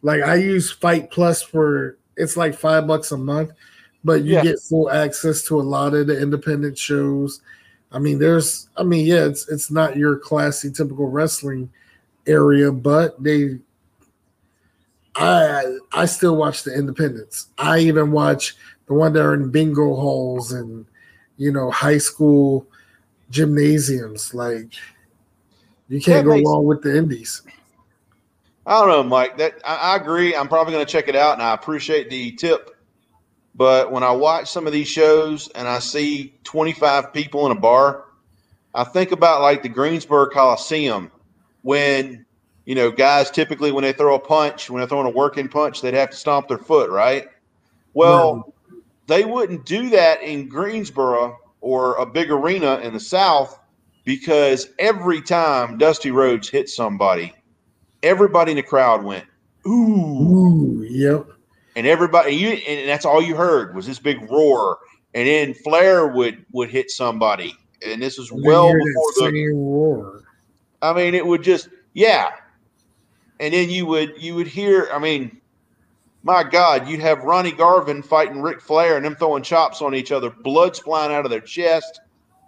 [0.01, 3.51] like I use FITE+ for it's like five bucks a month,
[4.03, 4.43] but you Yeah.
[4.43, 7.41] get full access to a lot of the independent shows.
[7.91, 11.69] I mean, there's, I mean, yeah, it's it's not your classy typical wrestling
[12.25, 13.59] area, but they,
[15.15, 17.47] I I still watch the independents.
[17.57, 18.55] I even watch
[18.87, 20.85] the one that are in bingo halls and
[21.37, 22.65] you know high school
[23.29, 24.33] gymnasiums.
[24.33, 24.73] Like
[25.87, 27.43] you can't That go makes- wrong with the indies.
[28.65, 29.37] I don't know, Mike.
[29.37, 30.35] That I, I agree.
[30.35, 32.69] I'm probably going to check it out, and I appreciate the tip.
[33.55, 37.59] But when I watch some of these shows and I see 25 people in a
[37.59, 38.05] bar,
[38.73, 41.11] I think about like the Greensboro Coliseum
[41.61, 42.25] when
[42.65, 45.81] you know guys typically when they throw a punch, when they're throwing a working punch,
[45.81, 47.27] they'd have to stomp their foot, right?
[47.93, 48.53] Well,
[49.07, 53.59] they wouldn't do that in Greensboro or a big arena in the South
[54.03, 57.33] because every time Dusty Rhodes hit somebody,
[58.03, 59.25] everybody in the crowd went,
[59.65, 59.71] ooh.
[59.71, 61.27] Ooh, yep.
[61.75, 64.77] And everybody you and that's all you heard was this big roar.
[65.15, 67.55] And then Flair would would hit somebody.
[67.85, 70.23] And this was And well before the roar.
[70.81, 72.31] I mean, it would just yeah.
[73.39, 74.89] And then you would you would hear.
[74.93, 75.41] I mean,
[76.21, 80.11] my God, you'd have Ronnie Garvin fighting Ric Flair and them throwing chops on each
[80.11, 81.99] other, blood flying out of their chest,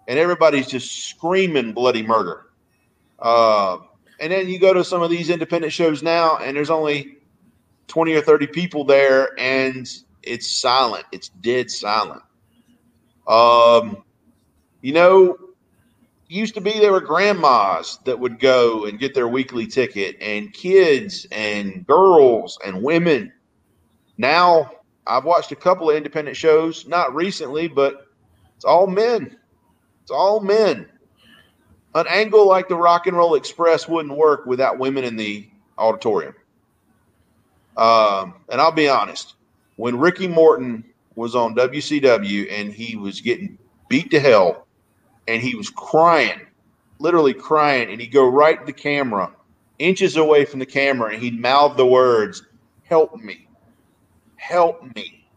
[0.08, 2.46] and everybody's just screaming bloody murder.
[3.20, 3.78] Uh,
[4.26, 7.20] and then you go to some of these independent shows now, and there's only
[7.86, 9.88] twenty or thirty people there, and
[10.24, 11.06] it's silent.
[11.12, 12.24] It's dead silent.
[13.28, 14.04] Um,
[14.82, 15.38] you know,
[16.28, 20.52] used to be there were grandmas that would go and get their weekly ticket and
[20.54, 23.32] kids and girls and women
[24.18, 24.72] now
[25.06, 28.08] i've watched a couple of independent shows not recently but
[28.56, 29.38] it's all men
[30.02, 30.90] it's all men
[31.96, 35.48] an angle like the rock and roll express wouldn't work without women in the
[35.78, 36.36] auditorium.
[37.78, 39.36] Um, and i'll be honest
[39.76, 40.86] when ricky morton
[41.16, 43.58] was on wcw and he was getting
[43.90, 44.66] beat to hell
[45.28, 46.42] and he was crying,
[47.00, 49.32] literally crying, and he'd go right to the camera,
[49.80, 52.44] inches away from the camera, and he'd mouth the words,
[52.84, 53.48] "Help me,
[54.36, 55.28] help me."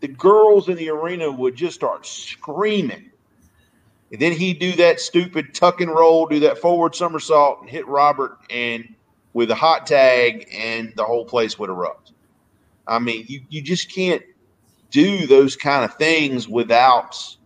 [0.00, 3.10] The girls in the arena would just start screaming,
[4.10, 7.86] and then he'd do that stupid tuck and roll, do that forward somersault, and hit
[7.86, 8.94] Robert, and
[9.34, 12.12] with a hot tag, and the whole place would erupt.
[12.86, 14.22] I mean, you you just can't
[14.90, 17.36] do those kind of things without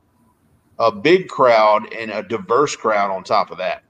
[0.78, 3.82] a big crowd and a diverse crowd on top of that.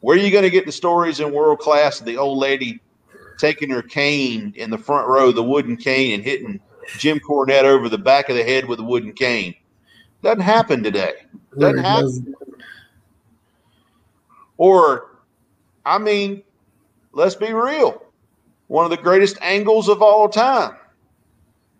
[0.00, 2.80] Where are you going to get the stories in world class of the old lady
[3.38, 6.60] taking her cane in the front row, the wooden cane, and hitting
[6.98, 9.54] Jim Cornette over the back of the head with a wooden cane?
[10.22, 11.12] Doesn't happen today.
[11.58, 12.34] Doesn't happen.
[14.58, 15.18] Or,
[15.84, 16.42] I mean,
[17.12, 18.02] let's be real.
[18.68, 20.76] One of the greatest angles of all time.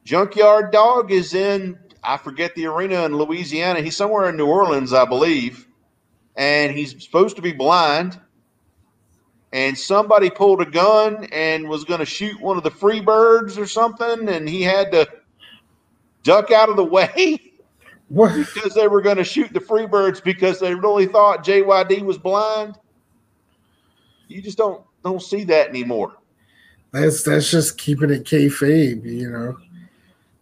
[0.05, 3.81] Junkyard Dog is in, I forget the arena in Louisiana.
[3.81, 5.67] He's somewhere in New Orleans, I believe.
[6.37, 8.21] And he's supposed to be blind.
[9.53, 13.59] And somebody pulled a gun and was going to shoot one of the free birds
[13.59, 14.29] or something.
[14.29, 15.09] And he had to
[16.23, 17.46] duck out of the way.
[18.09, 18.37] What?
[18.37, 22.79] because they were going to shoot the Freebirds because they really thought JYD was blind.
[24.29, 26.15] You just don't don't see that anymore.
[26.93, 29.57] That's that's just keeping it kayfabe, you know.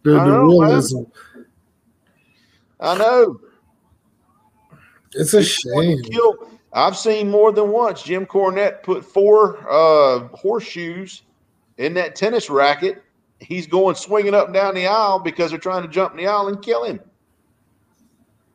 [0.03, 0.69] The, I the know, man.
[0.69, 1.03] realism.
[2.81, 3.41] I know.
[5.15, 6.03] It's a shame.
[6.73, 8.03] I've seen more than once.
[8.03, 11.23] Jim Cornette put four uh, horseshoes
[11.79, 13.03] in that tennis racket.
[13.39, 16.27] He's going swinging up and down the aisle because they're trying to jump in the
[16.27, 17.01] aisle and kill him.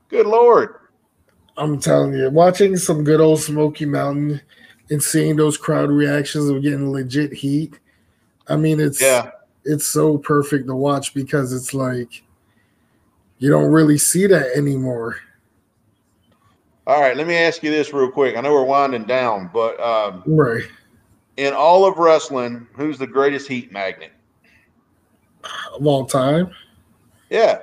[0.10, 0.76] Good lord!
[1.58, 4.42] I'm telling you, watching some good old Smoky Mountain
[4.90, 7.80] and seeing those crowd reactions of getting legit heat.
[8.48, 9.32] I mean, it's Yeah,
[9.66, 12.24] it's so perfect to watch because it's like
[13.38, 15.18] you don't really see that anymore.
[16.88, 18.36] All right, let me ask you this real quick.
[18.36, 20.64] I know we're winding down, but um, Right.
[21.38, 24.12] in all of wrestling, who's the greatest heat magnet?
[25.76, 26.50] Of all time.
[27.30, 27.62] Yeah,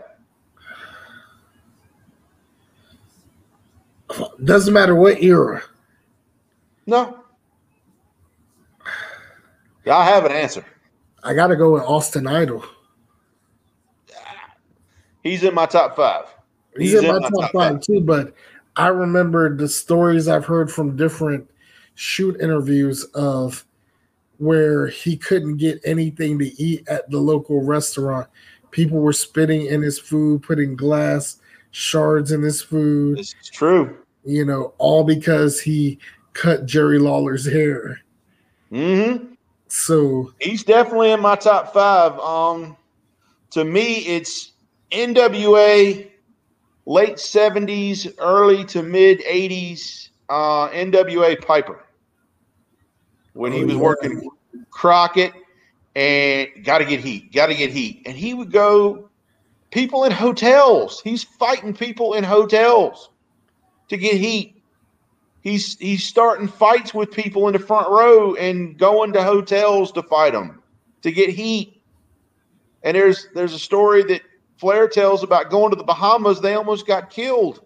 [4.44, 5.62] Doesn't matter what era.
[6.86, 7.18] No.
[9.90, 10.64] I have an answer.
[11.22, 12.64] I got to go with Austin Idol.
[15.22, 16.26] He's in my top five.
[16.76, 18.00] He's, He's in, in, my, top, top five, five too.
[18.00, 18.34] But
[18.76, 21.48] I remember the stories I've heard from different
[21.94, 23.64] shoot interviews of
[24.38, 28.28] where he couldn't get anything to eat at the local restaurant.
[28.70, 31.38] People were spitting in his food, putting glass
[31.76, 33.18] shards in his food.
[33.18, 33.98] This is true.
[34.24, 35.98] You know, all because he
[36.32, 38.00] cut Jerry Lawler's hair.
[38.72, 39.34] Mm-hmm.
[39.68, 42.18] So he's definitely in my top five.
[42.18, 42.76] Um,
[43.50, 44.52] to me, it's
[44.90, 46.08] NWA,
[46.86, 50.10] late seventies, early to mid eighties.
[50.28, 51.84] Uh, NWA Piper
[53.34, 53.80] when he oh, was yeah.
[53.80, 54.30] working
[54.70, 55.32] Crockett
[55.94, 59.08] and got to get heat, got to get heat, and he would go
[59.76, 61.00] people in hotels.
[61.04, 63.10] He's fighting people in hotels
[63.88, 64.56] to get heat
[65.46, 70.02] he's he's starting fights with people in the front row and going to hotels to
[70.02, 70.60] fight them
[71.02, 71.80] to get heat.
[72.82, 74.22] And there's there's a story that
[74.58, 76.40] Flair tells about going to the Bahamas.
[76.40, 77.60] They almost got killed.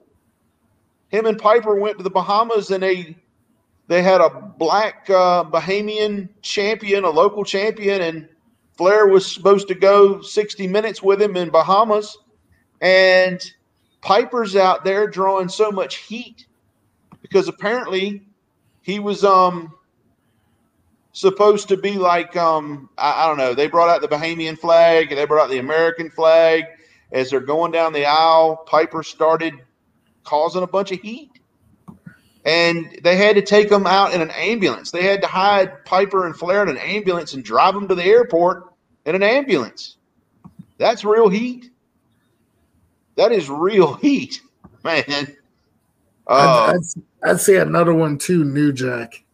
[1.08, 3.16] Him and Piper went to the Bahamas and they
[3.88, 8.28] they had a black uh, Bahamian champion, a local champion, and
[8.81, 12.16] Flair was supposed to go 60 minutes with him in Bahamas.
[12.81, 13.39] And
[14.01, 16.47] Piper's out there drawing so much heat
[17.20, 18.23] because apparently
[18.81, 19.74] he was um
[21.12, 25.11] supposed to be like um I, I, don't know they brought out the bahamian flag
[25.11, 26.65] they brought out the american flag.
[27.12, 29.52] As they're going down the aisle piper started
[30.24, 31.32] causing a bunch of heat.
[32.47, 34.90] And they had to take them out in an ambulance.
[34.90, 38.05] They had to hide piper and flair in an ambulance and drive them to the
[38.05, 38.69] airport
[39.06, 39.97] in an ambulance
[40.78, 41.70] that's real heat
[43.16, 44.40] that is real heat
[44.85, 45.36] man
[46.27, 49.24] uh, I'd, I'd, I'd say another one too, New Jack.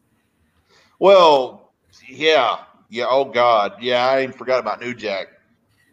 [0.98, 1.70] Well,
[2.08, 3.04] yeah, yeah.
[3.08, 4.06] Oh God, yeah.
[4.06, 5.28] I even forgot about New Jack.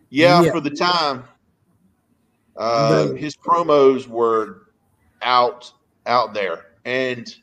[0.09, 0.51] Yeah, yeah.
[0.51, 1.25] for the time,
[2.55, 4.67] uh, his promos were
[5.21, 5.71] out
[6.05, 7.35] out there, and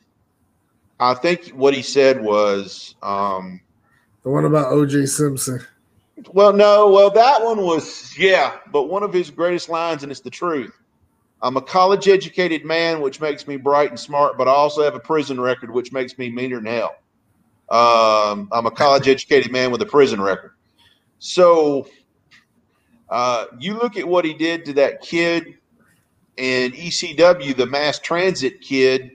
[0.99, 3.61] I think what he said was um,
[4.23, 5.05] the one about O.J.
[5.05, 5.61] Simpson.
[6.29, 10.21] Well, no, well that one was yeah, but one of his greatest lines, and it's
[10.21, 10.77] the truth.
[11.41, 14.93] I'm a college educated man, which makes me bright and smart, but I also have
[14.93, 16.95] a prison record, which makes me meaner than hell.
[17.69, 20.51] Um, I'm a college educated man with a prison record.
[21.19, 21.87] So
[23.09, 25.55] uh, you look at what he did to that kid
[26.37, 29.11] in ECW, the mass transit kid,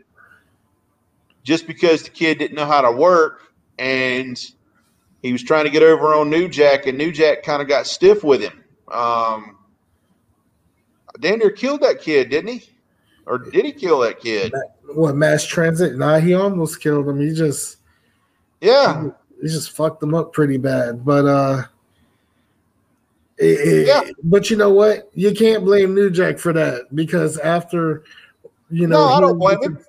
[1.44, 3.42] just because the kid didn't know how to work
[3.78, 4.38] and
[5.26, 7.86] he was trying to get over on New Jack, and New Jack kind of got
[7.86, 8.62] stiff with him.
[8.90, 9.58] Um,
[11.18, 12.70] Daniel killed that kid, didn't he?
[13.26, 14.54] Or did he kill that kid?
[14.94, 15.96] What mass transit?
[15.96, 17.20] Nah, he almost killed him.
[17.20, 17.78] He just
[18.60, 19.10] yeah, he,
[19.42, 21.04] he just fucked him up pretty bad.
[21.04, 21.62] But uh,
[23.36, 24.08] it, yeah.
[24.22, 25.10] but you know what?
[25.14, 28.04] You can't blame New Jack for that because after
[28.70, 29.84] you know, no, I don't blame him.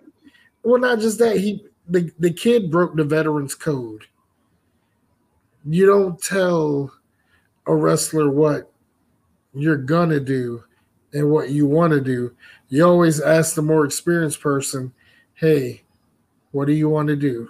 [0.63, 4.05] Well, not just that he the the kid broke the veterans code.
[5.69, 6.93] You don't tell
[7.65, 8.71] a wrestler what
[9.53, 10.63] you're gonna do
[11.13, 12.33] and what you want to do.
[12.69, 14.93] You always ask the more experienced person,
[15.33, 15.83] hey,
[16.51, 17.49] what do you want to do?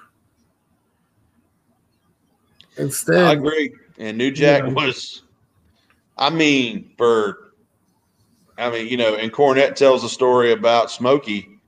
[2.78, 3.74] Instead, I agree.
[3.98, 5.24] And New Jack was,
[6.18, 7.54] I mean, for,
[8.58, 11.60] I mean, you know, and Cornette tells a story about Smoky.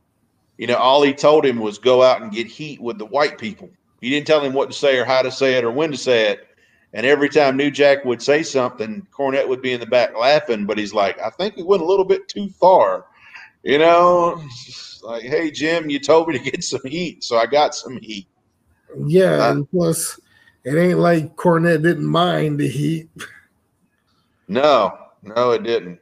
[0.58, 3.38] You know, all he told him was go out and get heat with the white
[3.38, 3.70] people.
[4.02, 5.98] He didn't tell him what to say or how to say it or when to
[5.98, 6.48] say it.
[6.94, 10.66] And every time New Jack would say something, Cornette would be in the back laughing,
[10.66, 13.06] but he's like, I think he went a little bit too far.
[13.64, 14.42] You know,
[15.04, 18.28] like, hey, Jim, you told me to get some heat, so I got some heat.
[19.06, 20.20] Yeah, uh, and plus,
[20.64, 23.10] it ain't like Cornette didn't mind the heat.
[24.48, 26.00] No, no, it didn't.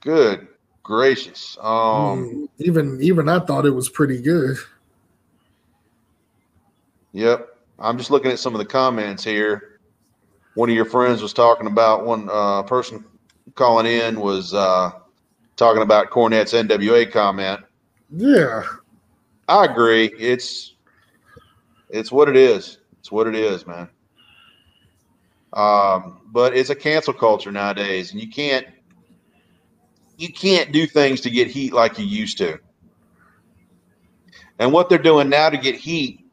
[0.00, 0.48] Good
[0.88, 1.58] gracious.
[1.60, 4.56] Um, mm, even even I thought it was pretty good.
[7.18, 7.48] Yep.
[7.80, 9.80] I'm just looking at some of the comments here.
[10.54, 13.04] One of your friends was talking about one uh, person
[13.56, 14.92] calling in was uh,
[15.56, 17.60] talking about Cornette's NWA comment.
[18.08, 18.62] Yeah,
[19.48, 20.12] I agree.
[20.16, 20.76] It's
[21.90, 22.78] it's what it is.
[23.00, 23.88] It's what it is, man.
[25.54, 28.64] Um, but it's a cancel culture nowadays, and you can't
[30.18, 32.60] you can't do things to get heat like you used to.
[34.60, 36.24] And what they're doing now to get heat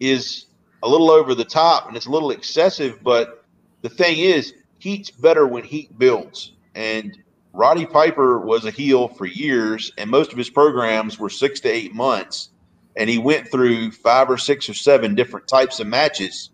[0.00, 0.46] is
[0.82, 3.02] a little over the top and it's a little excessive.
[3.02, 3.44] But
[3.82, 6.52] the thing is, heat's better when heat builds.
[6.74, 7.16] And
[7.52, 11.70] Roddy Piper was a heel for years, and most of his programs were six to
[11.70, 12.50] eight months.
[12.96, 16.50] And he went through five or six or seven different types of matches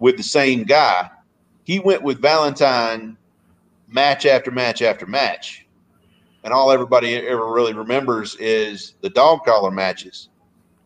[0.00, 1.08] with the same guy.
[1.64, 3.16] He went with Valentine
[3.86, 5.66] match after match after match.
[6.42, 10.29] And all everybody ever really remembers is the dog collar matches.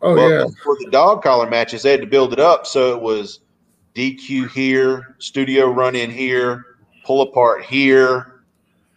[0.04, 2.66] Oh Well, yeah, For the dog collar matches, they had to build it up.
[2.66, 3.40] So it was
[3.94, 8.42] DQ here, studio run in here, pull apart here,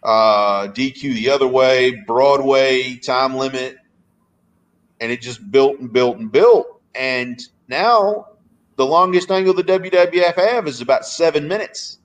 [0.02, 3.78] uh, DQ the other way, Broadway, time limit.
[5.00, 6.82] And it just built and built and built.
[6.94, 8.26] And now
[8.76, 12.00] the longest angle the WWF have is about seven minutes.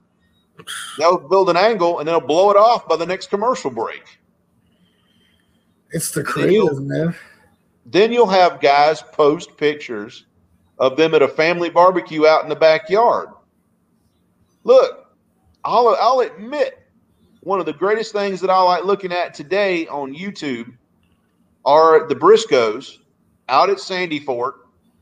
[0.97, 4.19] They'll build an angle and they'll blow it off by the next commercial break.
[5.91, 7.13] it's the creative man.
[7.85, 10.25] Then you'll have guys post pictures
[10.79, 13.29] of them at a family barbecue out in the backyard.
[14.63, 15.15] Look,
[15.63, 16.79] I'll, I'll admit
[17.41, 20.73] one of the greatest things that I like looking at today on YouTube
[21.65, 22.99] are the Briscoes
[23.49, 24.55] out at Sandy Fort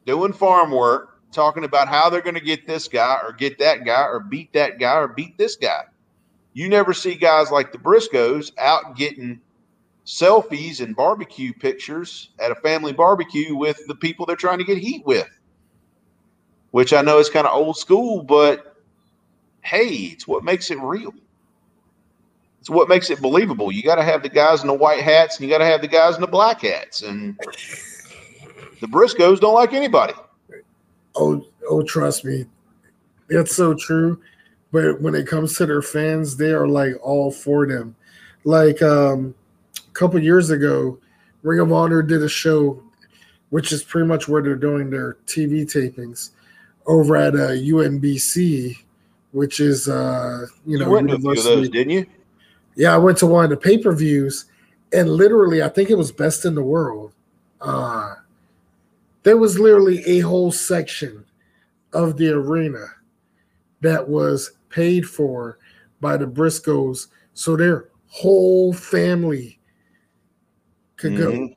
[0.05, 3.85] doing farm work, talking about how they're going to get this guy or get that
[3.85, 5.83] guy or beat that guy or beat this guy.
[6.53, 9.39] You never see guys like the Briscoes out getting
[10.05, 14.77] selfies and barbecue pictures at a family barbecue with the people they're trying to get
[14.77, 15.29] heat with.
[16.71, 18.75] Which I know is kind of old school, but
[19.63, 21.13] hey, it's what makes it real.
[22.59, 23.71] It's what makes it believable.
[23.71, 25.81] You got to have the guys in the white hats and you got to have
[25.81, 27.01] the guys in the black hats.
[27.01, 27.37] And
[28.79, 30.13] the Briscoes don't like anybody.
[31.15, 32.45] Oh, oh, trust me,
[33.29, 34.21] it's so true.
[34.71, 37.95] But when it comes to their fans, they are like all for them.
[38.45, 39.35] Like um,
[39.91, 40.97] a couple years ago,
[41.43, 42.81] Ring of Honor did a show,
[43.49, 46.31] which is pretty much where they're doing their TV tapings
[46.85, 48.77] over at uh, UMBC,
[49.31, 52.05] which is uh, you You know went to a few of those, didn't you?
[52.75, 54.45] Yeah, I went to one of the pay per views,
[54.93, 57.13] and literally, I think it was Best in the World.
[57.59, 58.15] Uh,
[59.23, 61.25] there was literally a whole section
[61.93, 62.85] of the arena
[63.81, 65.59] that was paid for
[65.99, 69.59] by the Briscoes, so their whole family
[71.01, 71.31] could go.
[71.31, 71.55] Mhm.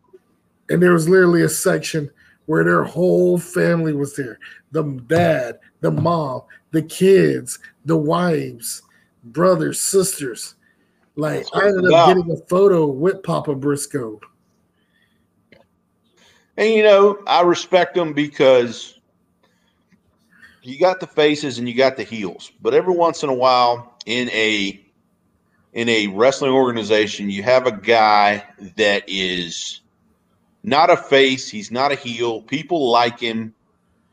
[0.70, 2.10] And there was literally a section
[2.46, 4.38] where their whole family was there
[4.72, 6.42] the dad, the mom,
[6.72, 8.82] the kids, the wives,
[9.24, 10.56] brothers, sisters.
[11.16, 14.20] Like, I ended up getting a photo with Papa Briscoe.
[16.56, 18.98] And you know, I respect them because
[20.62, 22.50] you got the faces and you got the heels.
[22.62, 24.83] But every once in a while in a
[25.74, 28.44] in a wrestling organization, you have a guy
[28.76, 29.80] that is
[30.62, 32.42] not a face, he's not a heel.
[32.42, 33.54] People like him,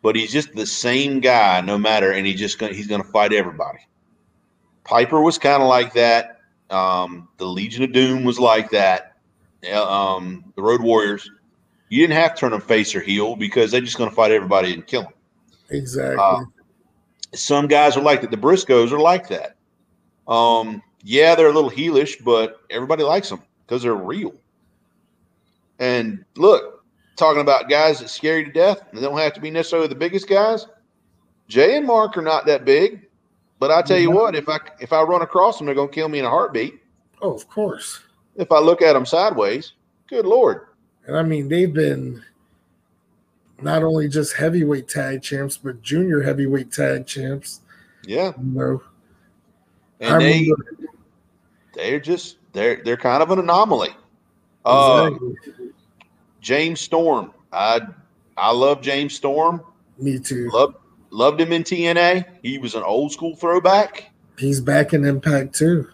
[0.01, 3.07] but he's just the same guy no matter and he just gonna, he's going to
[3.07, 3.79] fight everybody.
[4.83, 6.39] Piper was kind of like that.
[6.69, 9.15] Um, the Legion of Doom was like that.
[9.71, 11.29] Um, the Road Warriors
[11.91, 14.31] you didn't have to turn them face or heel because they're just going to fight
[14.31, 15.13] everybody and kill them.
[15.69, 16.17] Exactly.
[16.17, 16.45] Uh,
[17.35, 18.31] Some guys are like that.
[18.31, 19.57] The Briscoes are like that.
[20.25, 24.33] Um, yeah, they're a little heelish, but everybody likes them because they're real.
[25.79, 26.83] And look,
[27.15, 29.95] talking about guys that scare you to death, they don't have to be necessarily the
[29.95, 30.67] biggest guys.
[31.47, 33.07] Jay and Mark are not that big,
[33.59, 34.15] but I tell you Mhm.
[34.15, 36.29] what, if I if I run across them, they're going to kill me in a
[36.29, 36.79] heartbeat.
[37.23, 37.99] oh, of course.
[38.35, 39.73] If I look at them sideways,
[40.07, 40.67] good lord.
[41.05, 42.23] And I mean, they've been
[43.61, 47.61] not only just heavyweight tag champs, but junior heavyweight tag champs.
[48.03, 48.81] Yeah, You know,
[49.99, 50.65] and I they remember
[51.73, 53.89] they're just they're they're kind of an anomaly.
[54.65, 55.11] Uh.
[56.41, 57.81] James Storm, I
[58.37, 59.61] I love James Storm.
[59.97, 60.49] me too.
[60.51, 60.75] Loved
[61.11, 62.25] loved him in TNA.
[62.41, 64.11] He was an old school throwback.
[64.37, 65.87] He's back in Impact too.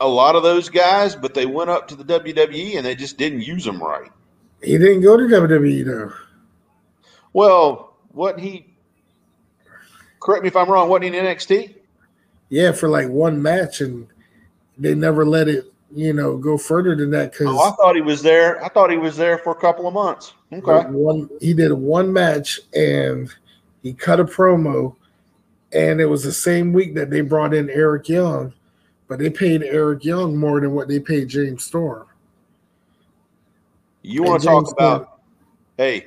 [0.00, 3.18] A lot of those guys, but they went up to the WWE and they just
[3.18, 4.10] didn't use them right.
[4.62, 6.12] He didn't go to WWE though.
[7.32, 8.74] Well, what he
[10.20, 10.88] correct me if I'm wrong.
[10.88, 11.74] Wasn't he in NXT?
[12.48, 14.06] Yeah, for like one match, and
[14.78, 18.02] they never let it, you know, go further than that because Oh, I thought he
[18.02, 18.62] was there.
[18.64, 20.34] I thought he was there for a couple of months.
[20.52, 20.88] Okay.
[20.90, 23.32] one he did one match and
[23.82, 24.94] he cut a promo,
[25.72, 28.52] and it was the same week that they brought in Eric Young,
[29.08, 32.06] but they paid Eric Young more than what they paid James Storm.
[34.02, 35.20] You want to talk about?
[35.76, 36.06] Hey,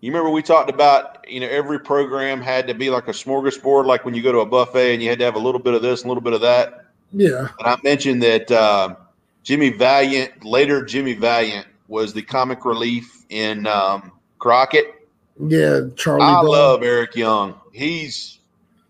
[0.00, 3.86] you remember we talked about you know every program had to be like a smorgasbord,
[3.86, 5.74] like when you go to a buffet and you had to have a little bit
[5.74, 6.86] of this, a little bit of that.
[7.12, 8.94] Yeah, And I mentioned that uh,
[9.42, 14.94] Jimmy Valiant, later Jimmy Valiant, was the comic relief in um, Crockett.
[15.40, 16.22] yeah, Charlie.
[16.22, 16.46] I Brown.
[16.46, 17.60] love Eric Young.
[17.72, 18.38] He's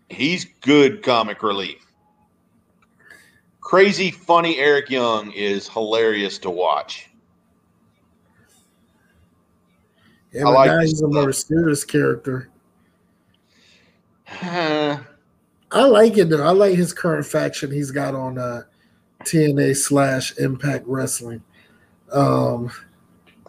[0.09, 1.83] he's good comic relief.
[3.61, 7.09] crazy, funny Eric Young is hilarious to watch.
[10.31, 12.49] Yeah, but like now he's a more serious character.
[15.71, 16.43] I like it though.
[16.43, 18.63] I like his current faction he's got on uh,
[19.23, 21.41] TNA slash Impact Wrestling.
[22.11, 22.71] Um,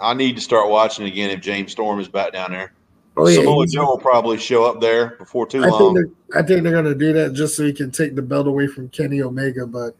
[0.00, 2.72] I need to start watching again if James Storm is back down there.
[3.16, 5.94] oh yeah, Samoa Joe will probably show up there before too I think long.
[5.94, 8.68] they're, I think they're gonna do that just so he can take the belt away
[8.68, 9.66] from Kenny Omega.
[9.66, 9.96] But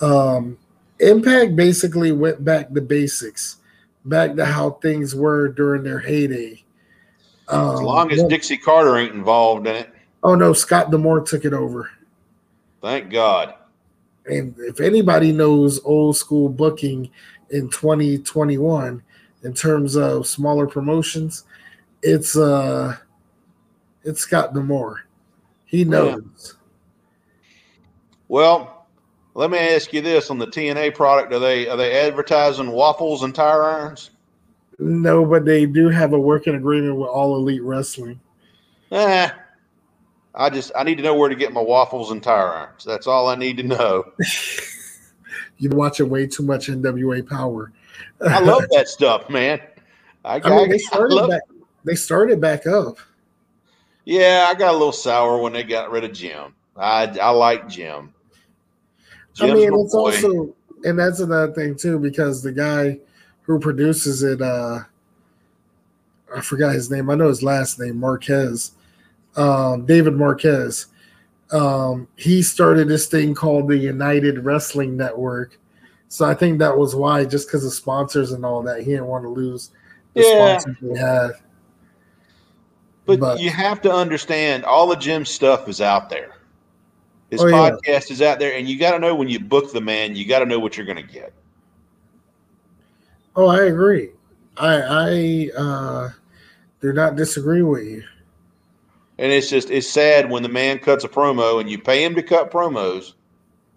[0.00, 0.58] um,
[0.98, 3.58] Impact basically went back to basics,
[4.04, 6.62] back to how things were during their heyday.
[7.48, 9.93] Um, As long as Dixie Carter ain't involved in it,
[10.24, 11.90] oh no, Scott D'Amore took it over.
[12.82, 13.54] thank God.
[14.26, 17.10] And if anybody knows old school booking
[17.50, 19.02] in 2021
[19.42, 21.44] in terms of smaller promotions,
[22.02, 22.96] it's uh
[24.02, 25.06] it's Scott D'Amore.
[25.66, 26.56] He knows.
[28.28, 28.86] Well,
[29.34, 33.22] let me ask you this: on the TNA product, are they are they advertising waffles
[33.22, 34.10] and tire irons?
[34.78, 38.20] No, but they do have a working agreement with All Elite Wrestling.
[38.90, 39.30] Eh,
[40.34, 42.84] I just I need to know where to get my waffles and tire irons.
[42.84, 44.04] That's all I need to know.
[45.58, 47.72] You're watching way too much NWA Power.
[48.20, 49.60] I love that stuff, man.
[50.24, 51.42] I, I mean, they I started love- back.
[51.84, 52.96] They started back up.
[54.06, 56.54] Yeah, I got a little sour when they got rid of Jim.
[56.76, 58.12] I I like Jim.
[59.40, 59.98] I mean, it's boy.
[59.98, 60.54] also,
[60.84, 62.98] and that's another thing too, because the guy
[63.42, 64.80] who produces it, uh,
[66.34, 67.10] I forgot his name.
[67.10, 68.72] I know his last name, Marquez,
[69.36, 70.86] um, David Marquez.
[71.50, 75.58] Um, he started this thing called the United Wrestling Network.
[76.08, 79.06] So I think that was why, just because of sponsors and all that, he didn't
[79.06, 79.70] want to lose
[80.14, 80.58] the Yeah.
[80.58, 81.30] sponsors he had.
[83.06, 86.30] But, But- you have to understand all of Jim's stuff is out there.
[87.30, 87.70] His Oh, yeah.
[87.70, 90.26] podcast is out there, and you got to know when you book the man, you
[90.26, 91.32] got to know what you're going to get.
[93.36, 94.10] Oh, I agree.
[94.56, 96.10] I I uh,
[96.80, 98.04] do not disagree with you.
[99.18, 102.14] And it's just it's sad when the man cuts a promo and you pay him
[102.16, 103.12] to cut promos,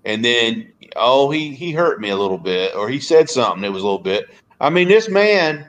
[0.06, 3.70] and then oh he he hurt me a little bit or he said something it
[3.70, 4.30] was a little bit.
[4.60, 5.68] I mean, this man,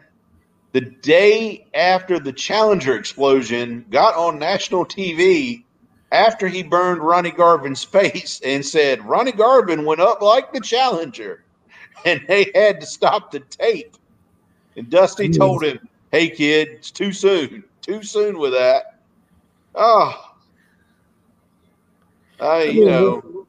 [0.73, 5.65] the day after the Challenger explosion, got on national TV
[6.12, 11.45] after he burned Ronnie Garvin's face and said Ronnie Garvin went up like the Challenger,
[12.07, 13.97] and they had to stop the tape.
[14.77, 15.78] And Dusty told him,
[16.11, 17.65] "Hey kid, it's too soon.
[17.82, 18.97] Too soon with that."
[19.80, 20.34] Oh,
[22.40, 23.46] I you know,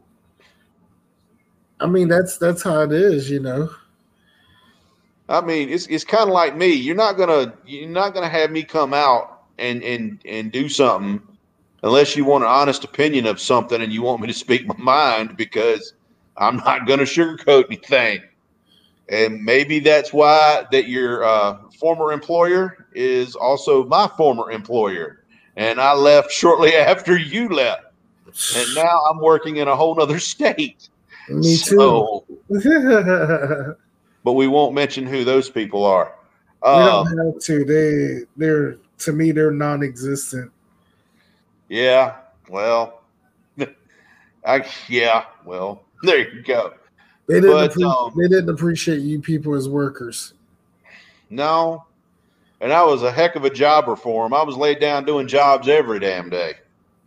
[1.80, 3.70] I mean, that's that's how it is, you know.
[5.28, 6.72] I mean, it's it's kind of like me.
[6.74, 11.22] You're not gonna you're not gonna have me come out and and and do something
[11.84, 14.78] unless you want an honest opinion of something and you want me to speak my
[14.78, 15.94] mind because
[16.38, 18.22] I'm not gonna sugarcoat anything.
[19.10, 25.24] And maybe that's why that your uh, former employer is also my former employer,
[25.56, 27.84] and I left shortly after you left,
[28.56, 30.90] and now I'm working in a whole other state.
[31.30, 31.76] Me too.
[31.78, 32.60] So, we
[34.24, 36.14] but we won't mention who those people are.
[36.64, 37.64] We don't Um, have to.
[37.64, 40.52] They they're to me they're non-existent.
[41.70, 42.16] yeah,
[42.50, 43.02] well,
[44.46, 46.74] I yeah, well, there you go.
[47.28, 50.34] They didn't But, appre- um, they didn't appreciate you people as workers.
[51.30, 51.86] No,
[52.62, 54.34] and I was a heck of a jobber for him.
[54.34, 56.54] I was laid down doing jobs every damn day.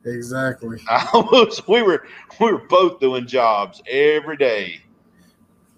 [0.04, 0.78] Exactly.
[0.88, 1.66] I was.
[1.68, 2.06] We were.
[2.40, 4.80] We were both doing jobs every day.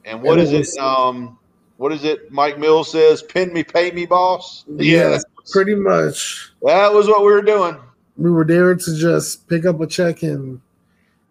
[0.04, 0.80] And what And is it?
[0.80, 1.38] Um,
[1.76, 2.30] what is it?
[2.30, 5.18] Mike Mills says, "Pin me, pay me, boss." Yeah,
[5.50, 6.52] pretty much.
[6.62, 7.76] that was what we were doing.
[8.16, 10.60] We were there to just pick up a check and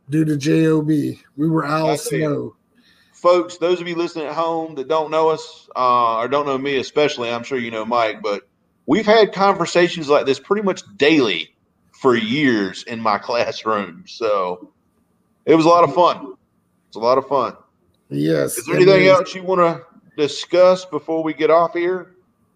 [0.09, 0.87] do the job.
[0.87, 1.97] We were Al.
[1.97, 2.55] Snow.
[3.23, 6.57] Folks, those of you listening at home that don't know us uh, or don't know
[6.57, 8.41] me, especially, I'm sure you know Mike, but
[8.85, 11.55] we've had conversations like this pretty much daily
[11.93, 14.03] for years in my classroom.
[14.05, 14.69] So
[15.45, 16.33] it was a lot of fun.
[16.89, 17.55] It's a lot of fun.
[18.09, 18.57] Yes.
[18.57, 19.81] Is there anything there's- else you want to
[20.17, 22.15] discuss before we get off here?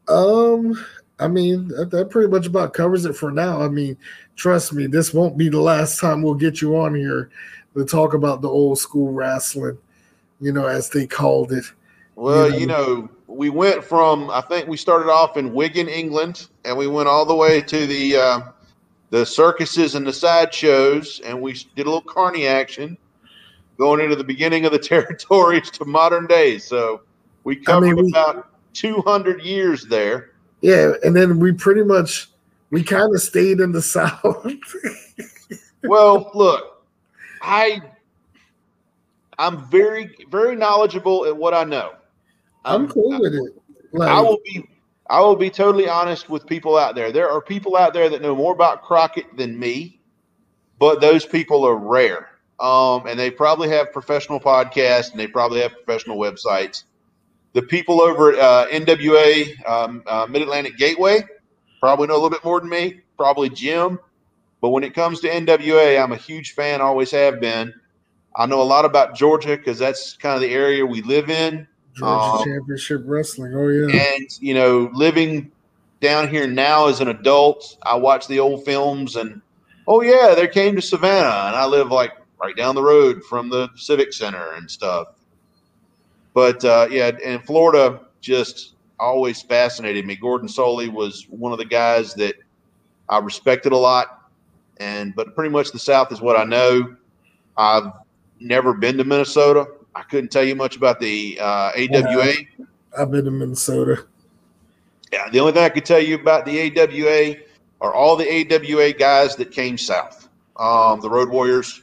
[0.10, 0.86] Um,
[1.20, 3.62] I mean, that, that pretty much about covers it for now.
[3.62, 3.98] I mean,
[4.36, 7.30] trust me, this won't be the last time we'll get you on here
[7.76, 9.78] to talk about the old school wrestling,
[10.40, 11.66] you know, as they called it.
[12.16, 12.58] Well, Yeah.
[12.58, 16.88] you know, we went from I think we started off in Wigan, England, and we
[16.88, 18.40] went all the way to the uh,
[19.10, 22.98] the circuses and the sideshows, and we did a little carny action,
[23.78, 26.64] going into the beginning of the territories to modern days.
[26.66, 27.02] So
[27.44, 30.32] we I mean, covered we- about two hundred years there.
[30.62, 32.30] Yeah, and then we pretty much
[32.72, 34.46] we kind of stayed in the south.
[35.84, 36.84] Well, look,
[37.42, 37.82] I
[39.40, 41.94] I'm very very knowledgeable at what I know.
[42.66, 43.54] I'm, cool with it.
[43.94, 44.68] Like, I will be
[45.10, 47.12] I will be totally honest with people out there.
[47.12, 50.00] There are people out there that know more about Crockett than me,
[50.80, 52.30] but those people are rare.
[52.60, 56.84] Um, and they probably have professional podcasts and they probably have professional websites.
[57.54, 61.24] The people over at uh, NWA um, uh, Mid Atlantic Gateway
[61.80, 64.00] probably know a little bit more than me, probably Jim.
[64.60, 67.74] But when it comes to NWA, I'm a huge fan, always have been.
[68.38, 71.68] I know a lot about Georgia because that's kind of the area we live in.
[71.96, 73.56] Georgia um, Championship Wrestling.
[73.56, 74.16] Oh yeah.
[74.16, 75.52] And you know, living
[76.00, 79.42] down here now as an adult, I watch the old films and
[79.88, 83.50] oh yeah, they came to Savannah, and I live like right down the road from
[83.50, 85.08] the Civic Center and stuff.
[86.36, 90.16] But uh, yeah, and Florida just always fascinated me.
[90.16, 92.36] Gordon Solie was one of the guys that
[93.10, 94.30] I respected a lot,
[94.78, 96.96] and but pretty much the South is what I know.
[97.58, 97.92] I've
[98.40, 99.68] never been to Minnesota.
[99.96, 102.34] I couldn't tell you much about the uh, AWA.
[102.98, 104.06] I've been to Minnesota.
[105.12, 107.36] Yeah, the only thing I could tell you about the AWA
[107.82, 110.28] are all the AWA guys that came south.
[110.58, 111.82] Um, the Road Warriors,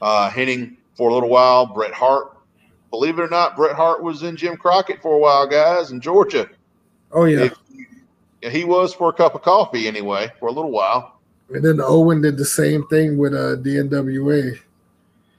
[0.00, 2.36] uh, Hennig for a little while, Bret Hart.
[2.90, 6.00] Believe it or not, Bret Hart was in Jim Crockett for a while, guys, in
[6.00, 6.48] Georgia.
[7.12, 7.48] Oh yeah,
[8.42, 11.18] if, he was for a cup of coffee anyway for a little while.
[11.50, 14.58] And then Owen did the same thing with uh, the NWA.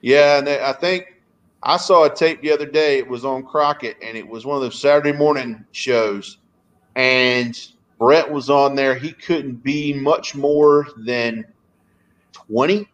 [0.01, 1.21] Yeah, and I think
[1.63, 2.97] I saw a tape the other day.
[2.97, 6.37] It was on Crockett, and it was one of those Saturday morning shows.
[6.95, 7.59] And
[7.99, 8.95] Bret was on there.
[8.95, 11.45] He couldn't be much more than
[12.33, 12.87] 20.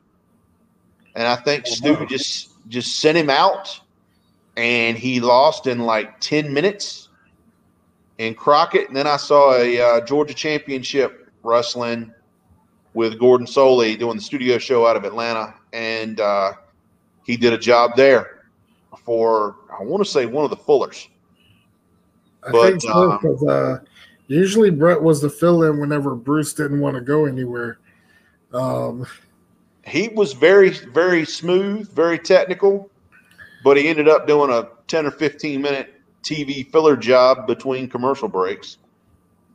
[1.16, 3.80] And I think Stu just just sent him out
[4.56, 7.10] and he lost in like 10 minutes
[8.18, 8.88] in Crockett.
[8.88, 12.14] And then I saw a uh, Georgia Championship wrestling
[12.94, 15.54] with Gordon Solie doing the studio show out of Atlanta.
[15.74, 16.54] And uh,
[17.24, 18.44] he did a job there
[19.06, 21.08] for, I want to say, one of the Fullers.
[22.46, 23.80] I but, think so, because uh,
[24.28, 27.80] usually Bret was the fill in whenever Bruce didn't want to go anywhere.
[28.54, 29.06] Um,
[29.86, 32.90] he was very, very smooth, very technical,
[33.64, 35.94] but he ended up doing a 10 or 15 minute
[36.24, 38.78] TV filler job between commercial breaks,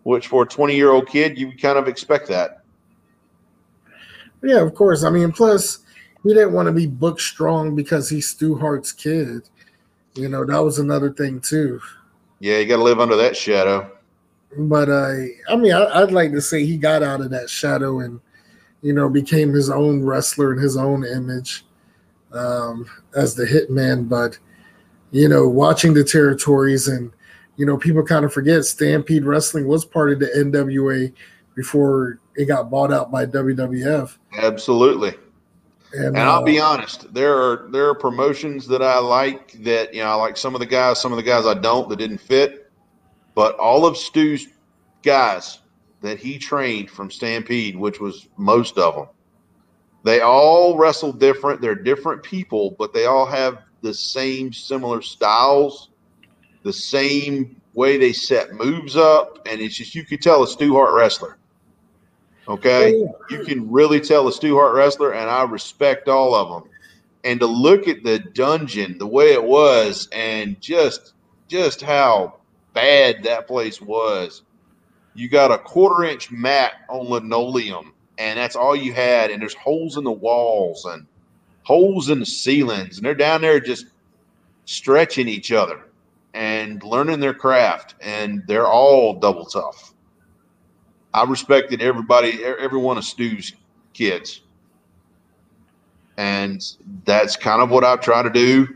[0.03, 2.62] which for a 20 year old kid, you kind of expect that.
[4.43, 5.03] Yeah, of course.
[5.03, 5.81] I mean, plus,
[6.23, 9.49] he didn't want to be book strong because he's Stu Hart's kid.
[10.15, 11.81] You know, that was another thing, too.
[12.40, 13.90] Yeah, you got to live under that shadow.
[14.57, 15.15] But uh,
[15.49, 18.19] I mean, I, would like to say he got out of that shadow and
[18.81, 21.66] you know became his own wrestler in his own image
[22.32, 24.09] um, as the hitman.
[24.09, 24.39] But
[25.11, 27.12] you know, watching the territories and
[27.59, 31.12] you know, people kind of forget Stampede Wrestling was part of the NWA
[31.57, 34.16] before it got bought out by WWF.
[34.39, 35.15] Absolutely.
[35.93, 39.94] And, and I'll uh, be honest, there are there are promotions that I like that
[39.94, 41.97] you know I like some of the guys, some of the guys I don't that
[41.97, 42.70] didn't fit.
[43.35, 44.48] But all of Stu's
[45.02, 45.60] guys
[46.02, 49.06] that he trained from Stampede, which was most of them,
[50.05, 51.60] they all wrestle different.
[51.60, 55.90] They're different people, but they all have the same similar styles,
[56.62, 60.74] the same way they set moves up, and it's just you could tell a Stu
[60.74, 61.39] Hart wrestler.
[62.49, 66.70] Okay, you can really tell a Stu Hart wrestler, and I respect all of them.
[67.25, 71.12] And to look at the dungeon, the way it was, and just
[71.49, 72.39] just how
[72.75, 74.43] bad that place was.
[75.15, 79.31] You got a quarter inch mat on linoleum, and that's all you had.
[79.31, 81.07] And there's holes in the walls and
[81.65, 83.87] holes in the ceilings, and they're down there just
[84.65, 85.81] stretching each other
[86.35, 87.95] and learning their craft.
[88.01, 89.88] And they're all double tough.
[91.19, 93.53] I respected everybody, every one of Stu's
[93.93, 94.40] kids.
[96.16, 96.65] And
[97.05, 98.69] that's kind of what I try to do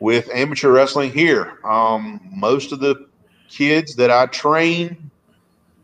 [0.00, 1.58] with amateur wrestling here.
[1.64, 3.06] Um, most of the
[3.48, 5.12] kids that I train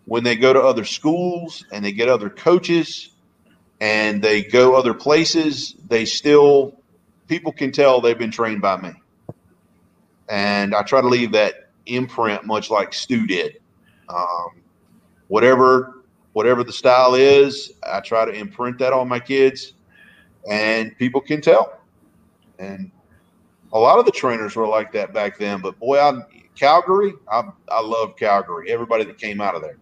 [0.07, 3.11] when they go to other schools and they get other coaches
[3.81, 6.81] and they go other places, they still
[7.29, 8.93] people can tell they've been trained by me.
[10.29, 13.61] And I try to leave that imprint much like Stu did.
[14.09, 14.63] Um,
[15.28, 19.73] whatever whatever the style is, I try to imprint that on my kids
[20.48, 21.81] and people can tell.
[22.59, 22.90] And
[23.73, 26.20] a lot of the trainers were like that back then, but boy, I
[26.55, 28.70] Calgary, I I love Calgary.
[28.70, 29.78] Everybody that came out of there.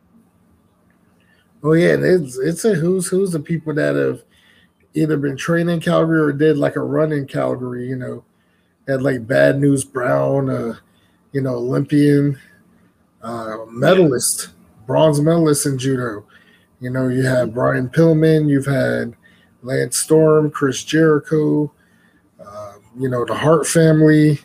[1.63, 4.23] Oh yeah, it's it's a who's who's the people that have
[4.95, 7.89] either been training Calgary or did like a run in Calgary.
[7.89, 8.25] You know,
[8.89, 10.75] had like Bad News Brown, uh,
[11.33, 12.39] you know, Olympian,
[13.23, 14.51] uh, medalist,
[14.87, 16.25] bronze medalist in judo.
[16.81, 19.15] You know, you had Brian Pillman, you've had
[19.63, 21.73] Lance Storm, Chris Jericho,
[22.45, 24.39] uh, you know, the Hart family,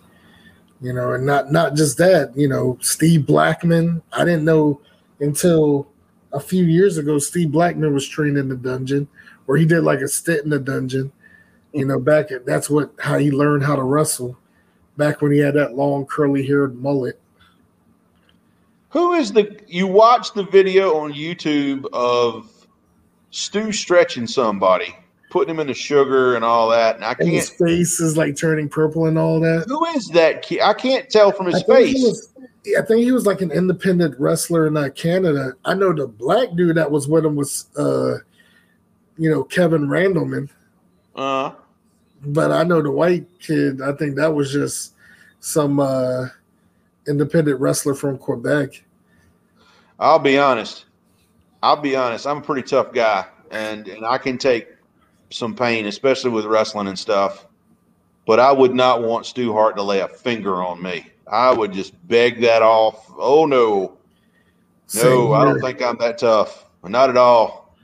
[0.82, 4.02] you know, and not not just that, you know, Steve Blackman.
[4.14, 4.82] I didn't know
[5.20, 5.90] until
[6.32, 9.08] a few years ago Steve Blackman was trained in the dungeon,
[9.48, 11.12] or he did like a stint in the dungeon.
[11.74, 14.38] You know, back at that's what how he learned how to wrestle
[14.98, 17.20] back when he had that long curly haired mullet.
[18.90, 22.50] Who is the you watch the video on YouTube of
[23.32, 24.96] Stu stretching somebody,
[25.30, 27.30] putting him in the sugar and all that, and I can't.
[27.30, 29.66] his face is like turning purple and all that.
[29.68, 30.62] Who is that kid?
[30.62, 32.02] I can't tell from his I face.
[32.02, 32.34] was,
[32.78, 35.54] I think he was like an independent wrestler in uh, Canada.
[35.66, 38.18] I know the black dude that was with him was, uh,
[39.18, 40.50] you know, Kevin Randleman.
[41.16, 41.52] Uh,
[42.24, 43.82] But I know the white kid.
[43.82, 44.94] I think that was just
[45.42, 46.30] some uh,
[47.08, 48.84] independent wrestler from Quebec.
[50.00, 50.86] I'll be honest.
[51.62, 52.26] I'll be honest.
[52.26, 54.68] I'm a pretty tough guy, and and I can take
[55.30, 57.46] some pain, especially with wrestling and stuff.
[58.26, 61.06] But I would not want Stu Hart to lay a finger on me.
[61.30, 63.12] I would just beg that off.
[63.18, 63.98] Oh no,
[64.96, 66.66] no, I don't think I'm that tough.
[66.84, 67.76] Not at all.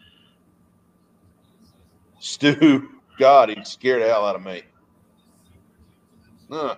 [2.20, 2.90] Stu,
[3.20, 4.64] God, he'd scare the hell out of me.
[6.50, 6.76] Huh.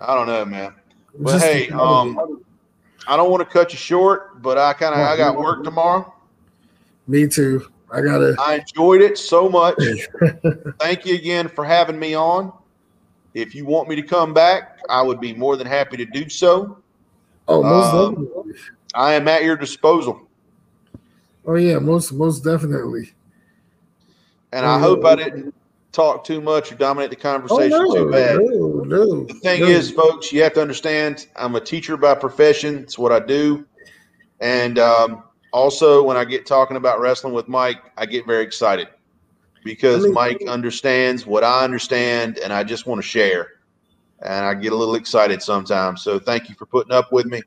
[0.00, 0.74] I don't know, man.
[1.18, 2.18] But Just hey, um,
[3.06, 6.12] I don't want to cut you short, but I kind of I got work tomorrow.
[7.06, 7.66] me too.
[7.92, 8.34] I gotta.
[8.38, 9.76] I enjoyed it so much.
[10.80, 12.52] Thank you again for having me on.
[13.34, 16.28] If you want me to come back, I would be more than happy to do
[16.28, 16.78] so.
[17.46, 18.54] Oh, most Um, definitely.
[18.94, 20.28] I am at your disposal,
[21.46, 23.12] Oh yeah, most most definitely.
[24.52, 25.54] and I hope I didn't
[25.92, 28.36] talk too much or dominate the Oh conversation no, too bad.
[28.38, 29.24] no, no.
[29.24, 32.78] The thing is, folks, you have to understand I'm a teacher by profession.
[32.78, 33.66] It's what I do.
[34.40, 38.88] And um, also, when I get talking about wrestling with Mike, I get very excited
[39.64, 43.48] because I mean- Mike understands what I understand, and I just want to share.
[44.22, 46.02] And I get a little excited sometimes.
[46.02, 47.40] So, thank you for putting up with me.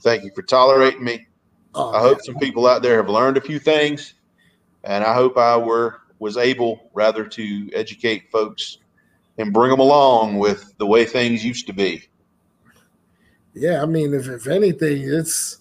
[0.00, 1.26] Thank you for tolerating me.
[1.74, 4.14] Oh, I hope some people out there have learned a few things,
[4.84, 8.78] and I hope I were was able rather to educate folks
[9.36, 12.02] and bring them along with the way things used to be.
[13.52, 13.82] yeah.
[13.82, 15.58] I mean, if if anything, it's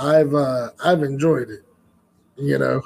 [0.00, 1.64] I've uh I've enjoyed it.
[2.36, 2.80] You know.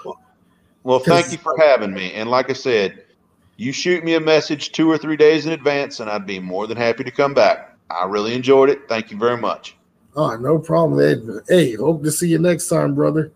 [0.85, 2.15] Well, thank you for having me.
[2.15, 3.05] And like I said,
[3.59, 6.67] you shoot me a message two or three days in advance, and I'd be more
[6.67, 7.77] than happy to come back.
[7.91, 8.89] I really enjoyed it.
[8.89, 9.77] Thank you very much.
[10.17, 10.99] Oh, no problem.
[10.99, 11.45] Ed.
[11.47, 13.31] Hey, hope to see you next time, brother.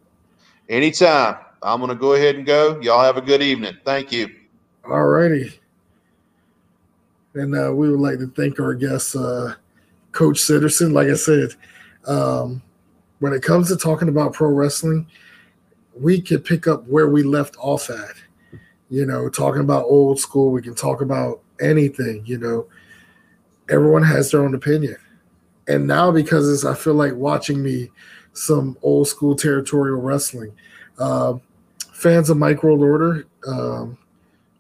[0.69, 1.37] Anytime.
[1.63, 2.81] I'm going to go ahead and go.
[2.81, 3.77] Y'all have a good evening.
[3.85, 4.29] Thank you.
[4.85, 5.59] All righty.
[7.35, 9.55] And uh, we would like to thank our guest, uh,
[10.13, 10.93] Coach Sitterson.
[10.93, 11.51] Like I said,
[12.07, 12.63] um,
[13.19, 15.07] when it comes to talking about pro wrestling,
[15.99, 18.15] we could pick up where we left off at.
[18.89, 22.23] You know, talking about old school, we can talk about anything.
[22.25, 22.67] You know,
[23.69, 24.97] everyone has their own opinion.
[25.69, 27.91] And now, because it's, I feel like watching me
[28.33, 30.53] some old school territorial wrestling.
[30.99, 31.41] Um,
[31.93, 33.99] fans of Mike World Order, um,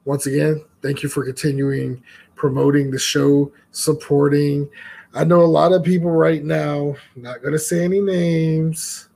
[0.04, 2.02] once again, thank you for continuing
[2.36, 4.68] promoting the show, supporting.
[5.14, 9.08] I know a lot of people right now, not going to say any names,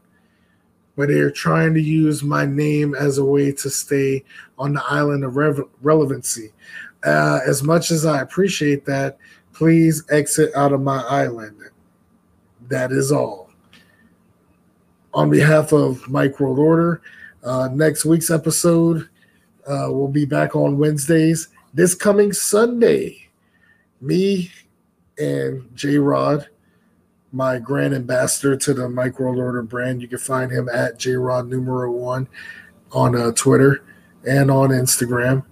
[0.96, 4.24] but they're trying to use my name as a way to stay
[4.58, 5.36] on the island of
[5.82, 6.52] relevancy.
[7.04, 9.18] Uh, as much as I appreciate that,
[9.52, 11.56] please exit out of my island.
[12.68, 13.49] That is all.
[15.12, 17.02] On behalf of Mike World Order,
[17.42, 19.08] uh, next week's episode
[19.66, 21.48] uh, will be back on Wednesdays.
[21.74, 23.28] This coming Sunday,
[24.00, 24.50] me
[25.18, 26.48] and J Rod,
[27.32, 31.12] my grand ambassador to the Mike World Order brand, you can find him at J
[31.12, 32.28] Rod numero one
[32.92, 33.84] on uh, Twitter
[34.28, 35.44] and on Instagram.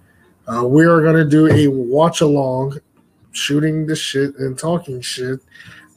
[0.47, 2.79] Uh, we are going to do a watch along,
[3.31, 5.41] shooting the shit and talking shit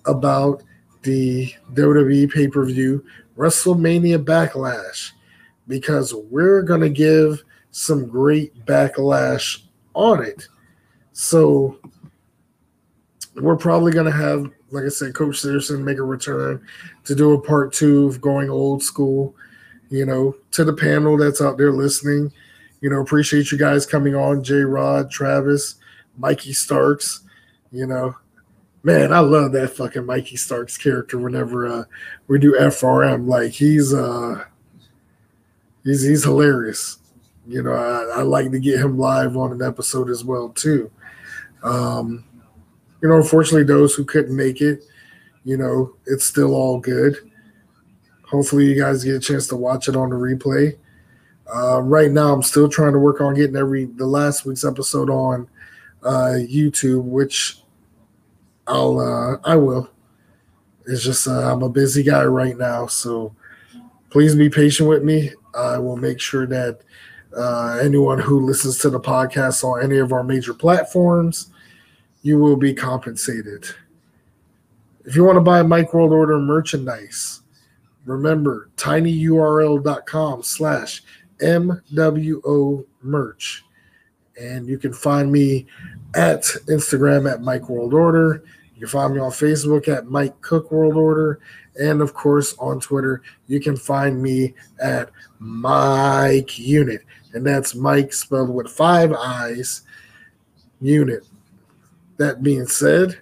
[0.06, 0.62] about
[1.02, 3.04] the WWE pay per view
[3.36, 5.12] WrestleMania Backlash
[5.68, 9.62] because we're going to give some great backlash
[9.94, 10.46] on it.
[11.12, 11.78] So
[13.36, 16.64] we're probably going to have, like I said, Coach Sitterson make a return
[17.04, 19.34] to do a part two of going old school.
[19.90, 22.32] You know, to the panel that's out there listening,
[22.80, 24.42] you know, appreciate you guys coming on.
[24.42, 25.74] J Rod, Travis,
[26.16, 27.20] Mikey Starks,
[27.70, 28.16] you know,
[28.82, 31.84] man, I love that fucking Mikey Starks character whenever uh,
[32.28, 33.26] we do FRM.
[33.26, 34.44] Like he's uh
[35.84, 36.98] he's he's hilarious.
[37.46, 40.90] You know, I, I like to get him live on an episode as well too.
[41.62, 42.24] Um,
[43.00, 44.84] you know, unfortunately, those who couldn't make it,
[45.44, 47.16] you know, it's still all good.
[48.28, 50.78] Hopefully, you guys get a chance to watch it on the replay.
[51.52, 55.10] Uh, right now, I'm still trying to work on getting every the last week's episode
[55.10, 55.48] on
[56.04, 57.61] uh, YouTube, which
[58.66, 59.90] I'll uh, I will.
[60.86, 63.34] It's just uh, I'm a busy guy right now, so
[64.10, 65.30] please be patient with me.
[65.54, 66.80] I will make sure that
[67.36, 71.50] uh, anyone who listens to the podcast on any of our major platforms,
[72.22, 73.66] you will be compensated.
[75.04, 77.40] If you want to buy Mike World Order merchandise,
[78.04, 81.02] remember tinyurl.com slash
[81.38, 83.64] MWO merch.
[84.40, 85.66] And you can find me
[86.14, 88.44] at Instagram at Mike World Order.
[88.74, 91.40] You can find me on Facebook at Mike Cook World Order.
[91.80, 97.02] And of course, on Twitter, you can find me at Mike Unit.
[97.32, 99.82] And that's Mike spelled with five I's,
[100.82, 101.24] Unit.
[102.18, 103.18] That being said,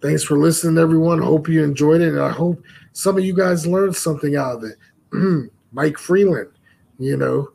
[0.00, 1.20] thanks for listening, everyone.
[1.20, 2.10] Hope you enjoyed it.
[2.10, 2.62] And I hope
[2.92, 5.50] some of you guys learned something out of it.
[5.72, 6.50] Mike Freeland,
[6.98, 7.50] you know.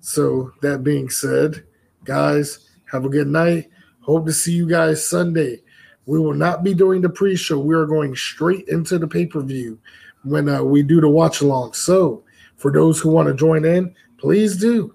[0.00, 1.64] So, that being said,
[2.04, 3.69] guys, have a good night.
[4.00, 5.62] Hope to see you guys Sunday.
[6.06, 7.58] We will not be doing the pre show.
[7.58, 9.78] We are going straight into the pay per view
[10.24, 11.74] when uh, we do the watch along.
[11.74, 12.24] So,
[12.56, 14.94] for those who want to join in, please do.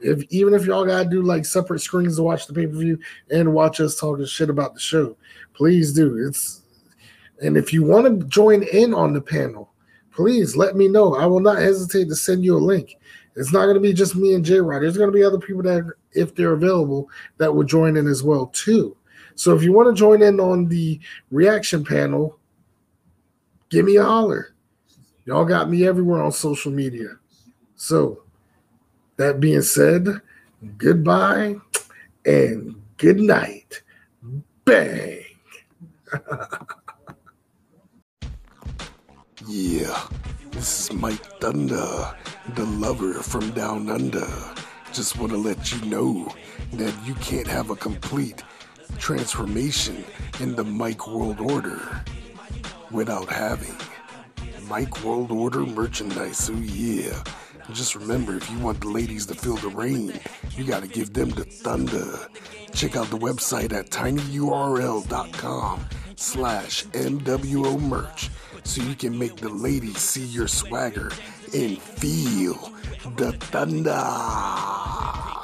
[0.00, 2.98] If even if y'all gotta do like separate screens to watch the pay per view
[3.30, 5.16] and watch us talking shit about the show,
[5.54, 6.26] please do.
[6.26, 6.62] It's
[7.42, 9.72] and if you want to join in on the panel,
[10.12, 11.14] please let me know.
[11.14, 12.96] I will not hesitate to send you a link.
[13.36, 14.82] It's not going to be just me and J Rod.
[14.82, 18.22] There's going to be other people that, if they're available, that will join in as
[18.22, 18.96] well too.
[19.34, 21.00] So if you want to join in on the
[21.30, 22.38] reaction panel,
[23.70, 24.54] give me a holler.
[25.24, 27.08] Y'all got me everywhere on social media.
[27.76, 28.22] So
[29.16, 30.08] that being said,
[30.76, 31.56] goodbye
[32.26, 33.82] and good night.
[34.64, 35.24] Bang.
[39.48, 40.06] Yeah,
[40.52, 42.14] this is Mike Thunder,
[42.54, 44.28] the lover from down under.
[44.92, 46.32] Just want to let you know
[46.74, 48.42] that you can't have a complete
[48.98, 50.04] transformation
[50.40, 52.04] in the Mike World Order
[52.90, 53.74] without having
[54.68, 56.36] Mike World Order merchandise.
[56.36, 57.22] So, yeah,
[57.72, 60.12] just remember if you want the ladies to feel the rain,
[60.50, 62.18] you got to give them the thunder.
[62.74, 68.30] Check out the website at tinyurl.com slash MWO merch
[68.64, 71.10] so you can make the ladies see your swagger
[71.54, 72.72] and feel
[73.16, 75.41] the thunder.